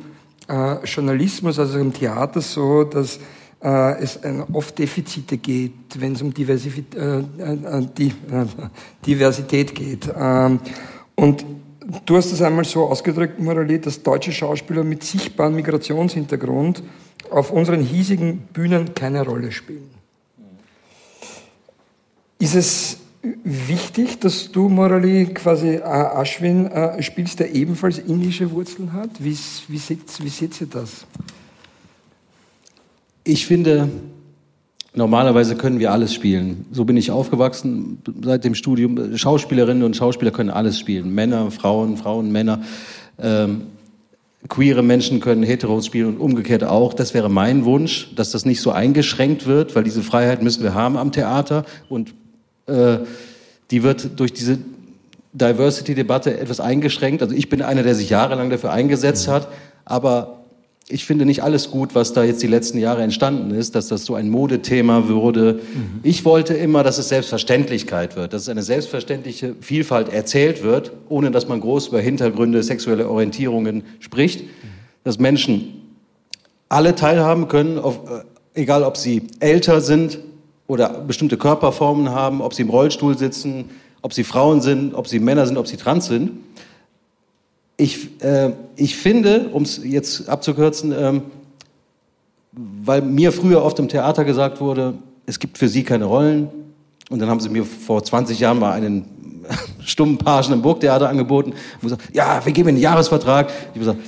äh, 0.49 0.83
Journalismus 0.83 1.59
als 1.59 1.71
auch 1.71 1.79
im 1.79 1.93
Theater 1.93 2.41
so, 2.41 2.83
dass 2.83 3.19
äh, 3.63 4.01
es 4.01 4.19
oft 4.51 4.77
Defizite 4.77 5.37
geht, 5.37 5.71
wenn 5.97 6.13
es 6.13 6.21
um 6.21 6.33
Diversität, 6.33 6.95
geht. 9.75 10.09
Ähm, 10.13 10.59
und 11.15 11.45
du 12.05 12.17
hast 12.17 12.33
es 12.33 12.41
einmal 12.41 12.65
so 12.65 12.83
ausgedrückt, 12.83 13.39
Morali, 13.39 13.79
dass 13.79 14.03
deutsche 14.03 14.33
Schauspieler 14.33 14.83
mit 14.83 15.03
sichtbarem 15.03 15.55
Migrationshintergrund 15.55 16.83
auf 17.29 17.51
unseren 17.51 17.79
hiesigen 17.79 18.39
Bühnen 18.51 18.93
keine 18.93 19.25
Rolle 19.25 19.53
spielen. 19.53 19.98
Ist 22.39 22.55
es 22.55 22.97
wichtig, 23.43 24.19
dass 24.19 24.49
du, 24.49 24.69
Morali, 24.69 25.25
quasi 25.33 25.75
äh, 25.75 25.81
Ashwin 25.81 26.69
spielst, 27.01 27.39
der 27.41 27.53
ebenfalls 27.53 27.99
indische 27.99 28.49
Wurzeln 28.51 28.93
hat? 28.93 29.09
Wie, 29.19 29.37
wie, 29.67 29.77
seht, 29.77 30.23
wie 30.23 30.29
seht 30.29 30.61
ihr 30.61 30.67
das? 30.67 31.05
Ich 33.25 33.45
finde, 33.45 33.89
normalerweise 34.95 35.57
können 35.57 35.79
wir 35.79 35.91
alles 35.91 36.13
spielen. 36.13 36.65
So 36.71 36.85
bin 36.85 36.95
ich 36.95 37.11
aufgewachsen 37.11 38.01
seit 38.23 38.45
dem 38.45 38.55
Studium. 38.55 39.17
Schauspielerinnen 39.17 39.83
und 39.83 39.97
Schauspieler 39.97 40.31
können 40.31 40.49
alles 40.49 40.79
spielen. 40.79 41.13
Männer, 41.13 41.51
Frauen, 41.51 41.97
Frauen, 41.97 42.31
Männer. 42.31 42.61
Ähm, 43.19 43.63
queere 44.47 44.81
Menschen 44.81 45.19
können 45.19 45.43
Heteros 45.43 45.85
spielen 45.85 46.07
und 46.07 46.17
umgekehrt 46.17 46.63
auch. 46.63 46.93
Das 46.93 47.13
wäre 47.13 47.29
mein 47.29 47.65
Wunsch, 47.65 48.15
dass 48.15 48.31
das 48.31 48.45
nicht 48.45 48.61
so 48.61 48.71
eingeschränkt 48.71 49.45
wird, 49.45 49.75
weil 49.75 49.83
diese 49.83 50.01
Freiheit 50.01 50.41
müssen 50.41 50.63
wir 50.63 50.73
haben 50.73 50.95
am 50.95 51.11
Theater 51.11 51.65
und 51.89 52.13
die 53.71 53.83
wird 53.83 54.19
durch 54.19 54.33
diese 54.33 54.59
Diversity-Debatte 55.33 56.39
etwas 56.39 56.59
eingeschränkt. 56.59 57.21
Also 57.21 57.35
ich 57.35 57.49
bin 57.49 57.61
einer, 57.61 57.83
der 57.83 57.95
sich 57.95 58.09
jahrelang 58.09 58.49
dafür 58.49 58.71
eingesetzt 58.71 59.27
hat, 59.27 59.47
aber 59.85 60.39
ich 60.91 61.05
finde 61.05 61.25
nicht 61.25 61.43
alles 61.43 61.69
gut, 61.69 61.93
was 61.93 62.13
da 62.13 62.23
jetzt 62.23 62.41
die 62.41 62.47
letzten 62.47 62.79
Jahre 62.79 63.03
entstanden 63.03 63.51
ist, 63.51 63.75
dass 63.75 63.89
das 63.89 64.05
so 64.05 64.15
ein 64.15 64.27
Modethema 64.27 65.07
wurde. 65.07 65.53
Mhm. 65.53 65.99
Ich 66.01 66.25
wollte 66.25 66.55
immer, 66.55 66.81
dass 66.81 66.97
es 66.97 67.09
Selbstverständlichkeit 67.09 68.15
wird, 68.15 68.33
dass 68.33 68.43
es 68.43 68.49
eine 68.49 68.63
selbstverständliche 68.63 69.55
Vielfalt 69.61 70.11
erzählt 70.11 70.63
wird, 70.63 70.91
ohne 71.07 71.29
dass 71.29 71.47
man 71.47 71.61
groß 71.61 71.89
über 71.89 71.99
Hintergründe, 71.99 72.63
sexuelle 72.63 73.07
Orientierungen 73.07 73.83
spricht, 73.99 74.41
mhm. 74.41 74.47
dass 75.03 75.19
Menschen 75.19 75.75
alle 76.69 76.95
teilhaben 76.95 77.47
können, 77.47 77.77
auf, 77.77 77.99
äh, 78.09 78.61
egal 78.61 78.81
ob 78.81 78.97
sie 78.97 79.27
älter 79.39 79.81
sind 79.81 80.17
oder 80.69 80.87
bestimmte 80.89 81.35
Körperformen 81.35 82.11
haben, 82.11 82.41
ob 82.41 82.53
sie 82.53 82.61
im 82.61 82.69
Rollstuhl 82.69 83.17
sitzen, 83.17 83.71
ob 84.01 84.13
sie 84.13 84.23
Frauen 84.23 84.61
sind, 84.61 84.93
ob 84.93 85.09
sie 85.09 85.19
Männer 85.19 85.45
sind, 85.45 85.57
ob 85.57 85.67
sie 85.67 85.75
trans 85.75 86.05
sind 86.05 86.31
ich, 87.79 88.21
äh, 88.21 88.51
ich 88.75 88.97
finde, 88.97 89.49
um 89.53 89.63
es 89.63 89.81
jetzt 89.83 90.27
abzukürzen, 90.27 90.93
ähm, 90.97 91.21
weil 92.51 93.01
mir 93.01 93.31
früher 93.31 93.63
oft 93.63 93.79
im 93.79 93.87
Theater 93.87 94.25
gesagt 94.25 94.59
wurde, 94.59 94.95
es 95.25 95.39
gibt 95.39 95.57
für 95.57 95.69
sie 95.69 95.83
keine 95.83 96.05
Rollen. 96.05 96.49
Und 97.09 97.19
dann 97.19 97.29
haben 97.29 97.39
sie 97.39 97.49
mir 97.49 97.63
vor 97.63 98.03
20 98.03 98.37
Jahren 98.39 98.59
mal 98.59 98.73
einen 98.73 99.05
stummen 99.79 100.17
Pagen 100.17 100.51
im 100.51 100.61
Burgtheater 100.61 101.07
angeboten. 101.07 101.51
Und 101.51 101.81
gesagt, 101.81 102.13
ja, 102.13 102.45
wir 102.45 102.51
geben 102.51 102.69
Ihnen 102.69 102.77
einen 102.77 102.83
Jahresvertrag. 102.83 103.49
Ich 103.49 103.67
habe 103.69 103.79
gesagt, 103.79 103.99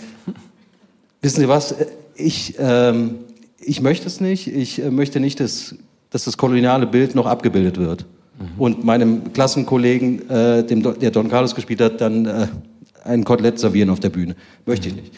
wissen 1.22 1.40
Sie 1.40 1.48
was, 1.48 1.74
ich, 2.16 2.56
ähm, 2.60 3.20
ich 3.58 3.80
möchte 3.80 4.08
es 4.08 4.20
nicht. 4.20 4.48
Ich 4.48 4.84
äh, 4.84 4.92
möchte 4.92 5.22
nicht, 5.22 5.40
dass, 5.40 5.76
dass 6.12 6.26
das 6.26 6.38
koloniale 6.38 6.86
Bild 6.86 7.16
noch 7.16 7.26
abgebildet 7.26 7.78
wird. 7.80 8.06
Mhm. 8.38 8.62
Und 8.62 8.84
meinem 8.84 9.34
Klassenkollegen, 9.34 10.30
äh, 10.30 10.64
dem, 10.64 10.84
der 11.00 11.10
Don 11.12 11.30
Carlos 11.30 11.56
gespielt 11.56 11.82
hat, 11.82 12.00
dann... 12.00 12.26
Äh, 12.26 12.48
ein 13.04 13.24
Kotelett 13.24 13.60
servieren 13.60 13.90
auf 13.90 14.00
der 14.00 14.10
Bühne. 14.10 14.36
Möchte 14.66 14.90
ich 14.90 14.96
nicht. 14.96 15.14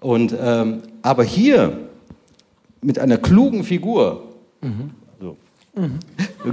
Und, 0.00 0.34
ähm, 0.40 0.82
aber 1.02 1.24
hier 1.24 1.78
mit 2.80 2.98
einer 2.98 3.18
klugen 3.18 3.64
Figur, 3.64 4.28
mhm. 4.60 4.90
so, 5.20 5.36
mhm. 5.74 5.98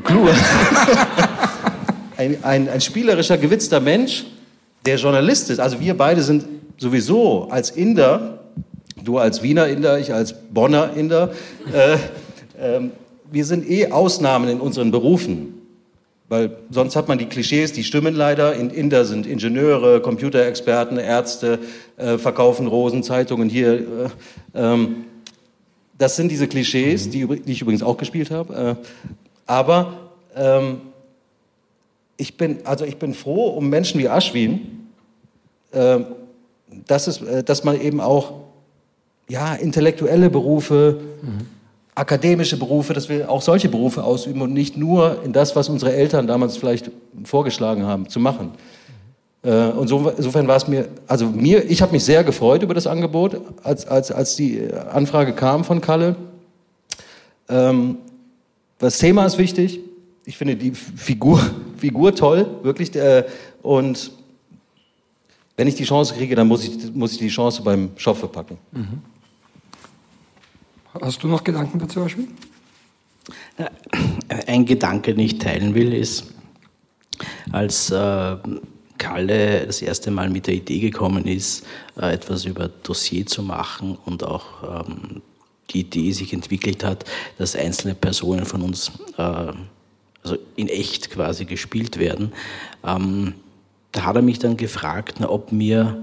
klug, 0.03 0.29
ein, 2.17 2.43
ein, 2.43 2.69
ein 2.69 2.81
spielerischer, 2.81 3.37
gewitzter 3.37 3.79
Mensch, 3.79 4.25
der 4.85 4.97
Journalist 4.97 5.49
ist. 5.49 5.59
Also 5.59 5.79
wir 5.79 5.95
beide 5.95 6.21
sind 6.21 6.45
sowieso 6.77 7.47
als 7.49 7.71
Inder, 7.71 8.43
du 9.03 9.17
als 9.17 9.41
Wiener 9.41 9.67
Inder, 9.67 9.99
ich 9.99 10.13
als 10.13 10.33
Bonner 10.49 10.91
Inder, 10.95 11.31
äh, 11.73 11.93
äh, 12.77 12.89
wir 13.31 13.45
sind 13.45 13.69
eh 13.69 13.91
Ausnahmen 13.91 14.49
in 14.49 14.61
unseren 14.61 14.91
Berufen. 14.91 15.53
Weil 16.29 16.57
sonst 16.69 16.97
hat 16.97 17.07
man 17.07 17.17
die 17.17 17.27
Klischees, 17.27 17.71
die 17.71 17.85
stimmen 17.85 18.13
leider. 18.13 18.53
In 18.53 18.69
Inder 18.69 19.05
sind 19.05 19.25
Ingenieure, 19.25 20.01
Computerexperten, 20.01 20.97
Ärzte, 20.97 21.59
äh, 21.95 22.17
verkaufen 22.17 22.67
Rosen, 22.67 23.01
Zeitungen 23.01 23.47
hier. 23.47 23.73
Äh, 23.73 24.09
ähm, 24.53 25.05
das 25.97 26.17
sind 26.17 26.29
diese 26.29 26.47
Klischees, 26.47 27.09
die, 27.09 27.25
die, 27.25 27.51
ich 27.51 27.61
übrigens 27.61 27.81
auch 27.81 27.95
gespielt 27.95 28.29
habe. 28.29 28.77
Äh, 28.77 28.87
aber 29.45 30.11
ähm, 30.35 30.81
ich, 32.17 32.35
bin, 32.35 32.59
also 32.65 32.83
ich 32.83 32.97
bin 32.97 33.13
froh 33.13 33.47
um 33.51 33.69
Menschen 33.69 33.97
wie 34.01 34.07
Ashwin, 34.07 34.89
äh, 35.71 35.99
dass, 36.87 37.07
es, 37.07 37.21
äh, 37.21 37.41
dass 37.41 37.63
man 37.63 37.79
eben 37.79 38.01
auch 38.01 38.33
ja, 39.29 39.55
intellektuelle 39.55 40.29
Berufe, 40.29 40.99
mhm 41.21 41.56
akademische 41.97 42.57
Berufe, 42.57 42.93
dass 42.93 43.09
wir 43.09 43.29
auch 43.29 43.41
solche 43.41 43.69
Berufe 43.69 44.03
ausüben 44.03 44.41
und 44.41 44.53
nicht 44.53 44.77
nur 44.77 45.23
in 45.23 45.33
das, 45.33 45.55
was 45.55 45.67
unsere 45.67 45.93
Eltern 45.93 46.27
damals 46.27 46.55
vielleicht 46.55 46.91
vorgeschlagen 47.23 47.85
haben, 47.85 48.07
zu 48.07 48.19
machen. 48.19 48.51
Äh, 49.43 49.69
und 49.69 49.87
so, 49.87 50.07
insofern 50.15 50.47
war 50.47 50.57
es 50.57 50.67
mir, 50.67 50.89
also 51.07 51.25
mir, 51.25 51.69
ich 51.69 51.81
habe 51.81 51.93
mich 51.93 52.03
sehr 52.03 52.23
gefreut 52.23 52.61
über 52.61 52.75
das 52.75 52.85
Angebot, 52.85 53.41
als, 53.63 53.87
als, 53.87 54.11
als 54.11 54.35
die 54.35 54.61
Anfrage 54.91 55.33
kam 55.33 55.63
von 55.63 55.81
Kalle. 55.81 56.15
Ähm, 57.49 57.97
das 58.77 58.99
Thema 58.99 59.25
ist 59.25 59.39
wichtig. 59.39 59.79
Ich 60.25 60.37
finde 60.37 60.55
die 60.55 60.71
Figur, 60.71 61.41
Figur 61.77 62.13
toll, 62.13 62.45
wirklich. 62.61 62.95
Äh, 62.95 63.25
und 63.63 64.11
wenn 65.55 65.67
ich 65.67 65.73
die 65.73 65.85
Chance 65.85 66.13
kriege, 66.13 66.35
dann 66.35 66.47
muss 66.47 66.63
ich, 66.63 66.93
muss 66.93 67.13
ich 67.13 67.17
die 67.17 67.29
Chance 67.29 67.63
beim 67.63 67.89
Schopfe 67.95 68.27
packen. 68.27 68.59
Mhm. 68.71 69.01
Hast 71.01 71.23
du 71.23 71.27
noch 71.27 71.43
Gedanken 71.43 71.79
dazu, 71.79 72.01
Aschwin? 72.01 72.29
Ein 74.47 74.65
Gedanke, 74.65 75.13
den 75.13 75.25
ich 75.25 75.37
teilen 75.39 75.73
will, 75.73 75.93
ist, 75.93 76.33
als 77.51 77.89
äh, 77.91 78.37
Kalle 78.97 79.65
das 79.65 79.81
erste 79.81 80.11
Mal 80.11 80.29
mit 80.29 80.47
der 80.47 80.55
Idee 80.55 80.79
gekommen 80.79 81.25
ist, 81.25 81.65
äh, 81.99 82.13
etwas 82.13 82.45
über 82.45 82.67
Dossier 82.67 83.25
zu 83.25 83.43
machen 83.43 83.97
und 84.05 84.23
auch 84.23 84.85
ähm, 84.87 85.21
die 85.71 85.81
Idee 85.81 86.11
sich 86.11 86.33
entwickelt 86.33 86.83
hat, 86.83 87.05
dass 87.37 87.55
einzelne 87.55 87.95
Personen 87.95 88.45
von 88.45 88.61
uns 88.61 88.91
äh, 89.17 89.53
also 90.23 90.37
in 90.55 90.67
echt 90.67 91.09
quasi 91.09 91.45
gespielt 91.45 91.97
werden, 91.99 92.33
ähm, 92.85 93.33
da 93.91 94.05
hat 94.05 94.15
er 94.15 94.21
mich 94.21 94.39
dann 94.39 94.57
gefragt, 94.57 95.15
na, 95.19 95.29
ob 95.29 95.51
mir 95.51 96.01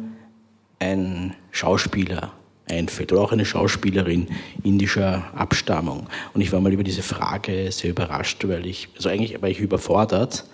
ein 0.78 1.34
Schauspieler 1.50 2.32
einfällt 2.68 3.12
oder 3.12 3.20
auch 3.22 3.32
eine 3.32 3.44
Schauspielerin 3.44 4.28
indischer 4.62 5.24
Abstammung. 5.34 6.06
Und 6.32 6.40
ich 6.40 6.52
war 6.52 6.60
mal 6.60 6.72
über 6.72 6.84
diese 6.84 7.02
Frage 7.02 7.70
sehr 7.70 7.90
überrascht, 7.90 8.46
weil 8.48 8.66
ich, 8.66 8.88
also 8.96 9.08
eigentlich 9.08 9.40
war 9.40 9.48
ich 9.48 9.60
überfordert 9.60 10.44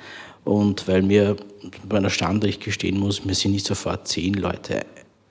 und 0.45 0.89
weil 0.89 1.03
mir 1.03 1.37
bei 1.89 1.99
einer 1.99 2.11
Stand, 2.11 2.45
ich 2.45 2.61
gestehen 2.61 2.99
muss, 2.99 3.25
mir 3.25 3.35
sind 3.35 3.53
nicht 3.53 3.67
sofort 3.67 4.09
zehn 4.09 4.35
Leute 4.35 4.85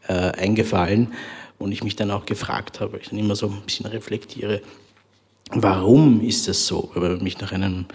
äh, 0.07 0.13
eingefallen 0.13 1.13
und 1.57 1.71
ich 1.71 1.83
mich 1.83 1.95
dann 1.95 2.11
auch 2.11 2.25
gefragt 2.25 2.79
habe, 2.79 2.97
ich 2.97 3.09
dann 3.09 3.19
immer 3.19 3.35
so 3.35 3.47
ein 3.47 3.61
bisschen 3.65 3.85
reflektiere, 3.85 4.61
warum 5.51 6.21
ist 6.21 6.47
das 6.47 6.65
so? 6.65 6.91
Weil 6.93 7.11
man 7.11 7.23
mich 7.23 7.39
nach 7.39 7.51
einem 7.51 7.85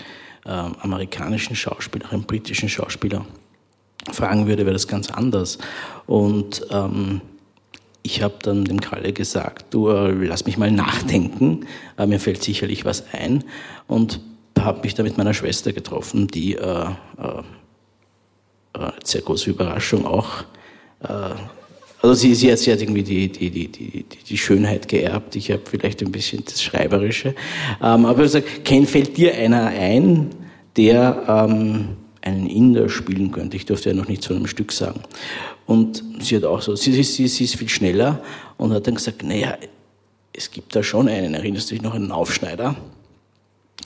äh, 0.44 0.50
amerikanischen 0.50 1.56
Schauspieler, 1.56 2.12
einem 2.12 2.24
britischen 2.24 2.68
Schauspieler 2.68 3.24
fragen 4.12 4.46
würde, 4.46 4.66
wäre 4.66 4.74
das 4.74 4.86
ganz 4.86 5.10
anders. 5.10 5.58
Und 6.06 6.66
ähm, 6.70 7.22
ich 8.04 8.22
habe 8.22 8.34
dann 8.42 8.64
dem 8.64 8.80
Kalle 8.80 9.12
gesagt, 9.12 9.72
du 9.74 9.88
äh, 9.88 10.12
lass 10.12 10.46
mich 10.46 10.58
mal 10.58 10.70
nachdenken, 10.70 11.66
äh, 11.98 12.06
mir 12.06 12.20
fällt 12.20 12.42
sicherlich 12.42 12.84
was 12.84 13.04
ein 13.12 13.42
und 13.88 14.20
habe 14.58 14.82
mich 14.82 14.94
da 14.94 15.02
mit 15.02 15.18
meiner 15.18 15.34
Schwester 15.34 15.72
getroffen, 15.72 16.28
die 16.28 16.54
äh, 16.54 16.84
äh, 17.18 17.42
äh 18.74 18.92
sehr 19.02 19.22
große 19.22 19.50
Überraschung 19.50 20.06
auch 20.06 20.44
äh, 21.00 21.34
also 22.04 22.12
sie, 22.16 22.34
sie, 22.34 22.52
hat, 22.52 22.58
sie 22.58 22.70
hat 22.70 22.82
irgendwie 22.82 23.02
die, 23.02 23.32
die, 23.32 23.48
die, 23.48 23.68
die, 23.68 24.04
die 24.04 24.36
Schönheit 24.36 24.88
geerbt, 24.88 25.36
ich 25.36 25.50
habe 25.50 25.62
vielleicht 25.64 26.02
ein 26.02 26.12
bisschen 26.12 26.44
das 26.44 26.62
Schreiberische. 26.62 27.34
Ähm, 27.82 28.04
aber 28.04 28.18
ich 28.18 28.32
gesagt, 28.32 28.64
Ken, 28.66 28.86
fällt 28.86 29.16
dir 29.16 29.34
einer 29.34 29.68
ein, 29.68 30.28
der 30.76 31.24
ähm, 31.26 31.96
einen 32.20 32.46
Inder 32.46 32.90
spielen 32.90 33.30
könnte? 33.30 33.56
Ich 33.56 33.64
durfte 33.64 33.88
ja 33.88 33.96
noch 33.96 34.06
nicht 34.06 34.22
zu 34.22 34.34
einem 34.34 34.46
Stück 34.46 34.72
sagen. 34.72 35.00
Und 35.66 36.02
sie 36.20 36.36
hat 36.36 36.44
auch 36.44 36.60
so, 36.60 36.76
sie, 36.76 37.02
sie, 37.02 37.28
sie 37.28 37.44
ist 37.44 37.56
viel 37.56 37.68
schneller 37.68 38.22
und 38.56 38.72
hat 38.72 38.86
dann 38.86 38.94
gesagt, 38.94 39.22
naja, 39.22 39.56
es 40.32 40.50
gibt 40.50 40.74
da 40.74 40.82
schon 40.82 41.08
einen, 41.08 41.34
erinnerst 41.34 41.70
du 41.70 41.74
dich 41.74 41.82
noch 41.82 41.94
an 41.94 42.02
einen 42.02 42.12
Aufschneider? 42.12 42.76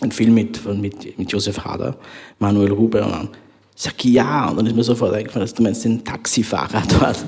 Ein 0.00 0.12
Film 0.12 0.34
mit, 0.34 0.64
mit, 0.64 1.18
mit 1.18 1.32
Josef 1.32 1.64
Hader, 1.64 1.96
Manuel 2.38 2.70
Huber 2.76 3.20
und 3.20 3.30
ich 3.76 3.84
sag 3.84 4.04
ja, 4.04 4.48
und 4.48 4.56
dann 4.56 4.66
ist 4.66 4.74
mir 4.74 4.82
sofort 4.82 5.14
eingefallen, 5.14 5.46
dass 5.46 5.54
du 5.54 5.62
meinst 5.62 5.84
den 5.84 6.04
Taxifahrer 6.04 6.82
dort. 6.98 7.24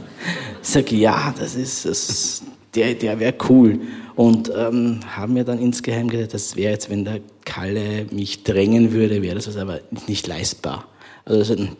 Sag 0.62 0.90
ja, 0.90 1.32
das 1.38 1.54
ist, 1.54 1.84
das, 1.84 2.42
der, 2.74 2.94
der 2.94 3.20
wäre 3.20 3.34
cool. 3.48 3.78
Und 4.16 4.50
ähm, 4.56 4.98
haben 5.16 5.34
mir 5.34 5.44
dann 5.44 5.60
insgeheim 5.60 6.08
gesagt, 6.08 6.34
das 6.34 6.56
wäre 6.56 6.72
jetzt, 6.72 6.90
wenn 6.90 7.04
der 7.04 7.20
Kalle 7.44 8.06
mich 8.10 8.42
drängen 8.42 8.92
würde, 8.92 9.22
wäre 9.22 9.36
das 9.36 9.56
aber 9.56 9.80
nicht 10.08 10.26
leistbar. 10.26 10.86
Also 11.24 11.38
das 11.38 11.50
ist 11.50 11.58
ein 11.58 11.76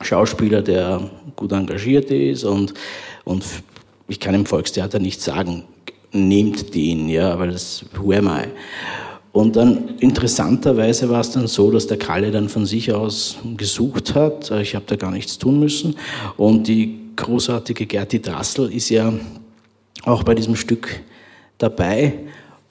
Schauspieler, 0.00 0.62
der 0.62 1.10
gut 1.36 1.52
engagiert 1.52 2.10
ist 2.10 2.44
und, 2.44 2.74
und 3.24 3.44
ich 4.08 4.20
kann 4.20 4.34
im 4.34 4.46
Volkstheater 4.46 4.98
nicht 4.98 5.20
sagen, 5.20 5.64
nehmt 6.12 6.74
den, 6.74 7.08
ja, 7.08 7.38
weil 7.38 7.50
das, 7.50 7.84
who 7.94 8.12
am 8.12 8.26
I? 8.26 8.48
Und 9.32 9.56
dann 9.56 9.96
interessanterweise 10.00 11.08
war 11.10 11.20
es 11.20 11.30
dann 11.30 11.46
so, 11.46 11.70
dass 11.70 11.86
der 11.86 11.98
Kalle 11.98 12.30
dann 12.30 12.48
von 12.48 12.66
sich 12.66 12.92
aus 12.92 13.36
gesucht 13.56 14.14
hat. 14.14 14.50
Ich 14.50 14.74
habe 14.74 14.86
da 14.86 14.96
gar 14.96 15.10
nichts 15.10 15.38
tun 15.38 15.60
müssen. 15.60 15.96
Und 16.36 16.66
die 16.66 16.98
großartige 17.14 17.86
Gerti 17.86 18.20
Drassel 18.20 18.72
ist 18.72 18.88
ja 18.88 19.12
auch 20.04 20.22
bei 20.22 20.34
diesem 20.34 20.56
Stück 20.56 21.02
dabei. 21.58 22.14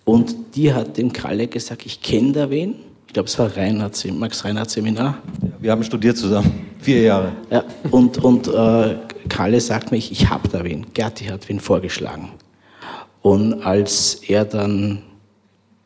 Und 0.03 0.36
die 0.55 0.74
hat 0.74 0.97
dem 0.97 1.13
Kalle 1.13 1.47
gesagt, 1.47 1.86
ich 1.86 2.01
kenne 2.01 2.32
da 2.32 2.49
wen. 2.49 2.76
Ich 3.07 3.13
glaube, 3.13 3.27
es 3.27 3.39
war 3.39 3.55
Reinhard, 3.55 4.05
Max 4.13 4.45
Reinhardt 4.45 4.69
Seminar. 4.69 5.17
Wir 5.59 5.71
haben 5.71 5.83
studiert 5.83 6.17
zusammen. 6.17 6.67
Vier 6.79 7.01
Jahre. 7.01 7.31
Ja, 7.49 7.63
und 7.89 8.23
und 8.23 8.47
äh, 8.47 8.95
Kalle 9.29 9.59
sagt 9.59 9.91
mir, 9.91 9.97
ich, 9.97 10.29
habe 10.29 10.47
da 10.49 10.63
wen. 10.63 10.85
Gerti 10.93 11.25
hat 11.25 11.49
wen 11.49 11.59
vorgeschlagen. 11.59 12.29
Und 13.21 13.61
als 13.63 14.15
er 14.27 14.45
dann 14.45 15.01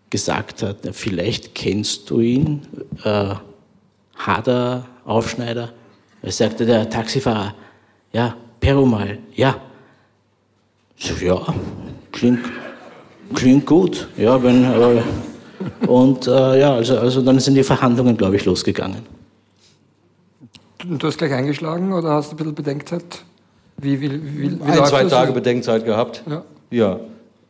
gesagt 0.09 0.61
hat, 0.63 0.77
vielleicht 0.91 1.55
kennst 1.55 2.09
du 2.09 2.19
ihn, 2.19 2.67
äh, 3.03 3.35
Hader, 4.17 4.85
Aufschneider, 5.05 5.71
er 6.21 6.31
sagte 6.31 6.65
der 6.65 6.89
Taxifahrer, 6.89 7.55
ja, 8.11 8.35
Perumal, 8.59 9.17
ja. 9.33 9.59
So, 10.97 11.13
ja, 11.25 11.41
klingt, 12.11 12.45
klingt 13.33 13.65
gut. 13.65 14.07
Ja, 14.17 14.41
wenn, 14.43 14.63
äh, 14.65 15.01
und 15.87 16.27
äh, 16.27 16.59
ja, 16.59 16.73
also, 16.73 16.97
also 16.97 17.21
dann 17.21 17.39
sind 17.39 17.55
die 17.55 17.63
Verhandlungen, 17.63 18.17
glaube 18.17 18.35
ich, 18.35 18.45
losgegangen. 18.45 19.01
Du 20.85 21.07
hast 21.07 21.17
gleich 21.17 21.33
eingeschlagen 21.33 21.93
oder 21.93 22.09
hast 22.09 22.31
du 22.31 22.35
ein 22.35 22.37
bisschen 22.37 22.55
Bedenkzeit? 22.55 23.23
Wie, 23.77 23.99
wie, 24.01 24.11
wie, 24.11 24.59
wie 24.59 24.63
Ein, 24.63 24.85
zwei 24.85 25.05
Tage 25.05 25.31
Bedenkzeit 25.31 25.85
gehabt. 25.85 26.23
Ja. 26.27 26.43
ja. 26.69 26.99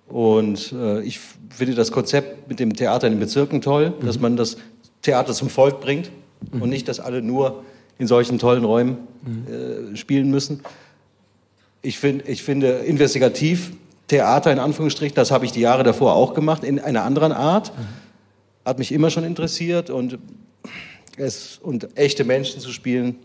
Und 0.08 0.74
äh, 0.74 1.02
ich 1.02 1.20
finde 1.50 1.76
das 1.76 1.92
Konzept 1.92 2.50
mit 2.50 2.60
dem 2.60 2.74
Theater 2.74 3.08
in 3.08 3.14
den 3.14 3.20
Bezirken 3.20 3.62
toll, 3.62 3.94
mhm. 4.00 4.06
dass 4.06 4.20
man 4.20 4.36
das 4.36 4.58
Theater 5.02 5.34
zum 5.34 5.50
Volk 5.50 5.82
bringt 5.82 6.12
mhm. 6.52 6.62
und 6.62 6.70
nicht, 6.70 6.88
dass 6.88 7.00
alle 7.00 7.22
nur 7.22 7.64
in 7.98 8.08
solchen 8.08 8.40
tollen 8.40 8.66
Räumen 8.66 8.98
mhm. 9.24 9.94
äh, 9.94 9.96
spielen 9.96 10.30
müssen. 10.30 10.62
Ich, 11.82 12.00
find, 12.00 12.28
ich 12.28 12.44
finde 12.44 12.80
investigativ 12.80 13.72
Theater 14.08 14.52
in 14.52 14.60
Anführungsstrichen, 14.60 15.16
das 15.16 15.32
habe 15.32 15.46
ich 15.46 15.52
die 15.52 15.62
Jahre 15.62 15.84
davor 15.84 16.16
auch 16.16 16.34
gemacht, 16.34 16.64
in 16.64 16.80
einer 16.80 17.04
anderen 17.04 17.32
Art. 17.32 17.72
Hat 18.66 18.80
mich 18.80 18.92
immer 18.92 19.10
schon 19.10 19.24
interessiert 19.24 19.90
und 19.90 20.20
es, 21.18 21.60
und 21.62 21.98
echte 21.98 22.24
Menschen 22.24 22.60
zu 22.60 22.72
spielen, 22.72 23.16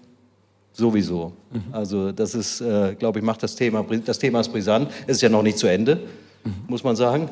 sowieso. 0.73 1.33
Mhm. 1.51 1.63
Also 1.73 2.13
das 2.13 2.35
ist, 2.35 2.61
äh, 2.61 2.95
glaube 2.95 3.19
ich, 3.19 3.25
macht 3.25 3.43
das 3.43 3.55
Thema, 3.57 3.85
das 4.05 4.19
Thema 4.19 4.41
ist 4.41 4.49
brisant. 4.49 4.91
Es 5.07 5.17
ist 5.17 5.23
ja 5.23 5.29
noch 5.29 5.43
nicht 5.43 5.59
zu 5.59 5.67
Ende, 5.67 5.97
mhm. 6.45 6.53
muss 6.69 6.85
man 6.85 6.97
sagen. 6.97 7.29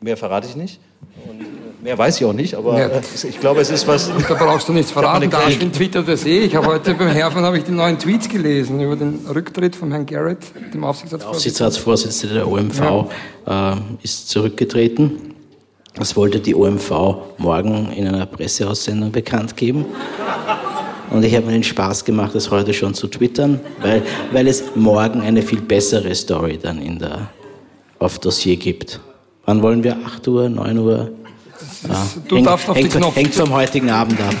Mehr 0.00 0.16
verrate 0.16 0.46
ich 0.48 0.56
nicht. 0.56 0.80
Und 1.28 1.40
äh, 1.40 1.44
mehr 1.82 1.98
weiß 1.98 2.20
ich 2.20 2.24
auch 2.24 2.32
nicht, 2.32 2.54
aber 2.54 2.78
ja. 2.78 2.90
ich 3.28 3.40
glaube, 3.40 3.60
es 3.60 3.70
ist 3.70 3.86
was. 3.86 4.10
Da 4.28 4.34
brauchst 4.34 4.68
du 4.68 4.72
nichts 4.72 4.92
verraten. 4.92 5.28
Da 5.28 5.48
ich 5.48 5.58
Twitter 5.58 6.02
das 6.02 6.24
eh. 6.24 6.40
Ich 6.40 6.54
habe 6.54 6.66
heute 6.68 6.94
beim 6.94 7.10
Herfahren 7.10 7.44
habe 7.44 7.58
ich 7.58 7.64
die 7.64 7.72
neuen 7.72 7.98
Tweets 7.98 8.28
gelesen 8.28 8.80
über 8.80 8.94
den 8.94 9.26
Rücktritt 9.26 9.74
von 9.74 9.90
Herrn 9.90 10.06
Garrett, 10.06 10.38
dem 10.72 10.84
Aufsichtsratsvorsitzenden. 10.84 11.18
Der 11.20 11.28
Aufsichtsratsvorsitzende 11.28 12.34
der 12.34 12.48
OMV 12.48 13.10
äh, 13.46 14.04
ist 14.04 14.28
zurückgetreten. 14.28 15.34
Das 15.98 16.14
wollte 16.16 16.38
die 16.38 16.54
OMV 16.54 16.90
morgen 17.38 17.92
in 17.92 18.06
einer 18.06 18.26
Presseaussendung 18.26 19.10
bekannt 19.10 19.56
geben. 19.56 19.84
Und 21.10 21.24
ich 21.24 21.34
habe 21.34 21.46
mir 21.46 21.52
den 21.52 21.64
Spaß 21.64 22.04
gemacht, 22.04 22.34
das 22.34 22.50
heute 22.50 22.72
schon 22.72 22.94
zu 22.94 23.08
twittern, 23.08 23.60
weil, 23.80 24.02
weil 24.30 24.46
es 24.46 24.62
morgen 24.74 25.22
eine 25.22 25.42
viel 25.42 25.60
bessere 25.60 26.14
Story 26.14 26.58
dann 26.60 26.80
in 26.80 26.98
der, 26.98 27.30
auf 27.98 28.18
Dossier 28.18 28.56
gibt. 28.56 29.00
Wann 29.44 29.62
wollen 29.62 29.82
wir? 29.82 29.96
8 30.04 30.28
Uhr, 30.28 30.48
9 30.48 30.78
Uhr? 30.78 31.10
Ja. 31.88 32.06
Du 32.28 32.36
hängt, 32.36 32.46
darfst 32.46 32.68
auf 32.68 32.76
hängt, 32.76 32.94
den 32.94 33.00
Knopf. 33.00 33.16
Hängt 33.16 33.34
vom 33.34 33.52
heutigen 33.52 33.90
Abend 33.90 34.20
ab. 34.20 34.34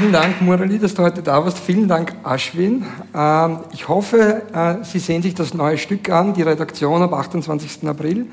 Vielen 0.00 0.14
Dank, 0.14 0.40
Murali, 0.40 0.78
dass 0.78 0.94
du 0.94 1.02
heute 1.02 1.22
da 1.22 1.44
warst. 1.44 1.58
Vielen 1.58 1.86
Dank, 1.86 2.14
Ashwin. 2.24 2.86
Ähm, 3.14 3.58
ich 3.70 3.86
hoffe, 3.86 4.44
äh, 4.50 4.82
Sie 4.82 4.98
sehen 4.98 5.20
sich 5.20 5.34
das 5.34 5.52
neue 5.52 5.76
Stück 5.76 6.08
an, 6.08 6.32
die 6.32 6.40
Redaktion 6.40 7.02
ab 7.02 7.12
28. 7.12 7.86
April. 7.86 8.26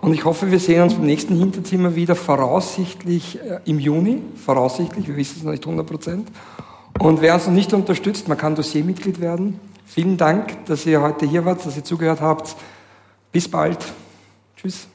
Und 0.00 0.14
ich 0.14 0.24
hoffe, 0.24 0.50
wir 0.50 0.58
sehen 0.58 0.84
uns 0.84 0.94
beim 0.94 1.04
nächsten 1.04 1.36
Hinterzimmer 1.36 1.94
wieder, 1.96 2.14
voraussichtlich 2.14 3.38
äh, 3.38 3.60
im 3.66 3.78
Juni. 3.78 4.22
Voraussichtlich, 4.42 5.06
wir 5.06 5.16
wissen 5.16 5.34
es 5.36 5.42
noch 5.42 5.50
nicht 5.50 5.66
100 5.66 5.86
Prozent. 5.86 6.28
Und 6.98 7.20
wer 7.20 7.34
uns 7.34 7.46
noch 7.46 7.52
nicht 7.52 7.74
unterstützt, 7.74 8.28
man 8.28 8.38
kann 8.38 8.54
Dossiermitglied 8.54 9.20
werden. 9.20 9.60
Vielen 9.84 10.16
Dank, 10.16 10.64
dass 10.64 10.86
ihr 10.86 11.02
heute 11.02 11.26
hier 11.26 11.44
wart, 11.44 11.66
dass 11.66 11.76
ihr 11.76 11.84
zugehört 11.84 12.22
habt. 12.22 12.56
Bis 13.32 13.50
bald. 13.50 13.84
Tschüss. 14.56 14.86